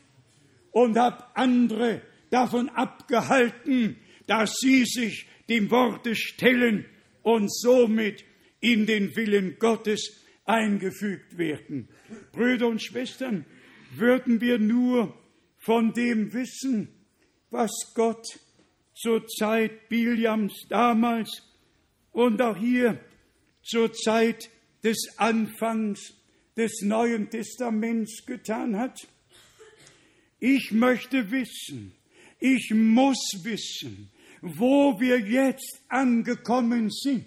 und 0.71 0.99
habt 0.99 1.35
andere 1.35 2.01
davon 2.29 2.69
abgehalten, 2.69 3.97
dass 4.27 4.53
sie 4.59 4.85
sich 4.85 5.25
dem 5.49 5.71
Worte 5.71 6.15
stellen 6.15 6.85
und 7.23 7.53
somit 7.53 8.23
in 8.59 8.85
den 8.85 9.15
Willen 9.15 9.57
Gottes 9.59 10.21
eingefügt 10.45 11.37
werden. 11.37 11.87
Brüder 12.31 12.67
und 12.67 12.81
Schwestern, 12.81 13.45
würden 13.95 14.41
wir 14.41 14.59
nur 14.59 15.17
von 15.57 15.93
dem 15.93 16.33
wissen, 16.33 16.89
was 17.49 17.71
Gott 17.93 18.25
zur 18.95 19.27
Zeit 19.27 19.89
Biliams 19.89 20.53
damals 20.69 21.43
und 22.11 22.41
auch 22.41 22.57
hier 22.57 22.99
zur 23.63 23.93
Zeit 23.93 24.49
des 24.83 25.17
Anfangs 25.17 26.13
des 26.55 26.81
Neuen 26.81 27.29
Testaments 27.29 28.25
getan 28.25 28.77
hat? 28.77 29.07
Ich 30.39 30.71
möchte 30.71 31.31
wissen, 31.31 31.93
ich 32.39 32.71
muss 32.73 33.19
wissen, 33.43 34.09
wo 34.41 34.99
wir 34.99 35.19
jetzt 35.19 35.81
angekommen 35.89 36.89
sind 36.89 37.25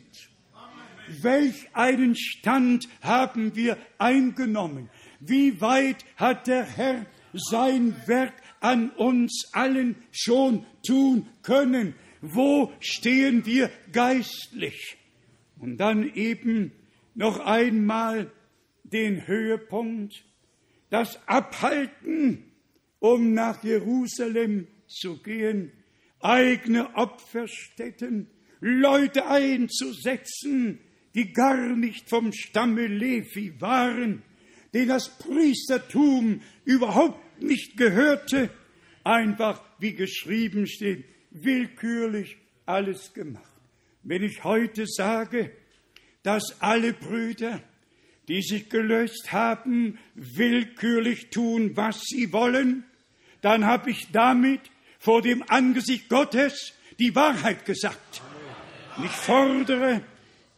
Welch 1.08 1.68
einen 1.72 2.16
Stand 2.16 2.88
haben 3.02 3.54
wir 3.54 3.76
eingenommen? 3.98 4.88
Wie 5.20 5.60
weit 5.60 6.04
hat 6.16 6.46
der 6.46 6.64
Herr 6.64 7.06
sein 7.32 7.94
Werk 8.06 8.34
an 8.60 8.90
uns 8.90 9.50
allen 9.52 9.96
schon 10.12 10.64
tun 10.86 11.26
können? 11.42 11.94
Wo 12.20 12.72
stehen 12.80 13.44
wir 13.44 13.70
geistlich? 13.92 14.96
Und 15.58 15.78
dann 15.78 16.14
eben 16.14 16.72
noch 17.14 17.38
einmal 17.40 18.30
den 18.82 19.26
Höhepunkt, 19.26 20.24
das 20.90 21.18
Abhalten, 21.26 22.44
um 22.98 23.34
nach 23.34 23.62
Jerusalem 23.62 24.68
zu 24.86 25.22
gehen, 25.22 25.72
eigene 26.24 26.96
Opferstätten, 26.96 28.28
Leute 28.60 29.26
einzusetzen, 29.26 30.80
die 31.14 31.32
gar 31.32 31.76
nicht 31.76 32.08
vom 32.08 32.32
Stamme 32.32 32.86
Levi 32.86 33.60
waren, 33.60 34.22
denen 34.72 34.88
das 34.88 35.18
Priestertum 35.18 36.40
überhaupt 36.64 37.42
nicht 37.42 37.76
gehörte, 37.76 38.50
einfach 39.04 39.62
wie 39.78 39.94
geschrieben 39.94 40.66
steht, 40.66 41.04
willkürlich 41.30 42.38
alles 42.64 43.12
gemacht. 43.12 43.44
Wenn 44.02 44.22
ich 44.22 44.44
heute 44.44 44.86
sage, 44.86 45.50
dass 46.22 46.60
alle 46.60 46.94
Brüder, 46.94 47.62
die 48.28 48.40
sich 48.40 48.70
gelöst 48.70 49.30
haben, 49.32 49.98
willkürlich 50.14 51.28
tun, 51.28 51.76
was 51.76 52.00
sie 52.00 52.32
wollen, 52.32 52.84
dann 53.42 53.66
habe 53.66 53.90
ich 53.90 54.10
damit 54.10 54.60
vor 55.04 55.20
dem 55.20 55.44
Angesicht 55.48 56.08
Gottes 56.08 56.72
die 56.98 57.14
Wahrheit 57.14 57.66
gesagt. 57.66 58.22
Und 58.96 59.04
ich 59.04 59.10
fordere, 59.10 60.02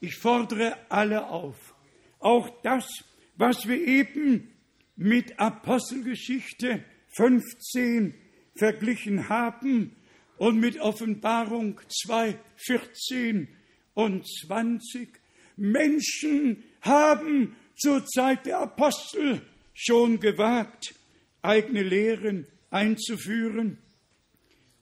ich 0.00 0.14
fordere 0.14 0.76
alle 0.88 1.28
auf, 1.28 1.74
auch 2.20 2.48
das, 2.62 2.86
was 3.34 3.66
wir 3.66 3.84
eben 3.84 4.52
mit 4.94 5.40
Apostelgeschichte 5.40 6.84
15 7.16 8.14
verglichen 8.54 9.28
haben 9.28 9.96
und 10.38 10.60
mit 10.60 10.78
Offenbarung 10.78 11.80
2, 12.06 12.38
14 12.54 13.48
und 13.94 14.28
20. 14.46 15.08
Menschen 15.56 16.62
haben 16.82 17.56
zur 17.74 18.06
Zeit 18.06 18.46
der 18.46 18.60
Apostel 18.60 19.42
schon 19.74 20.20
gewagt, 20.20 20.94
eigene 21.42 21.82
Lehren 21.82 22.46
einzuführen 22.70 23.78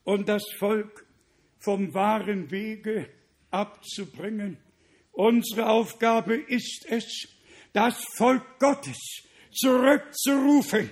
und 0.04 0.28
das 0.28 0.44
Volk 0.58 1.06
vom 1.58 1.94
wahren 1.94 2.50
Wege 2.50 3.08
abzubringen. 3.50 4.58
Unsere 5.12 5.68
Aufgabe 5.68 6.34
ist 6.34 6.86
es, 6.88 7.28
das 7.72 7.96
Volk 8.16 8.58
Gottes 8.58 8.98
zurückzurufen. 9.52 10.90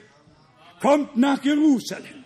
Kommt 0.81 1.17
nach 1.17 1.43
Jerusalem. 1.45 2.25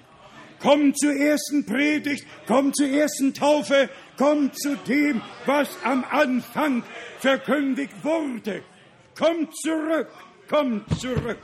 Kommt 0.58 0.98
zur 0.98 1.12
ersten 1.12 1.66
Predigt, 1.66 2.26
kommt 2.46 2.76
zur 2.76 2.88
ersten 2.88 3.34
Taufe, 3.34 3.90
kommt 4.16 4.58
zu 4.58 4.76
dem, 4.76 5.20
was 5.44 5.68
am 5.84 6.04
Anfang 6.04 6.82
verkündigt 7.18 7.92
wurde. 8.02 8.62
Kommt 9.18 9.54
zurück, 9.56 10.10
kommt 10.48 10.98
zurück. 10.98 11.38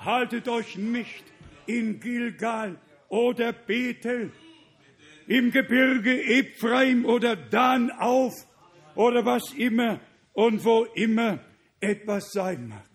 Haltet 0.00 0.48
euch 0.48 0.76
nicht 0.76 1.24
in 1.66 1.98
Gilgal 1.98 2.78
oder 3.08 3.52
Bethel, 3.52 4.32
im 5.26 5.50
Gebirge 5.50 6.22
Ephraim 6.22 7.04
oder 7.04 7.36
Dan 7.36 7.90
auf 7.90 8.34
oder 8.94 9.24
was 9.24 9.52
immer 9.54 10.00
und 10.32 10.64
wo 10.64 10.84
immer 10.94 11.40
etwas 11.80 12.32
sein 12.32 12.68
mag. 12.68 12.88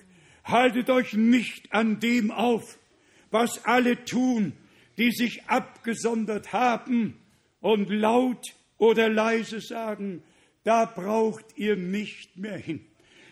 Haltet 0.44 0.90
euch 0.90 1.14
nicht 1.14 1.74
an 1.74 2.00
dem 2.00 2.32
auf, 2.32 2.78
was 3.32 3.66
alle 3.66 4.04
tun, 4.06 4.54
die 4.98 5.12
sich 5.12 5.44
abgesondert 5.48 6.54
haben 6.54 7.18
und 7.60 7.90
laut 7.90 8.44
oder 8.78 9.10
leise 9.10 9.62
sagen, 9.62 10.24
da 10.64 10.86
braucht 10.86 11.58
ihr 11.58 11.76
nicht 11.76 12.38
mehr 12.38 12.58
hin. 12.58 12.86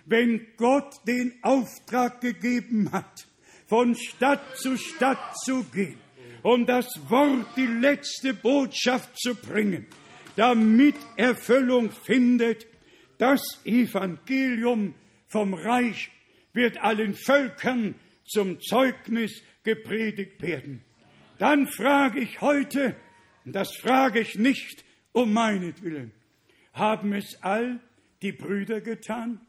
Wenn 0.06 0.46
Gott 0.58 1.08
den 1.08 1.34
Auftrag 1.42 2.22
gegeben 2.22 2.92
hat, 2.92 3.28
von 3.68 3.96
Stadt 3.96 4.58
zu 4.58 4.78
Stadt 4.78 5.38
zu 5.40 5.64
gehen, 5.64 6.00
um 6.46 6.68
das 6.68 6.86
Wort, 7.10 7.48
die 7.58 7.66
letzte 7.66 8.36
Botschaft 8.36 9.18
zu 9.18 9.34
bringen, 9.34 9.88
damit 10.36 10.94
Erfüllung 11.18 11.90
findet, 11.90 12.68
das 13.18 13.42
Evangelium 13.66 14.94
vom 15.28 15.56
Reich 15.56 16.12
wird 16.54 16.78
allen 16.78 17.16
Völkern 17.16 17.96
zum 18.28 18.60
Zeugnis 18.62 19.42
gepredigt 19.64 20.40
werden. 20.44 20.84
Dann 21.40 21.66
frage 21.66 22.20
ich 22.20 22.40
heute, 22.42 22.96
und 23.44 23.56
das 23.56 23.76
frage 23.78 24.20
ich 24.20 24.36
nicht 24.36 24.86
um 25.14 25.34
meinetwillen, 25.34 26.12
haben 26.74 27.14
es 27.14 27.42
all 27.42 27.80
die 28.22 28.34
Brüder 28.34 28.82
getan? 28.82 29.42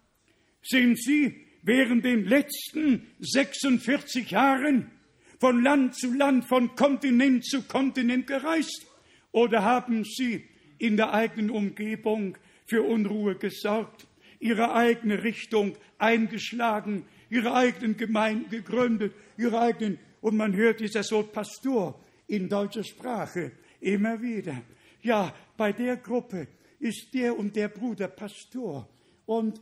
Sind 0.62 0.98
sie 0.98 1.44
während 1.60 2.06
den 2.06 2.24
letzten 2.24 3.06
46 3.18 4.30
Jahren 4.30 4.90
von 5.38 5.62
Land 5.62 5.96
zu 5.96 6.12
Land, 6.12 6.44
von 6.46 6.74
Kontinent 6.76 7.44
zu 7.44 7.62
Kontinent 7.62 8.26
gereist? 8.26 8.86
Oder 9.32 9.62
haben 9.62 10.04
sie 10.04 10.44
in 10.78 10.96
der 10.96 11.12
eigenen 11.12 11.50
Umgebung 11.50 12.36
für 12.66 12.82
Unruhe 12.82 13.36
gesorgt, 13.36 14.06
ihre 14.40 14.74
eigene 14.74 15.22
Richtung 15.22 15.76
eingeschlagen, 15.98 17.04
ihre 17.30 17.54
eigenen 17.54 17.96
Gemeinden 17.96 18.50
gegründet, 18.50 19.14
ihre 19.36 19.60
eigenen, 19.60 19.98
und 20.20 20.36
man 20.36 20.54
hört 20.54 20.80
dieses 20.80 21.12
Wort 21.12 21.32
Pastor 21.32 22.00
in 22.26 22.48
deutscher 22.48 22.84
Sprache 22.84 23.52
immer 23.80 24.20
wieder. 24.20 24.62
Ja, 25.02 25.34
bei 25.56 25.72
der 25.72 25.96
Gruppe 25.96 26.48
ist 26.78 27.14
der 27.14 27.38
und 27.38 27.54
der 27.54 27.68
Bruder 27.68 28.08
Pastor. 28.08 28.88
Und 29.24 29.60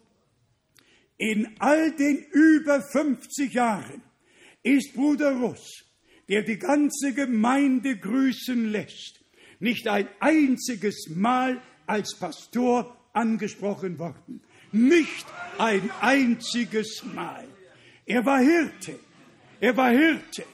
in 1.18 1.54
all 1.58 1.92
den 1.92 2.24
über 2.32 2.80
50 2.80 3.52
Jahren 3.52 4.02
ist 4.64 4.94
Bruder 4.94 5.32
Russ, 5.36 5.84
der 6.28 6.42
die 6.42 6.58
ganze 6.58 7.12
Gemeinde 7.12 7.96
grüßen 7.96 8.72
lässt, 8.72 9.20
nicht 9.60 9.86
ein 9.86 10.08
einziges 10.18 11.08
Mal 11.14 11.60
als 11.86 12.16
Pastor 12.18 12.96
angesprochen 13.12 13.98
worden. 13.98 14.40
Nicht 14.72 15.26
ein 15.58 15.88
einziges 16.00 17.04
Mal. 17.14 17.46
Er 18.06 18.26
war 18.26 18.40
Hirte. 18.40 18.98
Er 19.60 19.76
war 19.76 19.90
Hirte. 19.90 20.44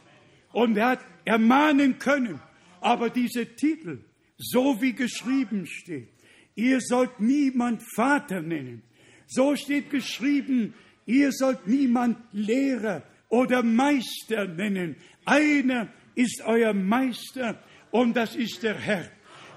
Und 0.53 0.77
er 0.77 0.91
hat 0.91 1.01
ermahnen 1.25 1.99
können. 1.99 2.41
Aber 2.81 3.09
diese 3.09 3.47
Titel, 3.57 4.05
so 4.37 4.81
wie 4.83 4.93
geschrieben 4.93 5.67
steht, 5.67 6.09
ihr 6.55 6.81
sollt 6.81 7.21
niemand 7.21 7.83
Vater 7.95 8.43
nennen. 8.43 8.83
So 9.27 9.57
steht 9.57 9.91
geschrieben, 9.91 10.75
ihr 11.07 11.33
sollt 11.33 11.67
niemand 11.67 12.19
Lehrer 12.33 13.03
oder 13.31 13.63
Meister 13.63 14.47
nennen. 14.47 14.97
Einer 15.25 15.89
ist 16.15 16.43
euer 16.45 16.75
Meister 16.75 17.59
und 17.91 18.15
das 18.15 18.37
ist 18.37 18.63
der 18.63 18.75
Herr. 18.75 19.11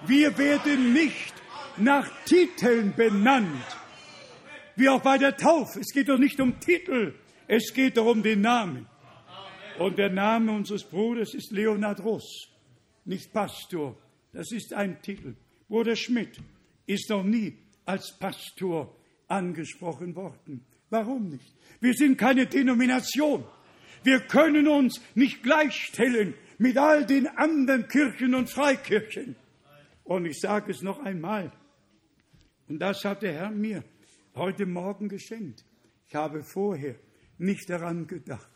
Wir 0.07 0.37
werden 0.37 0.93
nicht 0.93 1.33
nach 1.77 2.09
Titeln 2.25 2.93
benannt, 2.95 3.65
wie 4.75 4.87
auch 4.87 5.01
bei 5.01 5.17
der 5.17 5.35
Taufe. 5.35 5.79
Es 5.79 5.91
geht 5.93 6.07
doch 6.07 6.17
nicht 6.17 6.39
um 6.39 6.59
Titel, 6.59 7.15
es 7.47 7.73
geht 7.73 7.97
doch 7.97 8.05
um 8.05 8.23
den 8.23 8.41
Namen. 8.41 8.87
Und 9.79 9.97
der 9.97 10.09
Name 10.09 10.51
unseres 10.51 10.83
Bruders 10.83 11.33
ist 11.33 11.51
Leonard 11.51 12.03
Russ, 12.03 12.47
nicht 13.05 13.33
Pastor. 13.33 13.97
Das 14.31 14.51
ist 14.51 14.73
ein 14.73 15.01
Titel. 15.01 15.35
Bruder 15.67 15.95
Schmidt 15.95 16.39
ist 16.85 17.09
noch 17.09 17.23
nie 17.23 17.57
als 17.85 18.17
Pastor 18.19 18.95
angesprochen 19.27 20.15
worden. 20.15 20.63
Warum 20.89 21.29
nicht? 21.29 21.55
Wir 21.79 21.93
sind 21.93 22.17
keine 22.17 22.45
Denomination. 22.45 23.43
Wir 24.03 24.19
können 24.19 24.67
uns 24.67 25.01
nicht 25.15 25.43
gleichstellen 25.43 26.33
mit 26.57 26.77
all 26.77 27.05
den 27.05 27.27
anderen 27.27 27.87
Kirchen 27.87 28.35
und 28.35 28.49
Freikirchen. 28.49 29.35
Und 30.03 30.25
ich 30.25 30.39
sage 30.39 30.71
es 30.71 30.81
noch 30.81 30.99
einmal, 30.99 31.51
und 32.67 32.79
das 32.79 33.03
hat 33.05 33.21
der 33.21 33.33
Herr 33.33 33.51
mir 33.51 33.83
heute 34.35 34.65
Morgen 34.65 35.09
geschenkt. 35.09 35.63
Ich 36.07 36.15
habe 36.15 36.43
vorher 36.43 36.95
nicht 37.37 37.69
daran 37.69 38.07
gedacht. 38.07 38.49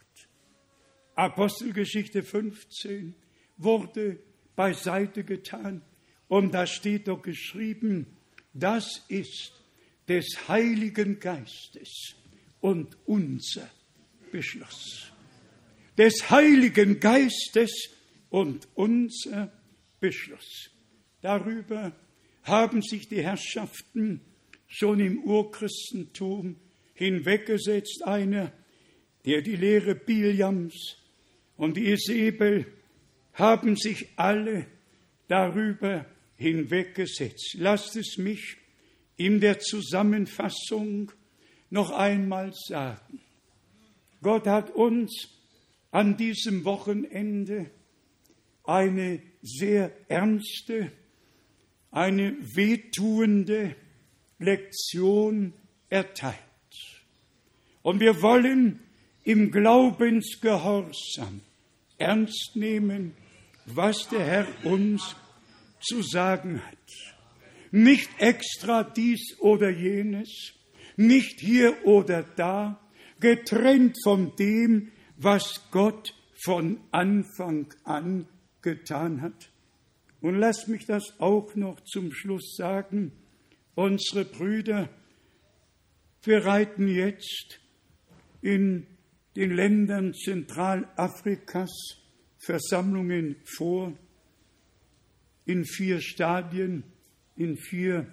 Apostelgeschichte 1.15 2.23
15 2.23 3.15
wurde 3.57 4.19
beiseite 4.55 5.23
getan 5.23 5.81
und 6.27 6.53
da 6.53 6.67
steht 6.67 7.07
doch 7.07 7.21
geschrieben, 7.21 8.07
das 8.53 9.03
ist 9.07 9.53
des 10.07 10.47
Heiligen 10.47 11.19
Geistes 11.19 12.15
und 12.59 12.97
unser 13.05 13.69
Beschluss 14.31 15.11
des 15.97 16.29
Heiligen 16.29 16.99
Geistes 16.99 17.89
und 18.29 18.67
unser 18.75 19.51
Beschluss. 19.99 20.69
Darüber 21.21 21.93
haben 22.43 22.81
sich 22.81 23.07
die 23.07 23.23
Herrschaften 23.23 24.21
schon 24.67 24.99
im 24.99 25.23
Urchristentum 25.23 26.57
hinweggesetzt, 26.93 28.03
einer, 28.05 28.51
der 29.25 29.41
die 29.41 29.55
Lehre 29.55 29.95
Biljams 29.95 30.97
und 31.57 31.77
Isabel 31.77 32.65
haben 33.33 33.75
sich 33.75 34.07
alle 34.15 34.67
darüber 35.27 36.05
hinweggesetzt. 36.37 37.55
Lasst 37.57 37.95
es 37.95 38.17
mich 38.17 38.57
in 39.15 39.39
der 39.39 39.59
Zusammenfassung 39.59 41.11
noch 41.69 41.91
einmal 41.91 42.51
sagen. 42.53 43.19
Gott 44.21 44.47
hat 44.47 44.69
uns 44.71 45.36
an 45.91 46.17
diesem 46.17 46.65
Wochenende 46.65 47.71
eine 48.63 49.21
sehr 49.41 49.91
ernste, 50.09 50.91
eine 51.91 52.35
wehtuende 52.55 53.75
Lektion 54.39 55.53
erteilt. 55.89 56.35
Und 57.81 57.99
wir 57.99 58.21
wollen 58.21 58.79
im 59.23 59.51
Glaubensgehorsam 59.51 61.41
ernst 61.97 62.51
nehmen, 62.55 63.13
was 63.65 64.09
der 64.09 64.25
Herr 64.25 64.47
uns 64.63 65.15
zu 65.79 66.01
sagen 66.01 66.61
hat. 66.65 66.77
Nicht 67.71 68.09
extra 68.19 68.83
dies 68.83 69.37
oder 69.39 69.69
jenes, 69.69 70.53
nicht 70.95 71.39
hier 71.39 71.85
oder 71.85 72.23
da, 72.23 72.79
getrennt 73.19 73.97
von 74.03 74.35
dem, 74.35 74.91
was 75.17 75.61
Gott 75.71 76.13
von 76.43 76.79
Anfang 76.91 77.73
an 77.83 78.27
getan 78.61 79.21
hat. 79.21 79.51
Und 80.21 80.35
lass 80.35 80.67
mich 80.67 80.85
das 80.85 81.19
auch 81.19 81.55
noch 81.55 81.81
zum 81.81 82.11
Schluss 82.11 82.55
sagen. 82.55 83.11
Unsere 83.75 84.25
Brüder 84.25 84.89
bereiten 86.23 86.87
jetzt 86.87 87.59
in 88.41 88.87
den 89.35 89.51
Ländern 89.51 90.13
Zentralafrikas 90.13 91.71
Versammlungen 92.39 93.35
vor, 93.43 93.93
in 95.45 95.63
vier 95.63 96.01
Stadien, 96.01 96.83
in 97.35 97.55
vier 97.57 98.07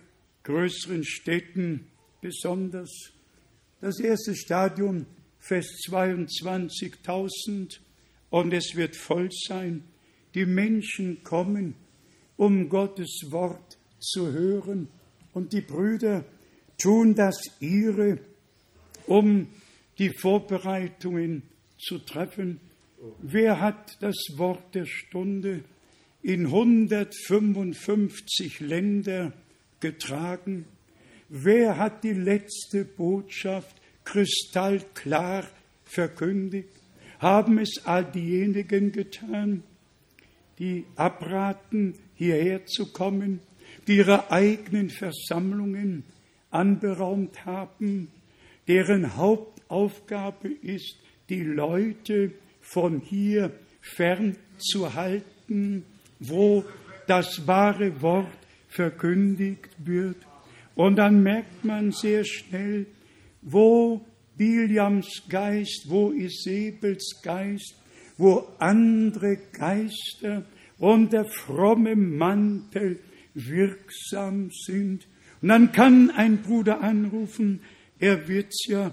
größeren 0.44 1.04
Städten 1.04 1.86
besonders. 2.20 2.90
Das 3.80 3.98
erste 3.98 4.36
Stadium 4.36 5.06
fest 5.44 5.86
22.000 5.90 7.78
und 8.30 8.54
es 8.54 8.76
wird 8.76 8.96
voll 8.96 9.28
sein. 9.30 9.84
Die 10.34 10.46
Menschen 10.46 11.22
kommen, 11.22 11.74
um 12.36 12.70
Gottes 12.70 13.26
Wort 13.28 13.76
zu 13.98 14.32
hören 14.32 14.88
und 15.34 15.52
die 15.52 15.60
Brüder 15.60 16.24
tun 16.78 17.14
das 17.14 17.36
ihre, 17.60 18.18
um 19.06 19.48
die 19.98 20.08
Vorbereitungen 20.10 21.42
zu 21.78 21.98
treffen. 21.98 22.58
Wer 23.20 23.60
hat 23.60 23.98
das 24.00 24.16
Wort 24.36 24.74
der 24.74 24.86
Stunde 24.86 25.62
in 26.22 26.46
155 26.46 28.60
Länder 28.60 29.34
getragen? 29.80 30.64
Wer 31.28 31.76
hat 31.76 32.02
die 32.02 32.14
letzte 32.14 32.86
Botschaft 32.86 33.83
kristallklar 34.04 35.44
verkündigt? 35.84 36.68
Haben 37.18 37.58
es 37.58 37.84
all 37.84 38.04
diejenigen 38.04 38.92
getan, 38.92 39.62
die 40.58 40.84
abraten, 40.96 41.94
hierher 42.14 42.66
zu 42.66 42.92
kommen, 42.92 43.40
die 43.86 43.96
ihre 43.96 44.30
eigenen 44.30 44.90
Versammlungen 44.90 46.04
anberaumt 46.50 47.44
haben, 47.44 48.08
deren 48.68 49.16
Hauptaufgabe 49.16 50.48
ist, 50.48 50.96
die 51.28 51.42
Leute 51.42 52.32
von 52.60 53.00
hier 53.00 53.52
fernzuhalten, 53.80 55.84
wo 56.18 56.64
das 57.06 57.46
wahre 57.46 58.00
Wort 58.02 58.38
verkündigt 58.68 59.70
wird. 59.78 60.16
Und 60.74 60.96
dann 60.96 61.22
merkt 61.22 61.64
man 61.64 61.92
sehr 61.92 62.24
schnell, 62.24 62.86
wo 63.44 64.04
Biliams 64.36 65.22
Geist, 65.28 65.84
wo 65.88 66.10
Isabels 66.12 67.20
Geist, 67.22 67.74
wo 68.16 68.48
andere 68.58 69.38
Geister 69.52 70.44
unter 70.78 71.24
frommem 71.24 72.16
Mantel 72.16 72.98
wirksam 73.34 74.50
sind. 74.50 75.06
Und 75.40 75.48
dann 75.48 75.72
kann 75.72 76.10
ein 76.10 76.42
Bruder 76.42 76.80
anrufen, 76.80 77.60
er 77.98 78.26
wird's 78.28 78.66
ja 78.66 78.92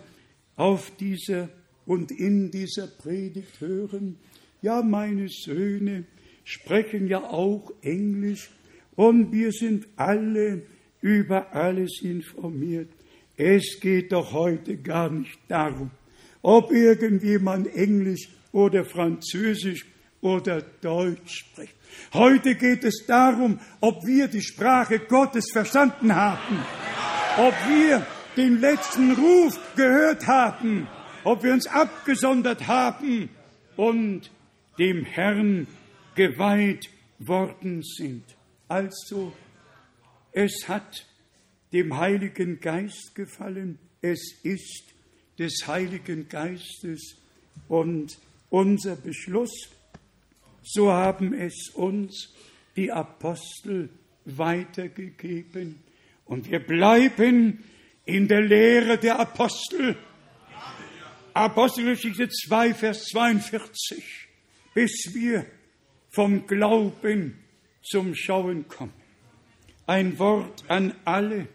auf 0.55 0.91
dieser 0.97 1.49
und 1.85 2.11
in 2.11 2.51
dieser 2.51 2.87
Predigt 2.87 3.59
hören. 3.61 4.17
Ja, 4.61 4.81
meine 4.81 5.27
Söhne 5.27 6.05
sprechen 6.43 7.07
ja 7.07 7.23
auch 7.23 7.71
Englisch 7.81 8.51
und 8.95 9.31
wir 9.31 9.51
sind 9.51 9.87
alle 9.95 10.63
über 11.01 11.55
alles 11.55 12.01
informiert. 12.01 12.89
Es 13.43 13.79
geht 13.79 14.11
doch 14.11 14.33
heute 14.33 14.77
gar 14.77 15.09
nicht 15.09 15.39
darum, 15.47 15.89
ob 16.43 16.71
irgendjemand 16.71 17.73
Englisch 17.73 18.29
oder 18.51 18.85
Französisch 18.85 19.87
oder 20.21 20.61
Deutsch 20.61 21.39
spricht. 21.39 21.73
Heute 22.13 22.53
geht 22.53 22.83
es 22.83 23.03
darum, 23.07 23.59
ob 23.79 24.05
wir 24.05 24.27
die 24.27 24.43
Sprache 24.43 24.99
Gottes 24.99 25.49
verstanden 25.51 26.13
haben, 26.13 26.63
ob 27.39 27.55
wir 27.67 28.05
den 28.37 28.61
letzten 28.61 29.13
Ruf 29.13 29.59
gehört 29.75 30.27
haben, 30.27 30.87
ob 31.23 31.41
wir 31.41 31.53
uns 31.53 31.65
abgesondert 31.65 32.67
haben 32.67 33.27
und 33.75 34.29
dem 34.77 35.03
Herrn 35.03 35.65
geweiht 36.13 36.91
worden 37.17 37.81
sind. 37.81 38.23
Also, 38.67 39.33
es 40.31 40.67
hat 40.67 41.07
dem 41.71 41.97
Heiligen 41.97 42.59
Geist 42.59 43.15
gefallen, 43.15 43.79
es 44.01 44.39
ist 44.43 44.83
des 45.39 45.65
Heiligen 45.67 46.27
Geistes 46.27 47.15
und 47.67 48.17
unser 48.49 48.95
Beschluss, 48.95 49.69
so 50.63 50.91
haben 50.91 51.33
es 51.33 51.69
uns 51.73 52.33
die 52.75 52.91
Apostel 52.91 53.89
weitergegeben 54.25 55.79
und 56.25 56.49
wir 56.49 56.59
bleiben 56.59 57.63
in 58.05 58.27
der 58.27 58.41
Lehre 58.41 58.97
der 58.97 59.19
Apostel. 59.19 59.95
Apostelgeschichte 61.33 62.29
2, 62.29 62.73
Vers 62.73 63.05
42, 63.05 64.03
bis 64.73 65.11
wir 65.13 65.45
vom 66.09 66.45
Glauben 66.45 67.39
zum 67.81 68.13
Schauen 68.15 68.67
kommen. 68.67 68.93
Ein 69.87 70.19
Wort 70.19 70.63
an 70.67 70.93
alle, 71.05 71.47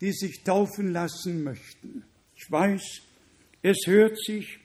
die 0.00 0.12
sich 0.12 0.42
taufen 0.42 0.92
lassen 0.92 1.42
möchten. 1.42 2.04
Ich 2.34 2.50
weiß, 2.50 3.02
es 3.62 3.86
hört 3.86 4.18
sich 4.18 4.58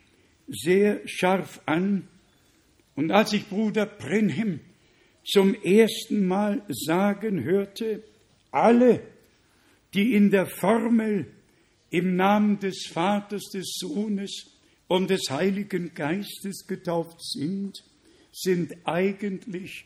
sehr 0.47 1.01
scharf 1.07 1.61
an. 1.65 2.07
Und 2.95 3.11
als 3.11 3.33
ich 3.33 3.47
Bruder 3.47 3.85
Brenhem 3.85 4.59
zum 5.23 5.55
ersten 5.55 6.27
Mal 6.27 6.63
sagen 6.69 7.43
hörte, 7.43 8.03
alle, 8.51 9.01
die 9.93 10.13
in 10.13 10.31
der 10.31 10.45
Formel 10.45 11.27
im 11.89 12.15
Namen 12.15 12.59
des 12.59 12.87
Vaters, 12.87 13.49
des 13.53 13.75
Sohnes 13.79 14.51
und 14.87 15.09
des 15.09 15.29
Heiligen 15.29 15.93
Geistes 15.93 16.65
getauft 16.67 17.21
sind, 17.23 17.83
sind 18.31 18.75
eigentlich 18.85 19.85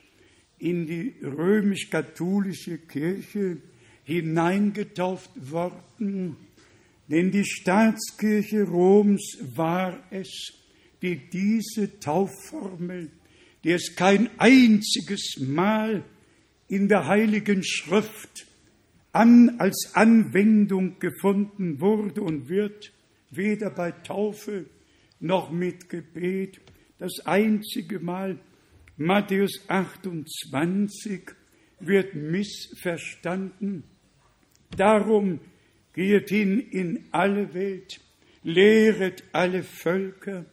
in 0.58 0.88
die 0.88 1.16
römisch-katholische 1.22 2.78
Kirche 2.78 3.58
hineingetauft 4.06 5.52
worden, 5.52 6.38
denn 7.08 7.32
die 7.32 7.46
Staatskirche 7.46 8.64
Roms 8.64 9.38
war 9.56 10.00
es, 10.10 10.54
die 11.02 11.30
diese 11.30 12.00
Taufformel, 12.00 13.12
die 13.64 13.72
es 13.72 13.96
kein 13.96 14.30
einziges 14.40 15.38
Mal 15.40 16.04
in 16.68 16.88
der 16.88 17.08
Heiligen 17.08 17.64
Schrift 17.64 18.48
an, 19.12 19.60
als 19.60 19.92
Anwendung 19.94 21.00
gefunden 21.00 21.80
wurde 21.80 22.22
und 22.22 22.50
wird, 22.50 22.92
weder 23.32 23.70
bei 23.70 23.92
Taufe 23.92 24.66
noch 25.20 25.52
mit 25.52 25.90
Gebet, 25.90 26.60
das 26.98 27.26
einzige 27.26 28.00
Mal 28.00 28.40
Matthäus 28.98 29.62
28 29.68 31.32
wird 31.80 32.16
missverstanden. 32.16 33.84
Darum 34.78 35.40
geht 35.94 36.30
hin 36.30 36.60
in 36.60 37.06
alle 37.12 37.54
Welt, 37.54 38.00
lehret 38.44 39.24
alle 39.32 39.64
Völker 39.64 40.46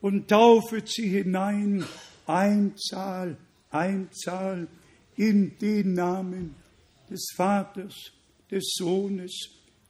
und 0.00 0.28
taufet 0.28 0.88
sie 0.88 1.08
hinein, 1.08 1.84
Einzahl, 2.26 3.36
Einzahl 3.70 4.68
in 5.16 5.56
den 5.58 5.92
Namen 5.94 6.54
des 7.10 7.26
Vaters, 7.36 8.12
des 8.50 8.74
Sohnes 8.76 9.32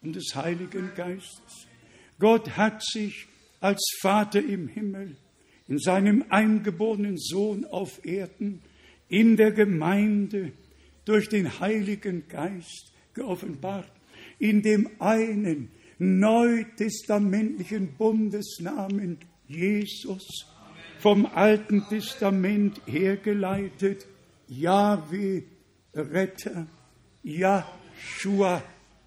und 0.03 0.17
des 0.17 0.35
Heiligen 0.35 0.91
Geistes. 0.95 1.67
Gott 2.19 2.57
hat 2.57 2.83
sich 2.83 3.27
als 3.61 3.83
Vater 4.01 4.43
im 4.43 4.69
Himmel 4.69 5.17
in 5.69 5.79
seinem 5.79 6.25
eingeborenen 6.29 7.19
Sohn 7.19 7.65
auf 7.65 8.05
Erden 8.05 8.63
in 9.09 9.37
der 9.37 9.53
Gemeinde 9.53 10.53
durch 11.05 11.29
den 11.29 11.61
Heiligen 11.61 12.29
Geist 12.29 12.93
geoffenbart, 13.17 13.91
in 14.39 14.63
dem 14.63 14.89
einen 15.01 15.71
neutestamentlichen 15.99 17.95
Bundesnamen 17.97 19.19
Jesus, 19.49 20.47
vom 20.99 21.27
Alten 21.27 21.85
Testament 21.89 22.81
hergeleitet, 22.87 24.07
Yahweh 24.49 25.43
Retter, 25.95 26.67
Yahshua, 27.23 28.63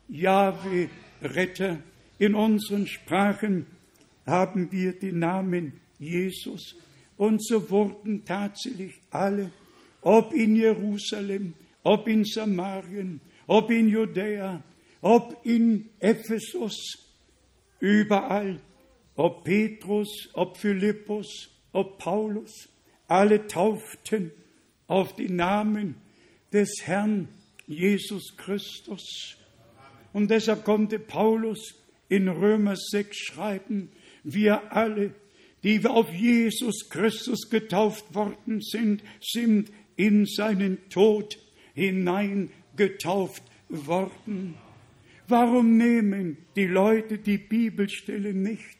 Yahweh 0.07 0.87
Retter. 1.21 1.79
In 2.17 2.35
unseren 2.35 2.85
Sprachen 2.87 3.65
haben 4.25 4.71
wir 4.71 4.93
den 4.93 5.19
Namen 5.19 5.73
Jesus 5.97 6.75
und 7.17 7.43
so 7.45 7.69
wurden 7.69 8.23
tatsächlich 8.23 8.93
alle, 9.09 9.51
ob 10.01 10.33
in 10.33 10.55
Jerusalem, 10.55 11.53
ob 11.83 12.07
in 12.07 12.23
Samarien, 12.23 13.19
ob 13.49 13.71
in 13.71 13.89
Judäa, 13.89 14.63
ob 15.01 15.43
in 15.43 15.89
Ephesus, 15.99 16.75
überall, 17.79 18.61
ob 19.15 19.43
Petrus, 19.43 20.29
ob 20.33 20.55
Philippus, 20.55 21.49
ob 21.71 21.97
Paulus, 21.97 22.69
alle 23.07 23.47
tauften 23.47 24.31
auf 24.85 25.15
den 25.15 25.35
Namen 25.35 25.95
des 26.53 26.69
Herrn 26.83 27.27
Jesus 27.65 28.37
Christus. 28.37 29.35
Und 30.13 30.29
deshalb 30.29 30.63
konnte 30.63 30.99
Paulus 30.99 31.73
in 32.07 32.27
Römer 32.27 32.75
6 32.75 33.17
schreiben, 33.17 33.89
wir 34.23 34.71
alle, 34.73 35.15
die 35.63 35.81
wir 35.81 35.89
auf 35.89 36.13
Jesus 36.13 36.87
Christus 36.89 37.49
getauft 37.49 38.13
worden 38.13 38.61
sind, 38.61 39.01
sind 39.21 39.71
in 39.95 40.27
seinen 40.27 40.87
Tod 40.89 41.39
hineingetauft 42.79 43.43
worden. 43.67 44.55
Warum 45.27 45.77
nehmen 45.77 46.37
die 46.55 46.65
Leute 46.65 47.17
die 47.17 47.37
Bibelstelle 47.37 48.33
nicht? 48.33 48.77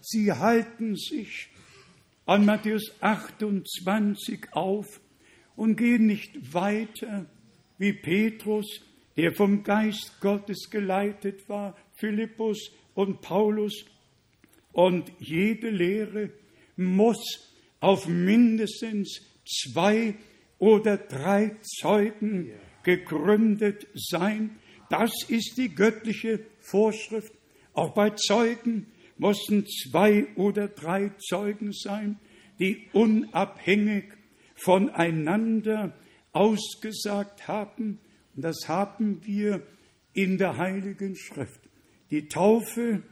Sie 0.00 0.32
halten 0.32 0.96
sich 0.96 1.48
an 2.24 2.46
Matthäus 2.46 2.94
28 3.00 4.52
auf 4.52 5.00
und 5.56 5.76
gehen 5.76 6.06
nicht 6.06 6.54
weiter 6.54 7.26
wie 7.76 7.92
Petrus, 7.92 8.82
der 9.16 9.34
vom 9.34 9.62
Geist 9.62 10.20
Gottes 10.20 10.70
geleitet 10.70 11.48
war, 11.48 11.76
Philippus 11.94 12.70
und 12.94 13.20
Paulus. 13.20 13.84
Und 14.72 15.12
jede 15.18 15.68
Lehre 15.68 16.30
muss 16.76 17.52
auf 17.80 18.06
mindestens 18.06 19.20
zwei 19.44 20.14
oder 20.58 20.96
drei 20.96 21.56
Zeugen 21.62 22.50
gegründet 22.82 23.86
sein. 23.94 24.58
Das 24.88 25.10
ist 25.28 25.56
die 25.56 25.74
göttliche 25.74 26.40
Vorschrift. 26.60 27.32
Auch 27.72 27.94
bei 27.94 28.10
Zeugen 28.10 28.86
mussten 29.18 29.66
zwei 29.66 30.26
oder 30.34 30.68
drei 30.68 31.10
Zeugen 31.18 31.72
sein, 31.72 32.18
die 32.58 32.88
unabhängig 32.92 34.04
voneinander 34.56 35.96
ausgesagt 36.32 37.48
haben. 37.48 37.98
Und 38.34 38.42
das 38.42 38.68
haben 38.68 39.24
wir 39.24 39.62
in 40.12 40.38
der 40.38 40.56
Heiligen 40.56 41.16
Schrift. 41.16 41.60
Die 42.10 42.28
Taufe, 42.28 43.02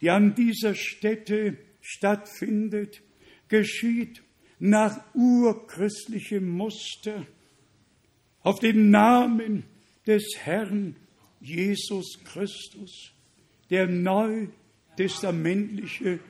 die 0.00 0.10
an 0.10 0.34
dieser 0.34 0.74
Stätte 0.74 1.56
stattfindet, 1.80 3.02
geschieht 3.48 4.22
nach 4.58 5.00
urchristlichem 5.14 6.48
Muster 6.48 7.26
auf 8.46 8.60
den 8.60 8.90
Namen 8.90 9.64
des 10.06 10.22
Herrn 10.38 10.94
Jesus 11.40 12.20
Christus, 12.22 13.10
der 13.70 13.88
neutestamentliche 13.88 16.20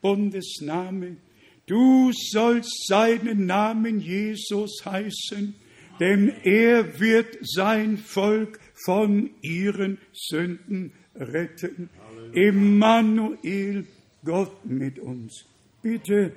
Bundesname. 0.00 1.18
Du 1.66 2.12
sollst 2.14 2.86
seinen 2.86 3.44
Namen 3.44 4.00
Jesus 4.00 4.86
heißen, 4.86 5.54
denn 6.00 6.32
er 6.44 6.98
wird 6.98 7.36
sein 7.42 7.98
Volk 7.98 8.58
von 8.86 9.28
ihren 9.42 9.98
Sünden 10.14 10.94
retten. 11.14 11.90
Emmanuel, 12.32 13.84
Gott 14.24 14.64
mit 14.64 14.98
uns. 14.98 15.44
Bitte 15.82 16.32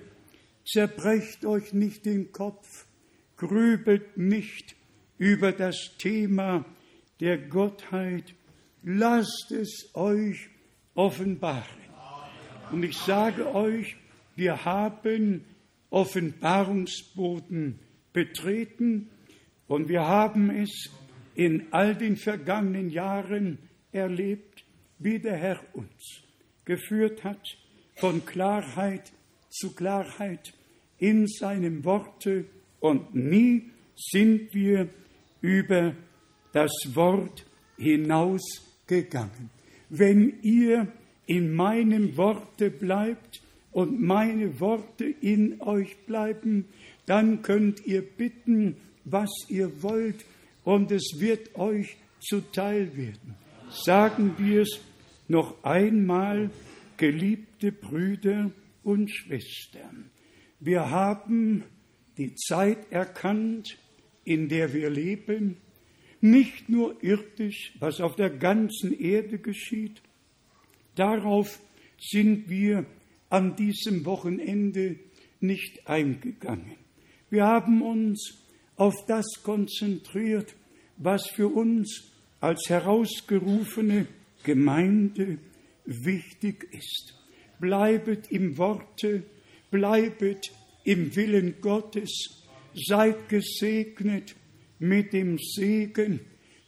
zerbrecht 0.65 1.45
euch 1.45 1.71
nicht 1.71 2.05
den 2.05 2.33
Kopf, 2.33 2.87
grübelt 3.37 4.17
nicht 4.17 4.75
über 5.19 5.51
das 5.51 5.91
Thema 5.99 6.65
der 7.19 7.37
Gottheit, 7.37 8.33
lasst 8.81 9.51
es 9.51 9.91
euch 9.93 10.49
offenbaren. 10.95 11.63
Und 12.71 12.83
ich 12.83 12.97
sage 12.97 13.53
euch, 13.53 13.97
wir 14.35 14.65
haben 14.65 15.43
Offenbarungsboden 15.89 17.79
betreten 18.13 19.09
und 19.67 19.89
wir 19.89 20.07
haben 20.07 20.49
es 20.49 20.89
in 21.35 21.67
all 21.71 21.95
den 21.95 22.15
vergangenen 22.15 22.89
Jahren 22.89 23.59
erlebt, 23.91 24.63
wie 24.99 25.19
der 25.19 25.35
Herr 25.35 25.59
uns 25.73 26.21
geführt 26.63 27.23
hat 27.23 27.41
von 27.95 28.25
Klarheit 28.25 29.11
zu 29.49 29.73
Klarheit 29.73 30.53
in 30.97 31.27
seinem 31.27 31.83
Worte 31.83 32.45
und 32.79 33.15
nie 33.15 33.71
sind 33.95 34.53
wir 34.53 34.87
über 35.41 35.95
das 36.53 36.71
Wort 36.93 37.45
hinausgegangen. 37.77 39.49
Wenn 39.89 40.39
ihr 40.41 40.87
in 41.25 41.53
meinem 41.53 42.17
Worte 42.17 42.69
bleibt 42.69 43.41
und 43.71 44.01
meine 44.01 44.59
Worte 44.59 45.05
in 45.05 45.61
euch 45.61 45.97
bleiben, 46.05 46.65
dann 47.05 47.41
könnt 47.41 47.85
ihr 47.85 48.01
bitten, 48.01 48.77
was 49.05 49.29
ihr 49.47 49.81
wollt, 49.81 50.25
und 50.63 50.91
es 50.91 51.15
wird 51.19 51.55
euch 51.55 51.97
zuteil 52.19 52.95
werden. 52.95 53.35
Sagen 53.71 54.35
wir 54.37 54.61
es 54.61 54.79
noch 55.27 55.63
einmal, 55.63 56.51
geliebte 56.97 57.71
Brüder 57.71 58.51
und 58.83 59.09
Schwestern. 59.09 60.11
Wir 60.59 60.89
haben 60.89 61.63
die 62.17 62.35
Zeit 62.35 62.91
erkannt, 62.91 63.77
in 64.23 64.49
der 64.49 64.73
wir 64.73 64.89
leben, 64.89 65.57
nicht 66.21 66.69
nur 66.69 67.01
irdisch, 67.03 67.73
was 67.79 68.01
auf 68.01 68.15
der 68.15 68.29
ganzen 68.29 68.97
Erde 68.99 69.39
geschieht. 69.39 70.01
Darauf 70.95 71.59
sind 71.97 72.49
wir 72.49 72.85
an 73.29 73.55
diesem 73.55 74.05
Wochenende 74.05 74.99
nicht 75.39 75.87
eingegangen. 75.87 76.75
Wir 77.29 77.45
haben 77.45 77.81
uns 77.81 78.43
auf 78.75 79.05
das 79.05 79.25
konzentriert, 79.43 80.55
was 80.97 81.27
für 81.27 81.47
uns 81.47 82.11
als 82.41 82.69
herausgerufene 82.69 84.07
Gemeinde 84.43 85.37
wichtig 85.85 86.67
ist. 86.73 87.13
Bleibet 87.59 88.31
im 88.31 88.57
Worte, 88.57 89.23
bleibet 89.69 90.51
im 90.83 91.15
Willen 91.15 91.55
Gottes, 91.61 92.38
seid 92.73 93.29
gesegnet 93.29 94.35
mit 94.79 95.13
dem 95.13 95.37
Segen 95.37 96.21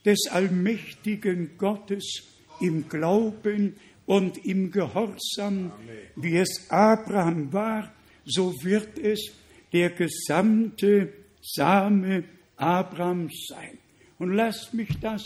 des 0.05 0.27
allmächtigen 0.29 1.57
Gottes 1.57 2.23
im 2.59 2.87
Glauben 2.89 3.75
und 4.05 4.45
im 4.45 4.71
Gehorsam, 4.71 5.71
wie 6.15 6.37
es 6.37 6.69
Abraham 6.69 7.51
war, 7.53 7.93
so 8.25 8.53
wird 8.63 8.99
es 8.99 9.31
der 9.73 9.91
gesamte 9.91 11.13
Same 11.41 12.23
Abrahams 12.57 13.47
sein. 13.47 13.77
Und 14.19 14.33
lasst 14.33 14.73
mich 14.73 14.99
das 14.99 15.23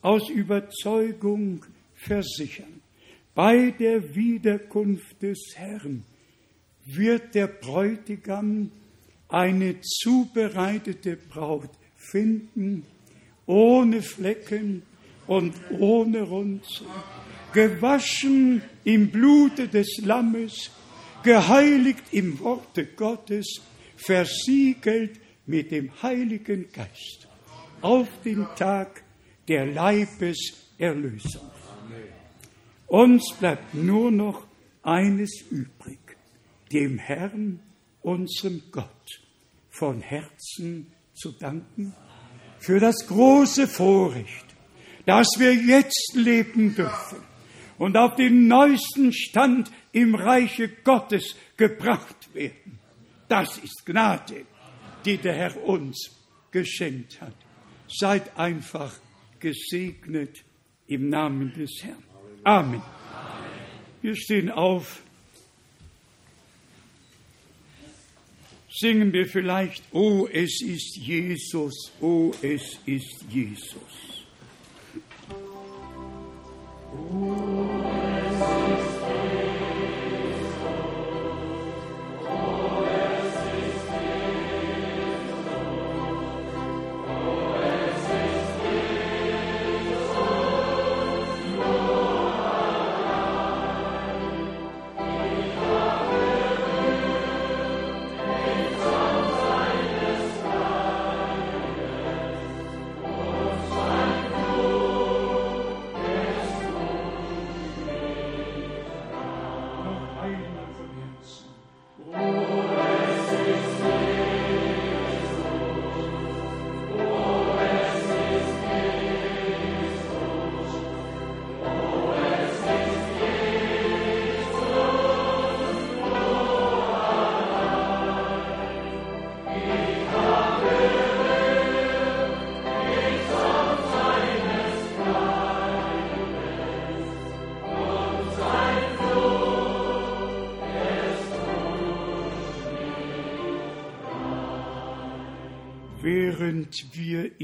aus 0.00 0.30
Überzeugung 0.30 1.64
versichern. 1.94 2.80
Bei 3.34 3.70
der 3.70 4.14
Wiederkunft 4.14 5.22
des 5.22 5.38
Herrn 5.54 6.04
wird 6.84 7.34
der 7.34 7.46
Bräutigam 7.46 8.70
eine 9.32 9.80
zubereitete 9.80 11.16
Braut 11.16 11.70
finden, 11.96 12.84
ohne 13.46 14.02
Flecken 14.02 14.82
und 15.26 15.54
ohne 15.70 16.22
Runzel, 16.22 16.86
gewaschen 17.52 18.62
im 18.84 19.10
Blute 19.10 19.68
des 19.68 19.98
Lammes, 20.04 20.70
geheiligt 21.22 22.04
im 22.12 22.38
Worte 22.40 22.84
Gottes, 22.84 23.60
versiegelt 23.96 25.18
mit 25.46 25.70
dem 25.70 25.90
Heiligen 26.02 26.70
Geist. 26.72 27.28
Auf 27.80 28.08
den 28.24 28.46
Tag 28.56 29.02
der 29.48 29.66
Leibeserlösung. 29.66 31.50
Uns 32.86 33.34
bleibt 33.40 33.74
nur 33.74 34.10
noch 34.10 34.46
eines 34.82 35.40
übrig, 35.50 35.98
dem 36.70 36.98
Herrn, 36.98 37.60
unserem 38.02 38.62
Gott, 38.70 39.21
von 39.72 40.00
Herzen 40.00 40.92
zu 41.14 41.32
danken 41.32 41.94
für 42.60 42.78
das 42.78 43.06
große 43.08 43.66
Vorrecht, 43.66 44.46
dass 45.04 45.26
wir 45.38 45.52
jetzt 45.52 46.12
leben 46.14 46.76
dürfen 46.76 47.18
und 47.78 47.96
auf 47.96 48.14
den 48.14 48.46
neuesten 48.46 49.12
Stand 49.12 49.72
im 49.90 50.14
Reiche 50.14 50.68
Gottes 50.68 51.34
gebracht 51.56 52.32
werden. 52.34 52.78
Das 53.28 53.58
ist 53.58 53.84
Gnade, 53.84 54.46
die 55.04 55.16
der 55.16 55.34
Herr 55.34 55.64
uns 55.64 56.10
geschenkt 56.52 57.20
hat. 57.20 57.34
Seid 57.88 58.38
einfach 58.38 58.94
gesegnet 59.40 60.44
im 60.86 61.08
Namen 61.08 61.52
des 61.54 61.82
Herrn. 61.82 62.04
Amen. 62.44 62.82
Wir 64.02 64.14
stehen 64.14 64.50
auf. 64.50 65.02
Singen 68.74 69.12
wir 69.12 69.26
vielleicht, 69.26 69.82
oh, 69.92 70.26
es 70.32 70.62
ist 70.62 70.96
Jesus, 70.96 71.92
oh, 72.00 72.32
es 72.40 72.78
ist 72.86 73.24
Jesus. 73.28 74.24
Oh. 76.90 77.51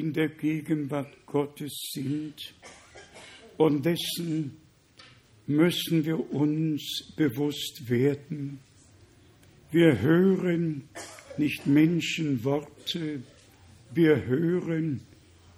In 0.09 0.15
der 0.15 0.31
Gegenwart 0.31 1.27
Gottes 1.27 1.91
sind. 1.93 2.55
Und 3.59 3.85
dessen 3.85 4.57
müssen 5.47 6.03
wir 6.07 6.33
uns 6.33 7.13
bewusst 7.15 7.91
werden. 7.91 8.59
Wir 9.71 10.01
hören 10.01 10.89
nicht 11.37 11.67
Menschenworte, 11.67 13.23
wir 13.93 14.25
hören 14.25 15.03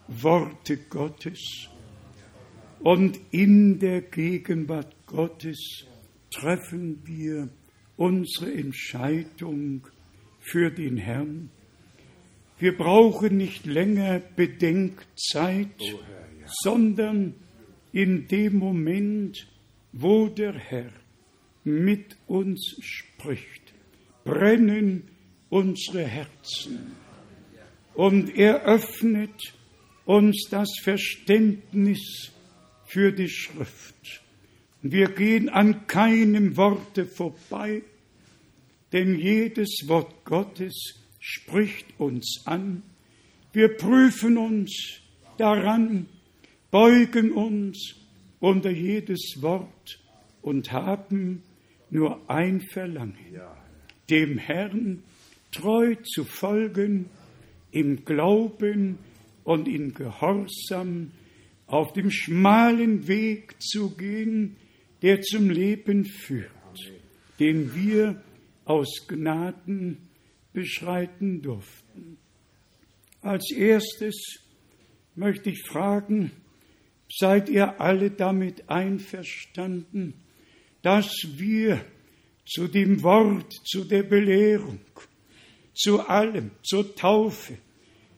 Worte 0.09 0.79
Gottes. 0.79 1.69
Und 2.81 3.21
in 3.31 3.79
der 3.79 4.01
Gegenwart 4.03 4.97
Gottes 5.07 5.85
treffen 6.33 7.03
wir 7.05 7.49
unsere 7.97 8.53
Entscheidung 8.53 9.87
für 10.41 10.73
den 10.73 10.97
Herrn 10.97 11.51
wir 12.61 12.77
brauchen 12.77 13.39
nicht 13.39 13.67
länger 13.67 14.21
Bedenkzeit, 14.37 15.69
oh 15.81 15.85
Herr, 15.85 16.41
ja. 16.41 16.47
sondern 16.63 17.35
in 17.93 18.29
dem 18.29 18.59
Moment, 18.59 19.49
wo 19.93 20.29
der 20.29 20.53
Herr 20.53 20.93
mit 21.65 22.17
uns 22.27 22.77
spricht, 22.81 23.75
brennen 24.25 25.09
unsere 25.49 26.05
Herzen 26.05 26.93
und 27.95 28.37
er 28.37 28.65
öffnet 28.65 29.55
uns 30.05 30.49
das 30.51 30.69
Verständnis 30.83 32.33
für 32.87 33.13
die 33.13 33.29
Schrift. 33.29 34.23
Wir 34.83 35.09
gehen 35.09 35.49
an 35.49 35.87
keinem 35.87 36.57
Worte 36.57 37.05
vorbei, 37.05 37.83
denn 38.93 39.19
jedes 39.19 39.85
Wort 39.87 40.25
Gottes 40.25 41.00
spricht 41.21 41.87
uns 41.99 42.43
an. 42.47 42.83
Wir 43.53 43.69
prüfen 43.69 44.39
uns 44.39 45.01
daran, 45.37 46.07
beugen 46.71 47.33
uns 47.33 47.95
unter 48.41 48.71
jedes 48.71 49.37
Wort 49.41 50.01
und 50.43 50.73
haben 50.73 51.43
nur 51.91 52.29
ein 52.29 52.61
Verlangen, 52.61 53.41
dem 54.09 54.39
Herrn 54.39 55.03
treu 55.53 55.95
zu 55.97 56.25
folgen, 56.25 57.07
im 57.73 58.05
Glauben 58.05 58.99
und 59.45 59.69
in 59.69 59.95
Gehorsam 59.95 61.13
auf 61.67 61.93
dem 61.93 62.11
schmalen 62.11 63.07
Weg 63.07 63.55
zu 63.61 63.91
gehen, 63.91 64.57
der 65.03 65.23
zum 65.23 65.51
Leben 65.51 66.05
führt, 66.05 66.51
den 67.39 67.75
wir 67.75 68.21
aus 68.65 69.07
Gnaden 69.07 70.10
beschreiten 70.53 71.43
durften. 71.43 72.19
Als 73.23 73.51
erstes 73.53 74.41
möchte 75.15 75.51
ich 75.51 75.63
fragen, 75.67 76.33
seid 77.11 77.49
ihr 77.49 77.81
alle 77.81 78.11
damit 78.11 78.69
einverstanden, 78.69 80.15
dass 80.83 81.11
wir 81.37 81.85
zu 82.47 82.69
dem 82.69 83.03
Wort, 83.03 83.53
zu 83.65 83.85
der 83.85 84.03
Belehrung, 84.03 84.81
zu 85.75 86.01
allem, 86.01 86.51
zur 86.63 86.95
Taufe, 86.95 87.59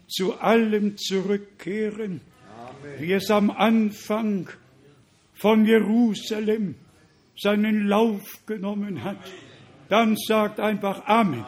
zu 0.08 0.38
allem 0.40 0.96
zurückkehren, 0.96 2.20
Amen. 2.56 3.00
wie 3.00 3.12
es 3.12 3.30
am 3.30 3.50
Anfang 3.50 4.48
von 5.34 5.66
Jerusalem 5.66 6.76
seinen 7.36 7.88
Lauf 7.88 8.46
genommen 8.46 9.02
hat, 9.02 9.18
dann 9.88 10.16
sagt 10.16 10.60
einfach 10.60 11.04
Amen. 11.06 11.44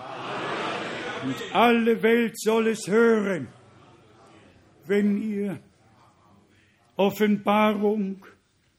Und 1.25 1.37
alle 1.55 2.03
Welt 2.03 2.39
soll 2.39 2.69
es 2.69 2.87
hören, 2.87 3.49
wenn 4.87 5.23
ihr 5.23 5.59
Offenbarung 6.97 8.27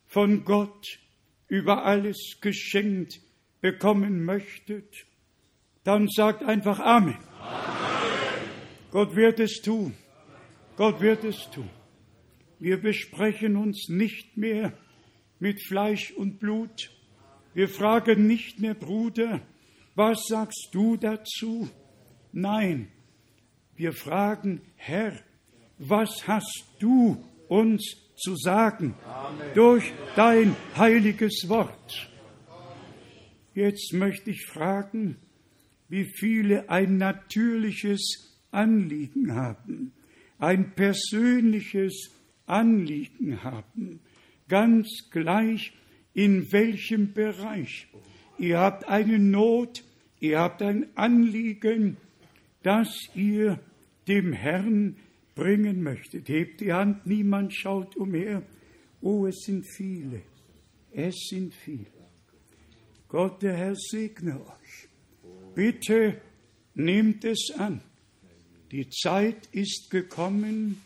von 0.08 0.46
Gott 0.46 1.00
über 1.48 1.86
alles 1.86 2.38
geschenkt 2.42 3.20
bekommen 3.62 4.24
möchtet, 4.24 5.08
dann 5.84 6.08
sagt 6.08 6.44
einfach 6.44 6.80
Amen. 6.80 7.18
Amen. 7.42 7.66
Gott 8.92 9.16
wird 9.16 9.40
es 9.40 9.62
tun. 9.64 9.96
Gott 10.78 11.02
wird 11.02 11.24
es 11.24 11.50
tun. 11.50 11.70
Wir 12.60 12.80
besprechen 12.80 13.56
uns 13.56 13.90
nicht 13.90 14.38
mehr 14.38 14.72
mit 15.40 15.66
Fleisch 15.66 16.12
und 16.12 16.40
Blut. 16.40 16.92
Wir 17.56 17.70
fragen 17.70 18.28
nicht 18.28 18.60
mehr, 18.60 18.76
Bruder, 18.76 19.42
was 19.96 20.26
sagst 20.28 20.70
du 20.74 20.96
dazu? 20.96 21.70
Nein, 22.38 22.90
wir 23.78 23.94
fragen, 23.94 24.60
Herr, 24.76 25.14
was 25.78 26.28
hast 26.28 26.66
du 26.80 27.24
uns 27.48 27.96
zu 28.18 28.36
sagen 28.36 28.94
Amen. 29.06 29.54
durch 29.54 29.94
dein 30.18 30.54
heiliges 30.76 31.48
Wort? 31.48 32.12
Jetzt 33.54 33.94
möchte 33.94 34.32
ich 34.32 34.46
fragen, 34.48 35.16
wie 35.88 36.04
viele 36.04 36.70
ein 36.70 36.98
natürliches 36.98 38.36
Anliegen 38.52 39.34
haben, 39.34 39.94
ein 40.38 40.76
persönliches 40.76 42.12
Anliegen 42.48 43.46
haben, 43.46 44.02
ganz 44.50 45.10
gleich 45.10 45.72
in 46.14 46.52
welchem 46.52 47.14
Bereich. 47.14 47.88
Ihr 48.38 48.60
habt 48.60 48.90
eine 48.90 49.20
Not, 49.20 49.86
ihr 50.20 50.40
habt 50.40 50.62
ein 50.62 50.88
Anliegen, 50.98 51.96
das 52.66 52.90
ihr 53.14 53.60
dem 54.08 54.34
Herrn 54.34 54.98
bringen 55.36 55.84
möchtet. 55.84 56.30
Hebt 56.30 56.62
die 56.62 56.74
Hand, 56.74 57.06
niemand 57.06 57.54
schaut 57.54 57.96
umher. 57.96 58.42
Oh, 59.02 59.28
es 59.28 59.42
sind 59.46 59.66
viele. 59.68 60.24
Es 60.92 61.16
sind 61.30 61.54
viele. 61.54 61.86
Gott, 63.08 63.44
der 63.44 63.56
Herr, 63.56 63.76
segne 63.76 64.42
euch. 64.42 64.88
Bitte 65.54 66.22
nehmt 66.74 67.24
es 67.24 67.52
an. 67.56 67.82
Die 68.72 68.90
Zeit 68.90 69.48
ist 69.52 69.92
gekommen, 69.92 70.82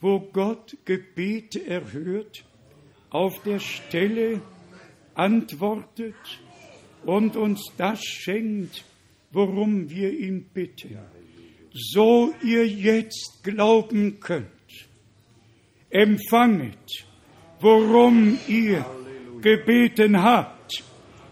wo 0.00 0.20
Gott 0.20 0.76
Gebete 0.84 1.66
erhört, 1.66 2.44
auf 3.10 3.42
der 3.42 3.58
Stelle 3.58 4.40
antwortet 5.14 6.14
und 7.04 7.36
uns 7.36 7.66
das 7.76 8.02
schenkt, 8.04 8.84
worum 9.32 9.88
wir 9.88 10.12
ihn 10.12 10.44
bitten. 10.52 10.98
So 11.72 12.34
ihr 12.42 12.66
jetzt 12.66 13.42
glauben 13.42 14.18
könnt, 14.18 14.48
empfanget, 15.88 17.06
worum 17.60 18.38
ihr 18.48 18.84
gebeten 19.40 20.20
habt. 20.20 20.82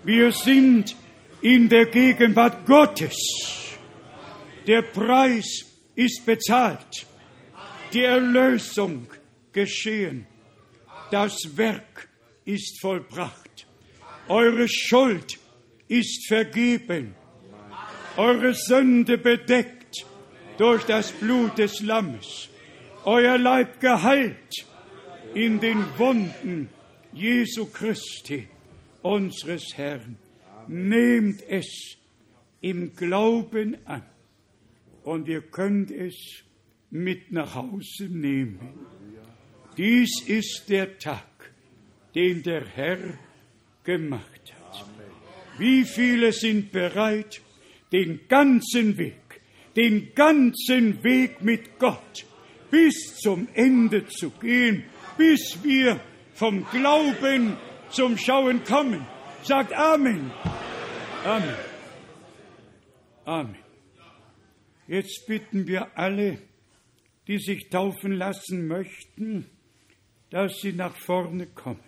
Wir 0.04 0.30
sind 0.32 0.94
in 1.42 1.68
der 1.68 1.86
Gegenwart 1.86 2.66
Gottes. 2.66 3.16
Der 4.66 4.82
Preis 4.82 5.64
ist 5.94 6.24
bezahlt, 6.24 7.06
die 7.92 8.02
Erlösung 8.02 9.06
geschehen, 9.52 10.26
das 11.10 11.56
Werk 11.56 12.08
ist 12.44 12.80
vollbracht, 12.80 13.66
eure 14.28 14.68
Schuld 14.68 15.38
ist 15.88 16.28
vergeben, 16.28 17.14
eure 18.18 18.52
Sünde 18.52 19.16
bedeckt 19.16 20.04
durch 20.58 20.82
das 20.84 21.12
Blut 21.12 21.56
des 21.56 21.80
Lammes, 21.80 22.48
euer 23.04 23.38
Leib 23.38 23.80
geheilt 23.80 24.66
in 25.34 25.60
den 25.60 25.84
Wunden 25.96 26.68
Jesu 27.12 27.66
Christi, 27.66 28.48
unseres 29.02 29.76
Herrn. 29.76 30.16
Nehmt 30.66 31.42
es 31.48 31.96
im 32.60 32.94
Glauben 32.96 33.76
an 33.86 34.02
und 35.04 35.28
ihr 35.28 35.42
könnt 35.42 35.92
es 35.92 36.42
mit 36.90 37.30
nach 37.30 37.54
Hause 37.54 38.08
nehmen. 38.08 38.58
Dies 39.76 40.22
ist 40.26 40.64
der 40.68 40.98
Tag, 40.98 41.52
den 42.16 42.42
der 42.42 42.66
Herr 42.66 42.98
gemacht 43.84 44.52
hat. 44.60 44.86
Wie 45.56 45.84
viele 45.84 46.32
sind 46.32 46.72
bereit, 46.72 47.40
den 47.92 48.20
ganzen 48.28 48.98
Weg, 48.98 49.40
den 49.76 50.14
ganzen 50.14 51.02
Weg 51.02 51.42
mit 51.42 51.78
Gott 51.78 52.26
bis 52.70 53.16
zum 53.16 53.48
Ende 53.54 54.06
zu 54.06 54.30
gehen, 54.30 54.84
bis 55.16 55.58
wir 55.62 56.00
vom 56.34 56.64
Glauben 56.70 57.56
zum 57.90 58.16
Schauen 58.18 58.62
kommen. 58.64 59.06
Sagt 59.42 59.72
Amen. 59.72 60.30
Amen. 61.24 61.54
Amen. 63.24 63.56
Jetzt 64.86 65.26
bitten 65.26 65.66
wir 65.66 65.96
alle, 65.98 66.38
die 67.26 67.38
sich 67.38 67.68
taufen 67.68 68.12
lassen 68.12 68.66
möchten, 68.66 69.46
dass 70.30 70.60
sie 70.60 70.72
nach 70.72 70.96
vorne 70.96 71.46
kommen. 71.46 71.82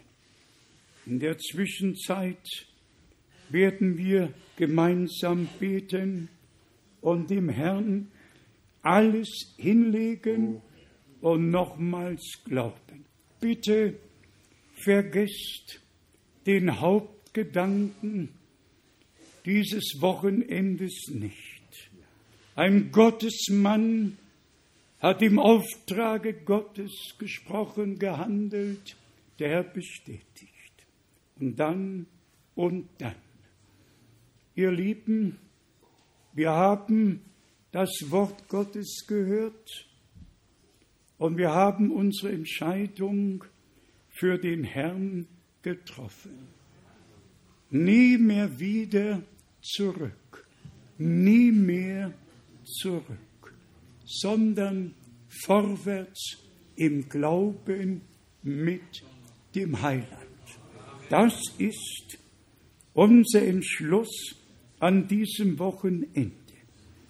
In 1.06 1.18
der 1.18 1.39
Zwischenzeit 1.39 2.47
werden 3.48 3.97
wir 3.97 4.32
gemeinsam 4.61 5.49
beten 5.59 6.28
und 7.01 7.31
dem 7.31 7.49
Herrn 7.49 8.09
alles 8.82 9.55
hinlegen 9.57 10.61
und 11.23 11.51
nochmals 11.51 12.43
glauben. 12.45 13.07
Bitte 13.41 13.99
vergesst 14.74 15.81
den 16.45 16.78
Hauptgedanken 16.78 18.28
dieses 19.47 19.97
Wochenendes 20.01 21.09
nicht. 21.09 21.91
Ein 22.55 22.93
Gottesmann 22.93 24.19
hat 24.99 25.23
im 25.23 25.39
Auftrage 25.39 26.35
Gottes 26.35 27.15
gesprochen, 27.19 27.99
gehandelt, 27.99 28.95
der 29.39 29.62
bestätigt. 29.62 30.74
Und 31.39 31.57
dann 31.57 32.05
und 32.55 32.91
dann. 32.99 33.30
Ihr 34.61 34.73
Lieben, 34.73 35.39
wir 36.35 36.51
haben 36.51 37.23
das 37.73 37.89
Wort 38.11 38.47
Gottes 38.49 39.07
gehört 39.09 39.89
und 41.16 41.39
wir 41.39 41.51
haben 41.51 41.91
unsere 41.91 42.31
Entscheidung 42.31 43.43
für 44.11 44.37
den 44.37 44.65
Herrn 44.65 45.27
getroffen. 45.62 46.49
Nie 47.70 48.19
mehr 48.19 48.61
wieder 48.61 49.23
zurück, 49.62 50.47
nie 50.99 51.53
mehr 51.53 52.12
zurück, 52.82 53.55
sondern 54.05 54.95
vorwärts 55.47 56.37
im 56.77 57.09
Glauben 57.09 58.03
mit 58.43 59.05
dem 59.55 59.81
Heiland. 59.81 60.11
Das 61.09 61.41
ist 61.57 62.19
unser 62.93 63.41
Entschluss 63.41 64.37
an 64.81 65.07
diesem 65.07 65.59
Wochenende. 65.59 66.35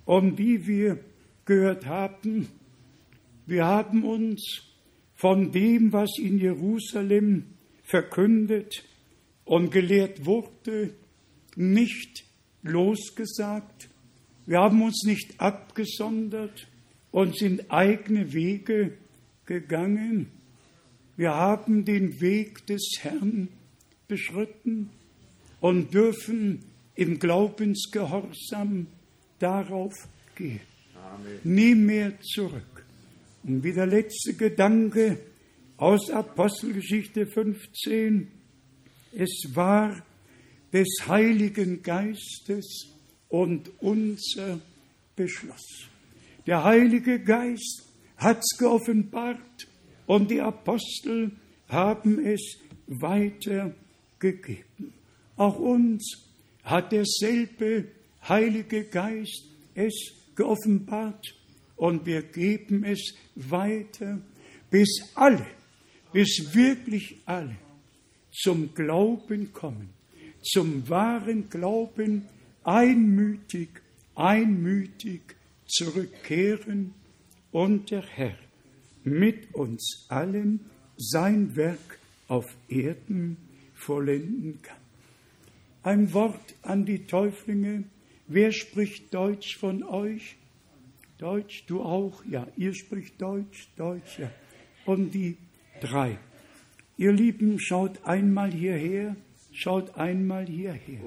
Und 0.05 0.39
wie 0.39 0.67
wir 0.67 0.99
gehört 1.47 1.87
haben, 1.87 2.49
wir 3.47 3.65
haben 3.65 4.05
uns 4.05 4.63
von 5.15 5.53
dem, 5.53 5.93
was 5.93 6.11
in 6.19 6.39
Jerusalem 6.39 7.45
verkündet 7.83 8.85
und 9.45 9.71
gelehrt 9.71 10.27
wurde, 10.27 10.95
nicht 11.57 12.25
losgesagt. 12.63 13.89
Wir 14.47 14.61
haben 14.61 14.83
uns 14.83 15.05
nicht 15.05 15.41
abgesondert 15.41 16.69
und 17.11 17.37
sind 17.37 17.71
eigene 17.71 18.33
Wege 18.33 18.93
gegangen. 19.47 20.31
Wir 21.17 21.35
haben 21.35 21.85
den 21.85 22.21
Weg 22.21 22.67
des 22.67 22.99
Herrn 23.01 23.49
beschritten 24.09 24.91
und 25.61 25.93
dürfen 25.93 26.65
im 26.95 27.19
Glaubensgehorsam 27.19 28.87
darauf 29.39 30.09
gehen. 30.35 30.61
Amen. 30.95 31.41
Nie 31.45 31.75
mehr 31.75 32.21
zurück. 32.21 32.85
Und 33.43 33.65
wie 33.65 33.73
der 33.73 33.87
letzte 33.87 34.35
Gedanke 34.35 35.19
aus 35.77 36.11
Apostelgeschichte 36.11 37.27
15, 37.27 38.31
es 39.13 39.45
war 39.55 40.03
des 40.73 40.89
Heiligen 41.07 41.83
Geistes 41.83 42.89
und 43.29 43.71
unser 43.81 44.61
Beschluss. 45.17 45.89
Der 46.47 46.65
Heilige 46.65 47.21
Geist 47.21 47.83
hat's 48.17 48.57
geoffenbart 48.59 49.69
und 50.07 50.31
die 50.31 50.41
Apostel 50.41 51.33
haben 51.69 52.25
es 52.25 52.57
weitergegeben. 52.87 54.95
Auch 55.37 55.59
uns 55.59 56.30
hat 56.65 56.93
derselbe 56.93 57.87
Heilige 58.29 58.85
Geist 58.85 59.45
es 59.75 60.13
geoffenbart 60.37 61.35
und 61.77 62.05
wir 62.05 62.23
geben 62.23 62.85
es 62.85 63.15
weiter, 63.35 64.21
bis 64.71 65.03
alle, 65.15 65.47
bis 66.13 66.55
wirklich 66.55 67.17
alle 67.25 67.57
zum 68.31 68.75
Glauben 68.75 69.53
kommen, 69.53 69.91
zum 70.43 70.89
wahren 70.89 71.49
Glauben 71.49 72.27
einmütig, 72.63 73.69
einmütig 74.15 75.23
zurückkehren 75.67 76.95
und 77.53 77.91
der 77.91 78.03
Herr 78.03 78.37
mit 79.05 79.55
uns 79.55 80.07
allen 80.09 80.61
sein 80.97 81.57
Werk 81.57 81.99
auf 82.29 82.47
Erden 82.69 83.37
vollenden 83.75 84.61
kann. 84.63 84.80
Ein 85.83 86.13
Wort 86.13 86.55
an 86.63 86.85
die 86.85 87.07
Täuflinge. 87.07 87.85
Wer 88.27 88.53
spricht 88.53 89.15
Deutsch 89.15 89.57
von 89.57 89.83
euch? 89.83 90.37
Deutsch, 91.17 91.65
du 91.67 91.83
auch? 91.83 92.23
Ja, 92.25 92.47
ihr 92.57 92.75
spricht 92.75 93.21
Deutsch, 93.21 93.69
Deutsch, 93.77 94.19
ja. 94.19 94.31
Und 94.85 95.13
die 95.13 95.37
drei. 95.81 96.19
Ihr 96.97 97.13
Lieben, 97.13 97.59
schaut 97.59 98.05
einmal 98.05 98.53
hierher, 98.53 99.17
schaut 99.53 99.97
einmal 99.97 100.47
hierher. 100.47 101.01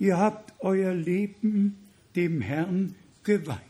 Ihr 0.00 0.16
habt 0.16 0.52
euer 0.60 0.92
Leben 0.92 1.76
dem 2.16 2.40
Herrn 2.40 2.96
geweiht. 3.22 3.60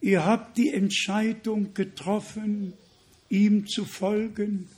Ihr 0.00 0.24
habt 0.24 0.58
die 0.58 0.70
Entscheidung 0.70 1.72
getroffen, 1.72 2.74
ihm 3.30 3.66
zu 3.66 3.84
folgen. 3.84 4.68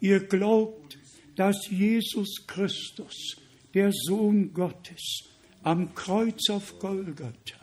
Ihr 0.00 0.20
glaubt, 0.20 0.98
dass 1.36 1.68
Jesus 1.70 2.46
Christus, 2.46 3.36
der 3.74 3.90
Sohn 3.92 4.52
Gottes, 4.54 5.24
am 5.62 5.94
Kreuz 5.94 6.48
auf 6.50 6.78
Golgatha 6.78 7.58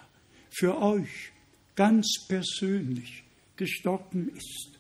für 0.50 0.82
euch 0.82 1.32
ganz 1.76 2.26
persönlich 2.28 3.24
gestorben 3.56 4.32
ist, 4.36 4.80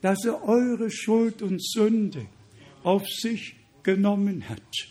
dass 0.00 0.24
er 0.24 0.42
eure 0.42 0.90
Schuld 0.90 1.42
und 1.42 1.64
Sünde 1.64 2.26
auf 2.82 3.06
sich 3.08 3.54
genommen 3.82 4.48
hat 4.48 4.88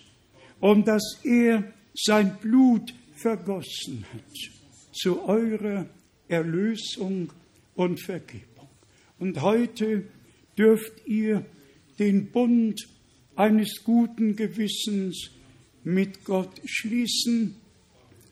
und 0.60 0.88
dass 0.88 1.20
er 1.24 1.74
sein 1.94 2.38
Blut 2.40 2.94
vergossen 3.16 4.06
hat 4.14 4.94
zu 4.94 5.24
eurer 5.24 5.88
Erlösung 6.28 7.34
und 7.76 8.00
Vergebung. 8.00 8.70
Und 9.20 9.42
heute 9.42 10.06
dürft 10.58 11.06
ihr 11.06 11.46
den 12.00 12.32
Bund 12.32 12.88
eines 13.36 13.84
guten 13.84 14.36
Gewissens 14.36 15.32
mit 15.84 16.24
Gott 16.24 16.62
schließen 16.66 17.56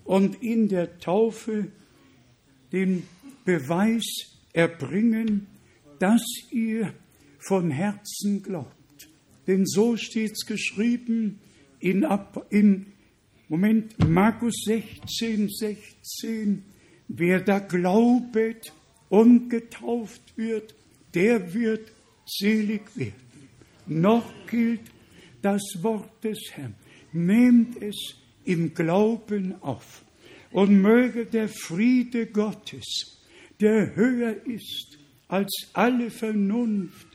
und 0.04 0.42
in 0.44 0.68
der 0.68 1.00
Taufe 1.00 1.72
den 2.72 3.04
Beweis 3.46 4.38
erbringen, 4.54 5.48
dass 6.00 6.24
ihr 6.52 6.94
von 7.40 7.72
Herzen 7.72 8.44
glaubt. 8.44 9.10
Denn 9.48 9.66
so 9.66 9.98
steht 9.98 10.34
es 10.34 10.46
geschrieben 10.46 11.40
in, 11.80 12.06
in 12.50 12.86
Moment, 13.48 13.98
Markus 14.08 14.64
16, 14.66 15.50
16, 15.50 16.64
wer 17.08 17.40
da 17.40 17.58
glaubet 17.58 18.72
und 19.10 19.50
getauft 19.50 20.22
wird, 20.38 20.76
der 21.16 21.54
wird 21.54 21.92
selig 22.28 22.96
werden. 22.96 23.16
Noch 23.88 24.32
gilt 24.46 24.82
das 25.42 25.64
Wort 25.82 26.24
des 26.24 26.40
Herrn. 26.52 26.76
Nehmt 27.12 27.82
es 27.82 28.16
im 28.46 28.74
Glauben 28.74 29.56
auf 29.62 30.04
und 30.52 30.82
möge 30.82 31.26
der 31.26 31.48
Friede 31.48 32.28
Gottes, 32.28 33.20
der 33.60 33.96
höher 33.96 34.36
ist 34.46 34.98
als 35.28 35.52
alle 35.74 36.10
Vernunft 36.10 37.08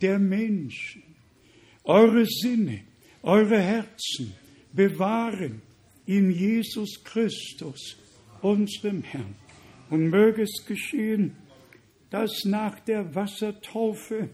der 0.00 0.18
Menschen, 0.18 1.02
eure 1.84 2.26
Sinne, 2.26 2.80
eure 3.22 3.60
Herzen 3.60 4.32
bewahren 4.72 5.62
in 6.06 6.30
Jesus 6.30 7.04
Christus, 7.04 7.96
unserem 8.42 9.02
Herrn. 9.02 9.36
Und 9.90 10.08
möge 10.08 10.42
es 10.42 10.64
geschehen, 10.66 11.36
dass 12.10 12.44
nach 12.44 12.80
der 12.80 13.14
Wassertaufe 13.14 14.30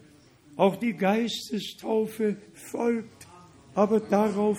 auch 0.56 0.76
die 0.76 0.94
Geistestaufe 0.94 2.36
folgt, 2.55 3.26
aber 3.74 4.01
darauf 4.01 4.59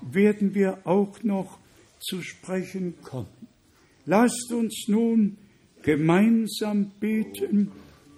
werden 0.00 0.54
wir 0.54 0.78
auch 0.86 1.22
noch 1.22 1.58
zu 2.00 2.22
sprechen 2.22 2.94
kommen. 3.02 3.26
Lasst 4.04 4.52
uns 4.52 4.86
nun 4.88 5.36
gemeinsam 5.82 6.90
beten 7.00 7.72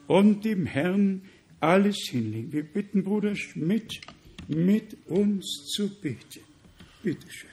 und 0.06 0.44
dem 0.44 0.66
Herrn 0.66 1.22
alles 1.60 1.96
hinlegen. 2.10 2.52
Wir 2.52 2.62
bitten 2.64 3.04
Bruder 3.04 3.34
Schmidt, 3.34 4.00
mit 4.48 4.96
uns 5.06 5.44
zu 5.74 5.88
beten. 6.00 6.40
Bitte 7.02 7.26
schön. 7.30 7.50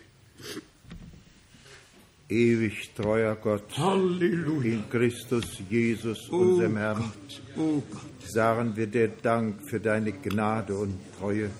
Ewig 2.28 2.92
treuer 2.96 3.36
Gott, 3.36 3.78
Halleluja. 3.78 4.74
in 4.74 4.90
Christus 4.90 5.62
Jesus, 5.70 6.28
Oh 6.32 6.38
unserem 6.38 6.78
Herrn, 6.78 6.98
Gott, 6.98 7.42
oh 7.58 7.84
Gott. 7.92 8.28
sagen 8.30 8.76
wir 8.76 8.88
dir 8.88 9.10
Dank 9.10 9.62
für 9.70 9.80
deine 9.80 10.12
Gnade 10.12 10.76
und 10.76 10.96
Treue. 11.20 11.52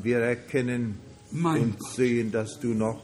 Wir 0.00 0.18
erkennen 0.18 0.98
Mein 1.30 1.62
und 1.62 1.78
Gott. 1.78 1.92
sehen, 1.94 2.32
dass 2.32 2.58
du 2.60 2.68
noch 2.68 3.02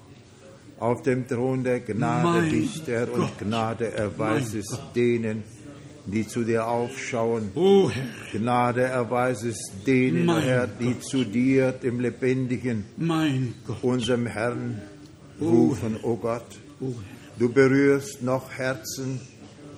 auf 0.78 1.02
dem 1.02 1.26
Thron 1.28 1.62
der 1.64 1.80
Gnade 1.80 2.24
Mein 2.40 2.50
bist, 2.50 2.86
Herr, 2.86 3.12
und 3.12 3.20
Gott. 3.20 3.38
Gnade 3.38 3.92
erweisest 3.92 4.80
denen, 4.94 5.44
die 6.06 6.26
zu 6.26 6.42
dir 6.44 6.66
aufschauen. 6.66 7.50
Oh 7.54 7.90
Gnade 8.32 8.82
erweisest 8.82 9.72
denen, 9.86 10.26
Mein 10.26 10.42
Herr, 10.42 10.66
die 10.66 10.98
zu 11.00 11.24
dir, 11.24 11.72
dem 11.72 12.00
Lebendigen, 12.00 12.84
mein 12.96 13.54
Gott. 13.66 13.82
unserem 13.82 14.26
Herrn, 14.26 14.82
rufen, 15.40 15.96
o 16.02 16.16
Gott. 16.16 16.46
Oh 16.80 16.86
Herr. 16.86 17.14
Du 17.38 17.52
berührst 17.52 18.22
noch 18.22 18.50
Herzen, 18.50 19.20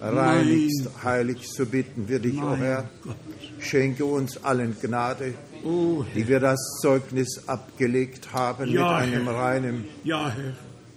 reinigst, 0.00 0.88
heilig, 1.02 1.48
so 1.48 1.66
bitten 1.66 2.08
wir 2.08 2.18
dich, 2.18 2.36
o 2.36 2.46
Mein 2.46 2.58
Herr. 2.58 2.90
Gott. 3.02 3.16
Schenke 3.60 4.04
uns 4.04 4.42
allen 4.44 4.76
Gnade, 4.80 5.34
Oh 5.64 6.04
die 6.14 6.28
wir 6.28 6.40
das 6.40 6.58
Zeugnis 6.82 7.42
abgelegt 7.46 8.32
haben, 8.32 8.68
Ja, 8.70 9.00
mit 9.00 9.12
einem 9.14 9.24
Herr. 9.24 9.34
reinen 9.34 9.84
Ja, 10.04 10.30
Herr, 10.30 10.52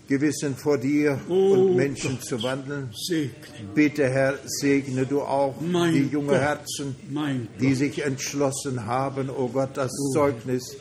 Gewissen 0.08 0.56
vor 0.56 0.78
dir 0.78 1.20
Oh 1.30 1.52
und 1.54 1.76
Menschen 1.76 2.12
Gott. 2.18 2.26
zu 2.26 2.44
wandeln. 2.44 2.90
segne. 2.94 3.32
Bitte, 3.76 4.10
Herr, 4.10 4.36
segne 4.46 5.06
du 5.06 5.22
auch 5.22 5.56
Mein 5.62 5.94
die 5.94 6.08
junge 6.08 6.30
Gott. 6.34 6.42
Herzen, 6.42 6.96
Mein 7.10 7.48
die 7.62 7.74
sich 7.76 8.04
entschlossen 8.04 8.86
haben, 8.86 9.30
o 9.30 9.48
Gott, 9.48 9.72
das 9.76 9.92
Zeugnis 10.14 10.78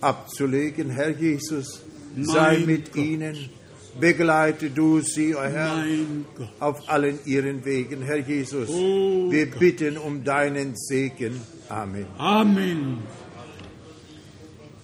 abzulegen. 0.00 0.90
Herr 0.90 1.10
Jesus, 1.10 1.80
sei 2.20 2.58
Mein 2.58 2.66
mit 2.66 2.92
Gott. 2.92 3.02
ihnen, 3.04 3.36
begleite 4.00 4.70
du 4.70 5.00
sie, 5.00 5.34
o 5.34 5.42
Herr, 5.42 5.84
auf 6.60 6.88
allen 6.88 7.18
ihren 7.24 7.64
Wegen. 7.64 8.02
Herr 8.02 8.18
Jesus, 8.18 8.68
Oh 8.70 9.30
wir 9.30 9.46
Gott. 9.46 9.58
bitten 9.60 9.98
um 9.98 10.24
deinen 10.24 10.74
Segen. 10.76 11.40
Amen. 11.68 12.06
Amen. 12.18 12.98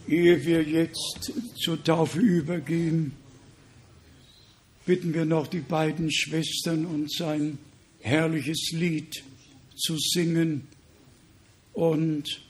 Ehe 0.07 0.45
wir 0.45 0.63
jetzt 0.63 1.33
zur 1.57 1.83
Taufe 1.85 2.19
übergehen, 2.21 3.13
bitten 4.87 5.13
wir 5.13 5.27
noch 5.27 5.47
die 5.47 5.61
beiden 5.61 6.11
Schwestern, 6.11 6.87
uns 6.87 7.21
ein 7.21 7.59
herrliches 8.01 8.71
Lied 8.73 9.23
zu 9.77 9.97
singen. 9.99 10.67
Und 11.75 12.41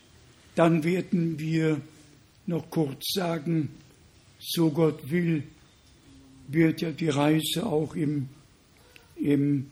dann 0.55 0.85
werden 0.85 1.39
wir 1.39 1.81
noch 2.47 2.71
kurz 2.71 3.13
sagen, 3.13 3.71
so 4.39 4.71
Gott 4.71 5.11
will, 5.11 5.43
wird 6.49 6.81
ja 6.81 6.91
die 6.91 7.09
Reise 7.09 7.65
auch 7.65 7.95
im, 7.95 8.29
im 9.16 9.70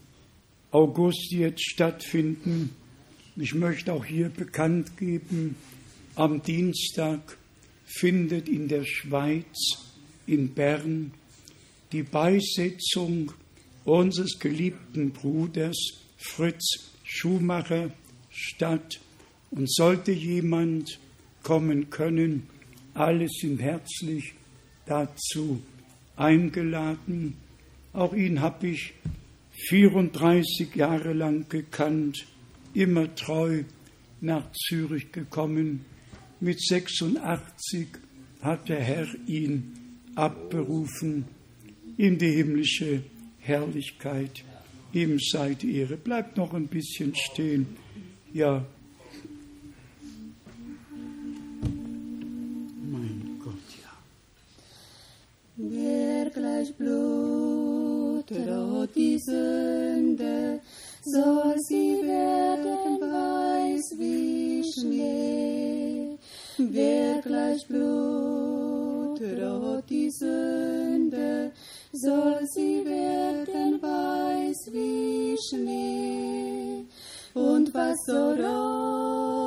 August 0.71 1.33
jetzt 1.33 1.65
stattfinden. 1.65 2.71
Ich 3.37 3.55
möchte 3.55 3.93
auch 3.93 4.05
hier 4.05 4.29
bekannt 4.29 4.97
geben, 4.97 5.57
am 6.15 6.43
Dienstag 6.43 7.37
findet 7.85 8.49
in 8.49 8.69
der 8.69 8.85
Schweiz, 8.85 9.79
in 10.27 10.55
Bern, 10.55 11.13
die 11.93 12.03
Beisetzung 12.03 13.33
unseres 13.85 14.39
geliebten 14.39 15.11
Bruders 15.11 15.77
Fritz 16.17 16.91
Schumacher 17.05 17.91
statt. 18.31 19.01
Und 19.51 19.73
sollte 19.73 20.13
jemand 20.13 20.99
kommen 21.43 21.89
können, 21.89 22.49
alle 22.95 23.29
sind 23.29 23.61
herzlich 23.61 24.35
dazu 24.87 25.63
eingeladen. 26.17 27.37
Auch 27.93 28.15
ihn 28.15 28.41
habe 28.41 28.69
ich 28.69 28.95
34 29.69 30.75
Jahre 30.75 31.13
lang 31.13 31.49
gekannt, 31.49 32.27
immer 32.75 33.15
treu 33.15 33.65
nach 34.21 34.51
Zürich 34.53 35.13
gekommen. 35.13 35.85
Mit 36.41 36.61
86 36.61 37.89
hat 38.41 38.69
der 38.69 38.83
Herr 38.83 39.07
ihn 39.27 39.73
abberufen 40.15 41.25
in 41.97 42.19
die 42.19 42.33
himmlische 42.33 43.03
Herrlichkeit. 43.39 44.45
Ihm 44.93 45.19
sei 45.19 45.55
die 45.55 45.77
Ehre. 45.77 45.97
Bleibt 45.97 46.37
noch 46.37 46.55
ein 46.55 46.69
bisschen 46.69 47.15
stehen. 47.15 47.67
Ja. 48.33 48.65
Mein 52.91 53.39
Gott, 53.43 53.55
ja. 53.83 53.93
Wer 56.27 56.43
gleich 56.43 56.75
Blut 56.75 58.33
rot 58.33 58.91
die 58.97 59.17
Sünde, 59.17 60.61
soll 61.05 61.55
sie 61.69 62.03
werden 62.03 63.01
weiß 63.01 63.95
wie 63.97 64.65
Schnee. 64.65 66.19
Wer 66.59 67.23
gleich 67.23 67.65
Blut 67.69 69.21
rot 69.21 69.89
die 69.89 70.11
Sünde, 70.11 71.53
soll 71.93 72.45
sie 72.53 72.85
werden 72.85 73.81
weiß 73.81 74.73
wie 74.73 75.37
Schnee. 75.49 76.87
Und 77.35 77.73
was 77.73 78.05
so 78.05 78.33
rot 78.43 79.47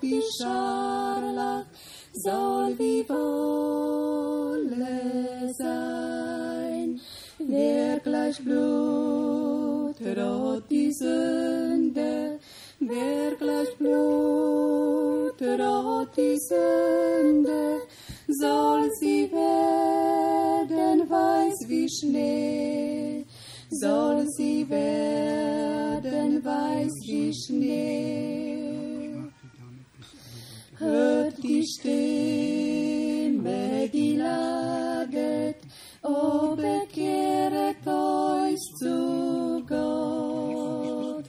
wie 0.00 0.22
Scharlach, 0.38 1.66
soll 2.18 2.76
wie 2.78 3.08
Wolle 3.08 4.74
sein. 5.54 7.00
Wer 7.38 8.00
gleich 8.00 8.42
Blut 8.44 9.96
rot 10.16 10.64
die 10.70 10.92
Sünde, 10.92 12.38
wer 12.80 13.36
gleich 13.36 13.76
Blut 13.78 15.40
rot 15.40 16.08
die 16.16 16.36
Sünde, 16.48 17.80
soll 18.26 18.90
sie 19.00 19.30
werden 19.32 21.08
weiß 21.08 21.68
wie 21.68 21.88
Schnee, 21.88 23.24
soll 23.70 24.26
sie 24.36 24.68
werden 24.68 26.44
weiß 26.44 26.92
wie 27.06 27.32
Schnee 27.32 28.67
hört 30.78 31.42
die 31.42 31.64
Stimme, 31.66 31.88
die 33.92 34.16
ladet, 34.16 35.56
o 36.02 36.54
bekehret 36.54 37.86
euch 37.86 38.60
zu 38.80 39.64
Gott. 39.68 41.24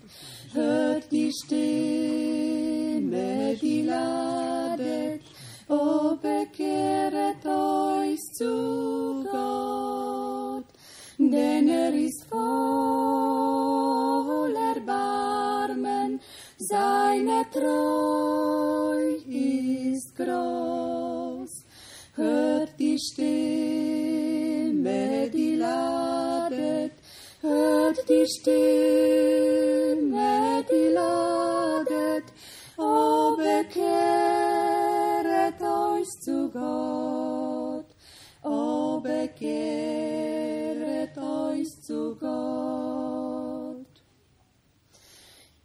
Hört 0.54 1.12
die 1.12 1.32
Stimme, 1.44 1.68
die 3.62 3.84
ladet, 3.84 5.22
o 5.68 6.16
bekehret 6.16 7.46
euch 7.46 8.20
zu 8.34 9.26
Gott. 9.32 10.66
Denn 11.18 11.68
er 11.68 11.94
ist 11.94 12.26
voller 12.30 12.40
Barmen, 14.86 16.20
seine 16.58 17.46
Treue 17.52 17.99
Stimme, 23.00 24.92
die 25.32 25.56
ladet, 25.56 26.92
hört 27.42 28.10
die 28.10 28.28
Stimme, 28.28 28.66
die 30.70 30.90
ladet, 30.94 32.26
o 32.78 33.38
bekehret 33.38 33.62
euch 35.62 36.10
zu 36.20 36.52
Gott, 36.52 37.86
o 38.44 39.00
bekehret 39.00 41.18
euch 41.18 41.82
zu 41.82 42.18
Gott. 42.20 43.86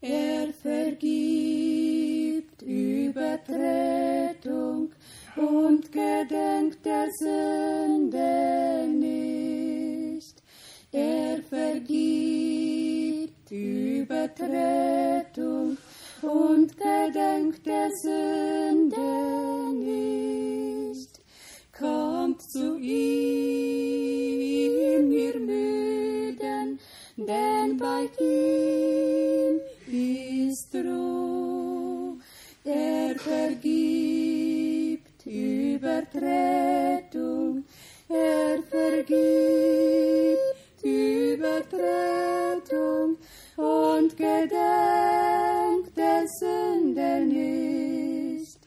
Er 0.01 0.53
vergibt 0.53 2.63
Übertretung 2.63 3.84
und 5.37 5.91
gedenkt 5.91 6.85
der 6.85 7.09
Sünde 7.19 8.87
nicht. 8.89 10.41
Er 10.93 11.43
vergibt 11.43 11.91
Übertretung 13.51 15.77
und 16.23 16.77
gedenkt 16.77 17.67
der 17.67 17.91
Sünde 17.97 19.73
nicht. 19.75 21.21
Kommt 21.77 22.41
zu 22.43 22.79
ihm, 22.79 25.11
ihr 25.11 25.41
Müden, 25.41 26.79
denn 27.17 27.77
bei 27.77 28.09
ihm 28.21 29.59
ist 29.89 30.73
Ruhe. 30.75 32.19
Er 32.65 33.19
vergibt 33.19 34.44
Übertretung, 35.35 37.65
er 38.09 38.63
vergibt 38.71 40.39
Übertretung 40.83 43.19
und 43.57 44.17
gedenkt 44.17 45.97
der 45.97 46.25
Sünde 46.39 47.27
nicht 47.27 48.59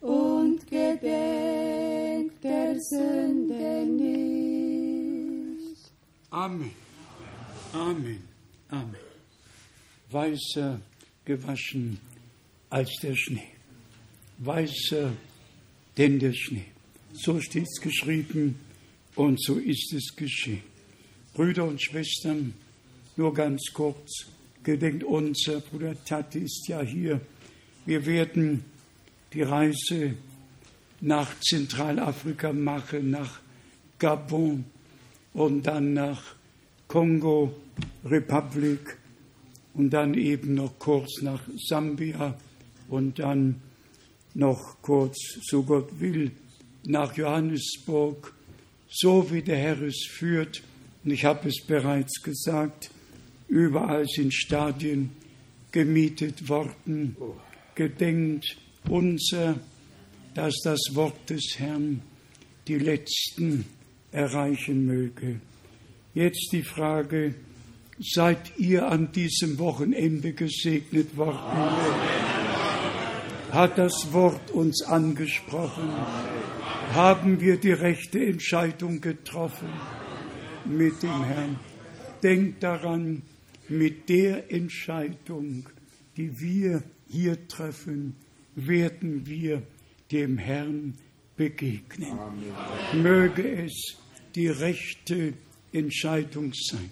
und 0.00 0.66
gedenkt 0.66 2.42
der 2.42 2.80
Sünde 2.80 3.84
nicht. 3.86 5.92
Amen. 6.30 6.70
Amen. 7.72 8.22
Amen. 8.70 8.96
Weißer 10.10 10.80
gewaschen 11.24 12.00
als 12.70 12.90
der 13.02 13.14
Schnee. 13.14 13.52
Weißer 14.38 15.12
denn 15.96 16.18
der 16.18 16.32
Schnee. 16.32 16.66
So 17.12 17.40
steht 17.40 17.66
es 17.66 17.80
geschrieben 17.80 18.56
und 19.14 19.40
so 19.42 19.56
ist 19.56 19.92
es 19.92 20.14
geschehen. 20.16 20.62
Brüder 21.34 21.64
und 21.64 21.82
Schwestern, 21.82 22.54
nur 23.16 23.32
ganz 23.32 23.62
kurz, 23.72 24.26
gedenkt 24.62 25.04
unser 25.04 25.60
Bruder 25.60 25.94
Tati 26.04 26.40
ist 26.40 26.66
ja 26.68 26.80
hier. 26.80 27.20
Wir 27.86 28.04
werden 28.06 28.64
die 29.32 29.42
Reise 29.42 30.14
nach 31.00 31.38
Zentralafrika 31.40 32.52
machen, 32.52 33.10
nach 33.10 33.40
Gabon 33.98 34.64
und 35.32 35.64
dann 35.64 35.92
nach 35.92 36.34
Kongo 36.88 37.54
Republik 38.04 38.96
und 39.74 39.90
dann 39.90 40.14
eben 40.14 40.54
noch 40.54 40.78
kurz 40.78 41.20
nach 41.22 41.42
Sambia 41.56 42.38
und 42.88 43.18
dann 43.18 43.60
noch 44.34 44.76
kurz, 44.82 45.16
so 45.42 45.62
Gott 45.62 45.88
will, 46.00 46.30
nach 46.84 47.16
Johannesburg, 47.16 48.34
so 48.88 49.30
wie 49.30 49.42
der 49.42 49.56
Herr 49.56 49.80
es 49.82 50.06
führt. 50.10 50.62
Und 51.04 51.12
ich 51.12 51.24
habe 51.24 51.48
es 51.48 51.60
bereits 51.66 52.22
gesagt, 52.22 52.90
überall 53.48 54.06
sind 54.06 54.34
Stadien 54.34 55.10
gemietet 55.72 56.48
worden. 56.48 57.16
Gedenkt 57.74 58.56
unser, 58.88 59.58
dass 60.34 60.54
das 60.62 60.80
Wort 60.92 61.30
des 61.30 61.54
Herrn 61.58 62.02
die 62.68 62.78
Letzten 62.78 63.64
erreichen 64.12 64.86
möge. 64.86 65.40
Jetzt 66.14 66.50
die 66.52 66.62
Frage, 66.62 67.34
seid 67.98 68.58
ihr 68.58 68.88
an 68.88 69.10
diesem 69.12 69.58
Wochenende 69.58 70.32
gesegnet 70.32 71.16
worden? 71.16 72.43
Hat 73.54 73.78
das 73.78 74.12
Wort 74.12 74.50
uns 74.50 74.82
angesprochen? 74.82 75.88
Haben 76.92 77.40
wir 77.40 77.56
die 77.56 77.70
rechte 77.70 78.18
Entscheidung 78.18 79.00
getroffen 79.00 79.68
mit 80.64 81.00
dem 81.04 81.22
Herrn? 81.22 81.60
Denkt 82.20 82.64
daran, 82.64 83.22
mit 83.68 84.08
der 84.08 84.50
Entscheidung, 84.50 85.68
die 86.16 86.40
wir 86.40 86.82
hier 87.08 87.46
treffen, 87.46 88.16
werden 88.56 89.24
wir 89.24 89.62
dem 90.10 90.36
Herrn 90.36 90.94
begegnen. 91.36 92.18
Möge 92.92 93.66
es 93.66 93.98
die 94.34 94.48
rechte 94.48 95.34
Entscheidung 95.72 96.52
sein. 96.54 96.90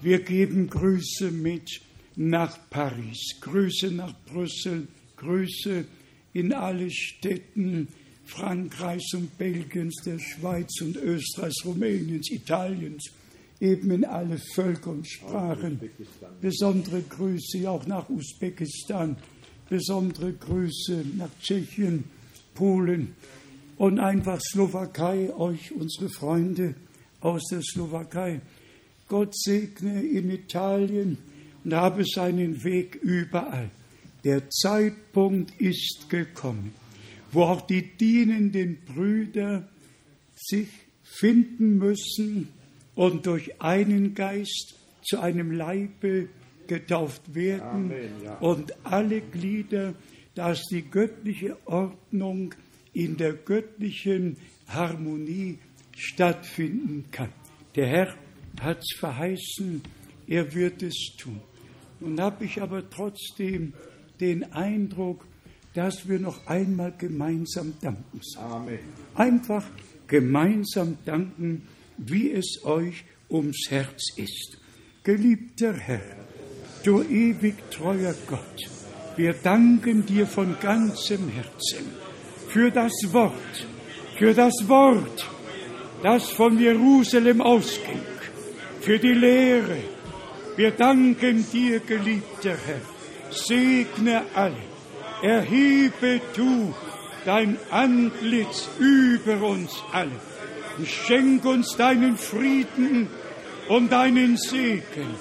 Wir 0.00 0.20
geben 0.20 0.70
Grüße 0.70 1.30
mit 1.30 1.82
nach 2.16 2.58
Paris, 2.70 3.36
Grüße 3.42 3.90
nach 3.90 4.14
Brüssel, 4.24 4.88
Grüße 5.20 5.84
in 6.32 6.52
alle 6.52 6.90
Städten 6.90 7.88
Frankreichs 8.24 9.12
und 9.14 9.36
Belgiens, 9.36 9.94
der 10.04 10.18
Schweiz 10.18 10.80
und 10.80 10.96
Österreichs, 10.96 11.64
Rumäniens, 11.64 12.30
Italiens, 12.30 13.10
eben 13.60 13.90
in 13.90 14.04
alle 14.04 14.38
Völker 14.54 14.90
und 14.90 15.06
Sprachen. 15.06 15.80
Besondere 16.40 17.02
Grüße 17.02 17.68
auch 17.68 17.86
nach 17.86 18.08
Usbekistan, 18.08 19.16
besondere 19.68 20.32
Grüße 20.32 21.04
nach 21.16 21.30
Tschechien, 21.42 22.04
Polen 22.54 23.14
und 23.76 23.98
einfach 23.98 24.40
Slowakei, 24.40 25.34
euch 25.34 25.72
unsere 25.72 26.08
Freunde 26.08 26.74
aus 27.20 27.42
der 27.50 27.62
Slowakei. 27.62 28.40
Gott 29.08 29.36
segne 29.36 30.02
in 30.02 30.30
Italien 30.30 31.18
und 31.64 31.74
habe 31.74 32.04
seinen 32.04 32.62
Weg 32.62 32.94
überall. 33.02 33.70
Der 34.24 34.50
Zeitpunkt 34.50 35.58
ist 35.60 36.10
gekommen, 36.10 36.74
wo 37.32 37.44
auch 37.44 37.62
die 37.62 37.96
dienenden 37.96 38.78
Brüder 38.84 39.68
sich 40.34 40.68
finden 41.02 41.78
müssen 41.78 42.48
und 42.94 43.26
durch 43.26 43.60
einen 43.60 44.14
Geist 44.14 44.74
zu 45.02 45.20
einem 45.20 45.52
Leibe 45.52 46.28
getauft 46.66 47.34
werden 47.34 47.90
Amen, 47.90 48.22
ja. 48.22 48.38
und 48.38 48.74
alle 48.84 49.20
Glieder, 49.20 49.94
dass 50.34 50.62
die 50.70 50.82
göttliche 50.82 51.56
Ordnung 51.66 52.54
in 52.92 53.16
der 53.16 53.32
göttlichen 53.32 54.36
Harmonie 54.68 55.58
stattfinden 55.96 57.06
kann. 57.10 57.30
Der 57.74 57.86
Herr 57.86 58.14
hat 58.60 58.78
es 58.78 58.98
verheißen, 58.98 59.82
er 60.26 60.54
wird 60.54 60.82
es 60.82 61.12
tun. 61.18 61.40
Nun 62.00 62.20
habe 62.20 62.44
ich 62.44 62.60
aber 62.62 62.88
trotzdem 62.88 63.72
den 64.20 64.52
Eindruck, 64.52 65.24
dass 65.74 66.08
wir 66.08 66.18
noch 66.18 66.46
einmal 66.46 66.92
gemeinsam 66.96 67.74
danken 67.80 68.20
sollen. 68.20 68.52
Amen. 68.52 68.78
Einfach 69.14 69.64
gemeinsam 70.06 70.98
danken, 71.04 71.62
wie 71.96 72.32
es 72.32 72.64
euch 72.64 73.04
ums 73.30 73.66
Herz 73.70 74.02
ist. 74.16 74.58
Geliebter 75.04 75.72
Herr, 75.72 76.16
du 76.84 77.02
ewig 77.02 77.54
treuer 77.70 78.14
Gott, 78.26 78.70
wir 79.16 79.34
danken 79.34 80.04
dir 80.06 80.26
von 80.26 80.56
ganzem 80.60 81.28
Herzen 81.28 81.86
für 82.48 82.70
das 82.70 82.92
Wort, 83.12 83.66
für 84.18 84.34
das 84.34 84.54
Wort, 84.66 85.28
das 86.02 86.30
von 86.30 86.58
Jerusalem 86.58 87.40
ausging, 87.40 88.00
für 88.80 88.98
die 88.98 89.12
Lehre. 89.12 89.78
Wir 90.56 90.72
danken 90.72 91.46
dir, 91.52 91.80
geliebter 91.80 92.56
Herr. 92.66 92.80
Segne 93.30 94.22
alle, 94.34 94.54
erhebe 95.22 96.20
du 96.34 96.74
dein 97.24 97.58
Antlitz 97.70 98.68
über 98.78 99.46
uns 99.46 99.82
alle 99.92 100.10
schenk 100.86 101.44
uns 101.44 101.76
deinen 101.76 102.16
Frieden 102.16 103.08
und 103.68 103.92
deinen 103.92 104.36
Segen. 104.36 105.14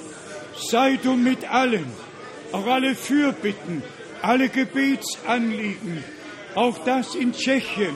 Sei 0.55 0.99
du 1.01 1.13
mit 1.13 1.49
allen, 1.49 1.85
auch 2.51 2.65
alle 2.67 2.95
Fürbitten, 2.95 3.81
alle 4.21 4.49
Gebetsanliegen, 4.49 6.03
auch 6.55 6.77
das 6.83 7.15
in 7.15 7.33
Tschechien, 7.33 7.95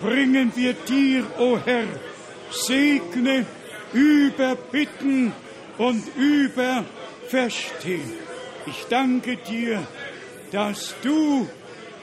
bringen 0.00 0.52
wir 0.54 0.74
dir, 0.74 1.24
o 1.38 1.58
Herr. 1.64 1.86
Segne 2.50 3.46
über 3.92 4.54
Bitten 4.54 5.32
und 5.78 6.04
über 6.16 6.84
Verstehen. 7.28 8.23
Ich 8.66 8.86
danke 8.88 9.36
dir, 9.36 9.86
dass 10.50 10.94
du 11.02 11.48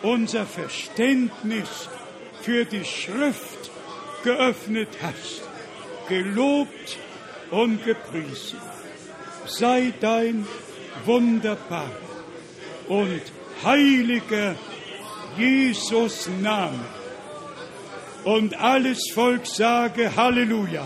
unser 0.01 0.45
Verständnis 0.45 1.89
für 2.41 2.65
die 2.65 2.85
Schrift 2.85 3.71
geöffnet 4.23 4.89
hast. 5.01 5.41
Gelobt 6.07 6.97
und 7.51 7.83
gepriesen 7.85 8.59
sei 9.45 9.93
dein 9.99 10.47
wunderbar 11.05 11.89
und 12.87 13.21
heiliger 13.63 14.55
Jesus 15.37 16.29
Name. 16.41 16.79
Und 18.23 18.53
alles 18.59 18.99
Volk 19.13 19.47
sage 19.47 20.15
Halleluja. 20.15 20.85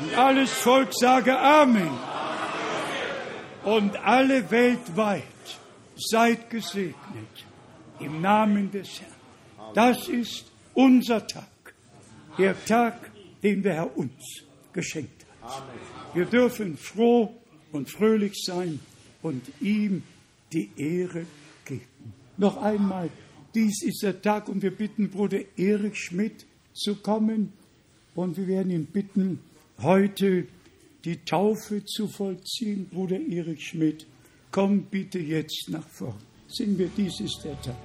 Und 0.00 0.16
alles 0.16 0.50
Volk 0.50 0.88
sage 0.92 1.38
Amen. 1.38 2.11
Und 3.64 3.96
alle 3.96 4.50
weltweit 4.50 5.22
seid 5.96 6.50
gesegnet 6.50 7.46
im 8.00 8.20
Namen 8.20 8.70
des 8.70 9.00
Herrn. 9.00 9.12
Das 9.74 10.08
ist 10.08 10.46
unser 10.74 11.26
Tag, 11.26 11.74
der 12.38 12.62
Tag, 12.64 13.10
den 13.42 13.62
der 13.62 13.74
Herr 13.74 13.96
uns 13.96 14.44
geschenkt 14.72 15.24
hat. 15.42 15.62
Wir 16.14 16.24
dürfen 16.24 16.76
froh 16.76 17.34
und 17.70 17.88
fröhlich 17.88 18.34
sein 18.44 18.80
und 19.22 19.42
ihm 19.60 20.02
die 20.52 20.70
Ehre 20.76 21.24
geben. 21.64 22.12
Noch 22.36 22.60
einmal, 22.60 23.08
dies 23.54 23.82
ist 23.82 24.02
der 24.02 24.20
Tag 24.20 24.48
und 24.48 24.62
wir 24.62 24.74
bitten 24.74 25.10
Bruder 25.10 25.40
Erich 25.56 25.98
Schmidt 25.98 26.46
zu 26.72 26.96
kommen 26.96 27.52
und 28.14 28.36
wir 28.36 28.46
werden 28.48 28.70
ihn 28.70 28.86
bitten, 28.86 29.40
heute 29.80 30.46
die 31.04 31.24
Taufe 31.24 31.84
zu 31.84 32.08
vollziehen. 32.08 32.88
Bruder 32.88 33.20
Erich 33.20 33.68
Schmidt, 33.68 34.06
komm 34.50 34.84
bitte 34.84 35.18
jetzt 35.18 35.68
nach 35.68 35.86
vorn. 35.88 36.18
Singen 36.48 36.78
wir, 36.78 36.90
dies 36.96 37.20
ist 37.20 37.40
der 37.44 37.60
Tag. 37.62 37.76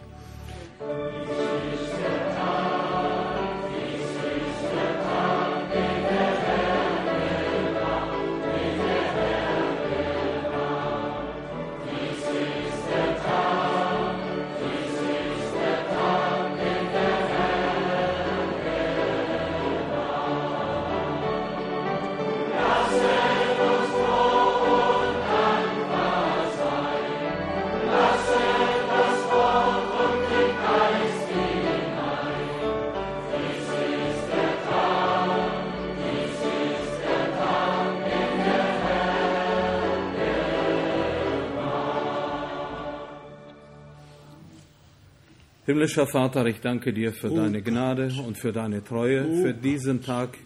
Himmlischer 45.67 46.07
Vater, 46.07 46.45
ich 46.45 46.61
danke 46.61 46.93
dir 46.93 47.11
für 47.11 47.29
deine 47.29 47.61
Gnade 47.61 48.09
und 48.25 48.37
für 48.37 48.53
deine 48.53 48.85
Treue, 48.85 49.25
für 49.41 49.53
diesen 49.53 50.01
Tag, 50.01 50.37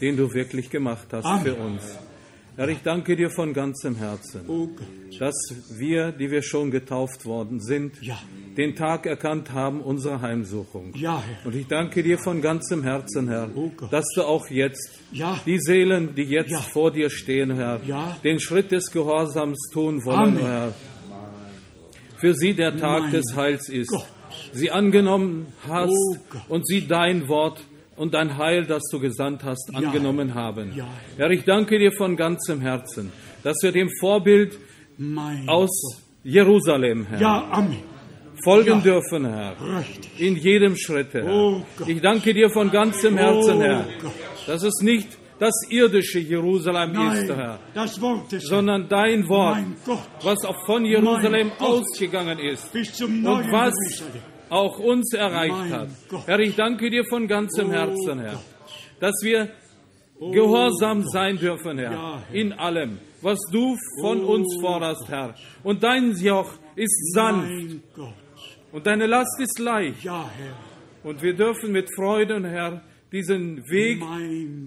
den 0.00 0.16
du 0.16 0.32
wirklich 0.32 0.70
gemacht 0.70 1.08
hast 1.10 1.42
für 1.42 1.56
uns. 1.56 1.98
Herr, 2.54 2.68
ich 2.68 2.78
danke 2.84 3.16
dir 3.16 3.28
von 3.28 3.52
ganzem 3.52 3.96
Herzen, 3.96 4.42
dass 5.18 5.34
wir, 5.76 6.12
die 6.12 6.30
wir 6.30 6.42
schon 6.42 6.70
getauft 6.70 7.26
worden 7.26 7.58
sind, 7.58 7.96
den 8.56 8.76
Tag 8.76 9.06
erkannt 9.06 9.52
haben 9.52 9.80
unserer 9.80 10.20
Heimsuchung. 10.20 10.94
Und 11.44 11.56
ich 11.56 11.66
danke 11.66 12.04
dir 12.04 12.18
von 12.20 12.40
ganzem 12.40 12.84
Herzen, 12.84 13.26
Herr, 13.26 13.50
Oh 13.56 13.72
dass 13.90 14.06
du 14.14 14.22
auch 14.22 14.48
jetzt 14.48 15.00
die 15.44 15.58
Seelen, 15.58 16.14
die 16.14 16.22
jetzt 16.22 16.54
vor 16.54 16.92
dir 16.92 17.10
stehen, 17.10 17.56
Herr, 17.56 17.80
den 18.22 18.38
Schritt 18.38 18.70
des 18.70 18.92
Gehorsams 18.92 19.58
tun 19.72 20.04
wollen. 20.04 20.38
Herr. 20.38 20.72
Für 22.18 22.34
sie 22.34 22.54
der 22.54 22.76
Tag 22.76 23.10
des 23.10 23.34
Heils 23.34 23.68
ist. 23.68 23.92
Sie 24.52 24.70
angenommen 24.70 25.46
hast 25.68 25.90
Oh 25.90 26.36
und 26.48 26.66
sie 26.66 26.86
dein 26.86 27.28
Wort 27.28 27.60
und 27.96 28.14
dein 28.14 28.36
Heil, 28.38 28.64
das 28.64 28.82
du 28.90 29.00
gesandt 29.00 29.42
hast, 29.44 29.70
angenommen 29.74 30.34
haben. 30.34 30.72
Herr, 31.16 31.30
ich 31.30 31.44
danke 31.44 31.78
dir 31.78 31.92
von 31.92 32.16
ganzem 32.16 32.60
Herzen, 32.60 33.12
dass 33.42 33.56
wir 33.62 33.72
dem 33.72 33.88
Vorbild 34.00 34.56
aus 35.46 35.70
Jerusalem, 36.24 37.06
Herr, 37.08 37.20
folgen 38.44 38.82
dürfen, 38.82 39.24
Herr. 39.26 39.54
In 40.18 40.36
jedem 40.36 40.76
Schritt, 40.76 41.12
Herr. 41.12 41.26
Oh 41.26 41.62
ich 41.86 42.00
danke 42.00 42.32
dir 42.34 42.50
von 42.50 42.70
ganzem 42.70 43.16
Herzen, 43.16 43.56
Oh 43.58 43.62
Herr, 43.62 43.86
Gott. 44.00 44.12
dass 44.46 44.62
es 44.62 44.80
nicht 44.80 45.08
das 45.38 45.54
irdische 45.70 46.18
Jerusalem 46.18 46.90
ist, 46.90 47.28
Nein, 47.28 47.34
Herr, 47.36 47.58
das 47.74 48.00
Wort 48.00 48.32
des 48.32 48.44
sondern 48.44 48.88
dein 48.88 49.28
Wort, 49.28 49.58
Gott. 49.84 49.98
was 50.22 50.44
auch 50.44 50.66
von 50.66 50.84
Jerusalem 50.84 51.52
ausgegangen 51.58 52.38
ist 52.38 52.74
und 52.74 53.24
was 53.52 53.74
auch 54.50 54.78
uns 54.78 55.12
erreicht 55.14 55.52
Mein 55.52 55.72
hat. 55.72 55.88
Gott. 56.08 56.26
Herr, 56.26 56.38
ich 56.40 56.56
danke 56.56 56.90
dir 56.90 57.04
von 57.04 57.28
ganzem 57.28 57.68
Oh 57.68 57.72
Herzen, 57.72 58.18
Herr, 58.20 58.32
Gott. 58.32 58.44
dass 59.00 59.14
wir 59.22 59.48
gehorsam 60.32 61.04
sein 61.06 61.36
dürfen, 61.38 61.78
Herr, 61.78 61.90
Herr. 61.90 62.22
in 62.32 62.52
allem, 62.52 62.98
was 63.22 63.38
du 63.52 63.76
von 64.00 64.24
Oh 64.24 64.32
uns 64.34 64.56
forderst, 64.60 65.08
Herr. 65.08 65.34
Und 65.62 65.82
dein 65.82 66.16
Joch 66.16 66.52
ist 66.74 67.12
sanft 67.14 67.80
und 68.72 68.86
deine 68.86 69.06
Last 69.06 69.38
ist 69.40 69.58
leicht. 69.58 70.04
Herr. 70.04 70.28
Und 71.04 71.22
wir 71.22 71.34
dürfen 71.34 71.70
mit 71.72 71.88
Freuden, 71.94 72.44
Herr, 72.44 72.82
diesen 73.12 73.68
Weg 73.70 74.02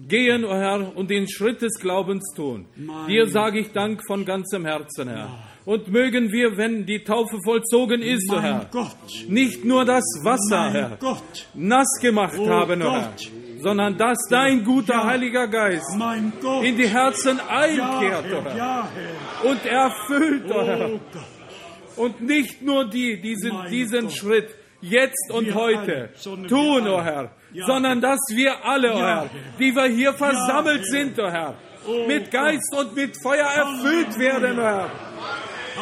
gehen, 0.08 0.44
o 0.44 0.52
Herr, 0.54 0.96
und 0.96 1.10
den 1.10 1.28
Schritt 1.28 1.62
des 1.62 1.74
Glaubens 1.80 2.24
tun. 2.34 2.66
Dir 3.08 3.26
sage 3.28 3.60
ich 3.60 3.70
Dank 3.72 4.02
von 4.06 4.24
ganzem 4.24 4.64
Herzen, 4.64 5.08
Herr. 5.08 5.30
Und 5.64 5.86
mögen 5.92 6.32
wir, 6.32 6.56
wenn 6.56 6.84
die 6.86 7.04
Taufe 7.04 7.38
vollzogen 7.44 8.02
ist, 8.02 8.28
o 8.30 8.34
mein 8.34 8.42
Herr, 8.42 8.66
Gott. 8.72 8.96
nicht 9.28 9.64
nur 9.64 9.84
das 9.84 10.02
Wasser, 10.24 10.58
Mein 10.64 10.72
Herr, 10.72 10.96
Gott. 10.98 11.46
nass 11.54 11.98
gemacht 12.00 12.34
Oh 12.36 12.48
haben, 12.48 12.82
o 12.82 12.90
Herr, 12.92 13.12
sondern 13.60 13.96
dass 13.96 14.18
dein 14.28 14.64
guter 14.64 14.94
Ja. 14.94 15.06
Heiliger 15.06 15.46
Geist 15.46 15.96
in 16.64 16.76
die 16.76 16.88
Herzen 16.88 17.38
einkehrt, 17.48 18.24
o 18.32 18.42
Herr. 18.42 18.44
Herr, 18.44 18.56
Ja, 18.56 18.88
Herr. 18.92 19.50
und 19.50 19.64
erfüllt, 19.64 20.50
o 20.50 20.62
Herr. 20.66 20.90
Oh 20.94 21.00
Gott. 21.12 21.22
Und 21.94 22.20
nicht 22.22 22.60
nur 22.62 22.86
die, 22.90 23.20
diesen, 23.20 23.52
Mein 23.52 23.70
diesen 23.70 24.00
Gott. 24.06 24.12
Schritt 24.14 24.48
jetzt 24.80 25.30
und 25.30 25.46
Wir 25.46 25.54
heute 25.54 26.10
tun, 26.48 26.88
o. 26.88 27.00
Herr, 27.02 27.30
Ja. 27.52 27.66
sondern 27.66 28.00
dass 28.00 28.20
wir 28.30 28.64
alle, 28.64 28.92
o 28.94 28.98
Ja, 28.98 29.06
Herr, 29.06 29.30
die 29.58 29.74
wir 29.74 29.84
hier 29.84 30.14
versammelt 30.14 30.86
sind, 30.86 31.18
o 31.18 31.28
Herr, 31.30 31.54
Oh 31.86 32.06
mit 32.06 32.30
Geist 32.30 32.72
und 32.76 32.94
mit 32.94 33.16
Feuer 33.22 33.44
erfüllt 33.46 34.08
Halleluja. 34.16 34.18
werden, 34.42 34.58
o 34.58 34.62
Herr. 34.62 34.90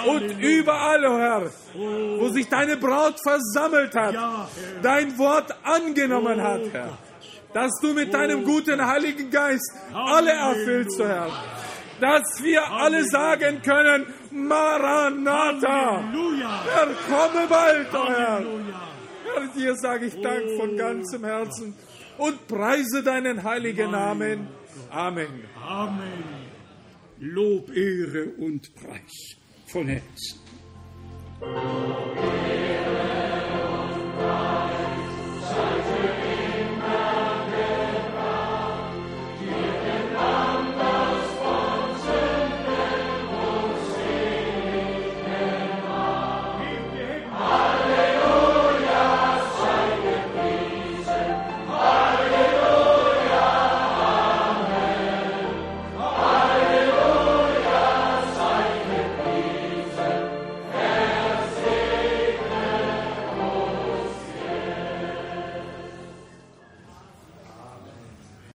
Und 0.06 0.22
Halleluja. 0.22 0.48
überall, 0.60 1.05
o 1.06 1.18
Herr, 1.18 1.42
Oh, 1.72 2.20
wo 2.20 2.28
sich 2.30 2.48
deine 2.48 2.76
Braut 2.76 3.14
versammelt 3.22 3.94
hat, 3.94 4.14
dein 4.82 5.16
Wort 5.18 5.55
angenommen 5.62 6.40
Oh, 6.40 6.44
hat, 6.44 6.60
Herr. 6.72 6.98
Dass 7.52 7.70
du 7.82 7.92
mit 7.94 8.12
deinem 8.14 8.44
guten 8.44 8.84
Heiligen 8.84 9.30
Geist 9.30 9.72
alle 9.92 10.32
erfüllst, 10.32 11.01
o 11.01 11.06
Herr. 11.06 11.28
Dass 12.01 12.42
wir 12.42 12.62
alle 12.72 13.05
sagen 13.05 13.60
können, 13.62 14.06
Maranatha. 14.30 16.02
Halleluja. 16.02 16.48
Herr, 16.74 16.86
komme 17.09 17.47
bald, 17.48 17.94
o 17.94 18.09
Herr. 18.09 18.42
Herr, 19.35 19.48
dir 19.55 19.77
sage 19.77 20.07
ich 20.07 20.20
Dank 20.20 20.51
von 20.57 20.77
ganzem 20.77 21.24
Herzen 21.24 21.74
und 22.19 22.47
preise 22.47 23.02
deinen 23.02 23.43
heiligen 23.43 23.90
Namen. 23.90 24.48
Amen. 24.90 25.44
Amen. 25.62 26.24
Lob, 27.19 27.70
Ehre 27.74 28.31
und 28.39 28.74
Preis 28.74 29.36
von 29.66 29.89
Herzen. 29.89 30.40
Lob, 31.40 32.16
Ehre 32.16 33.11
und 33.78 34.16
Preis 34.16 35.51
sei 35.51 36.15
dir. 36.15 36.19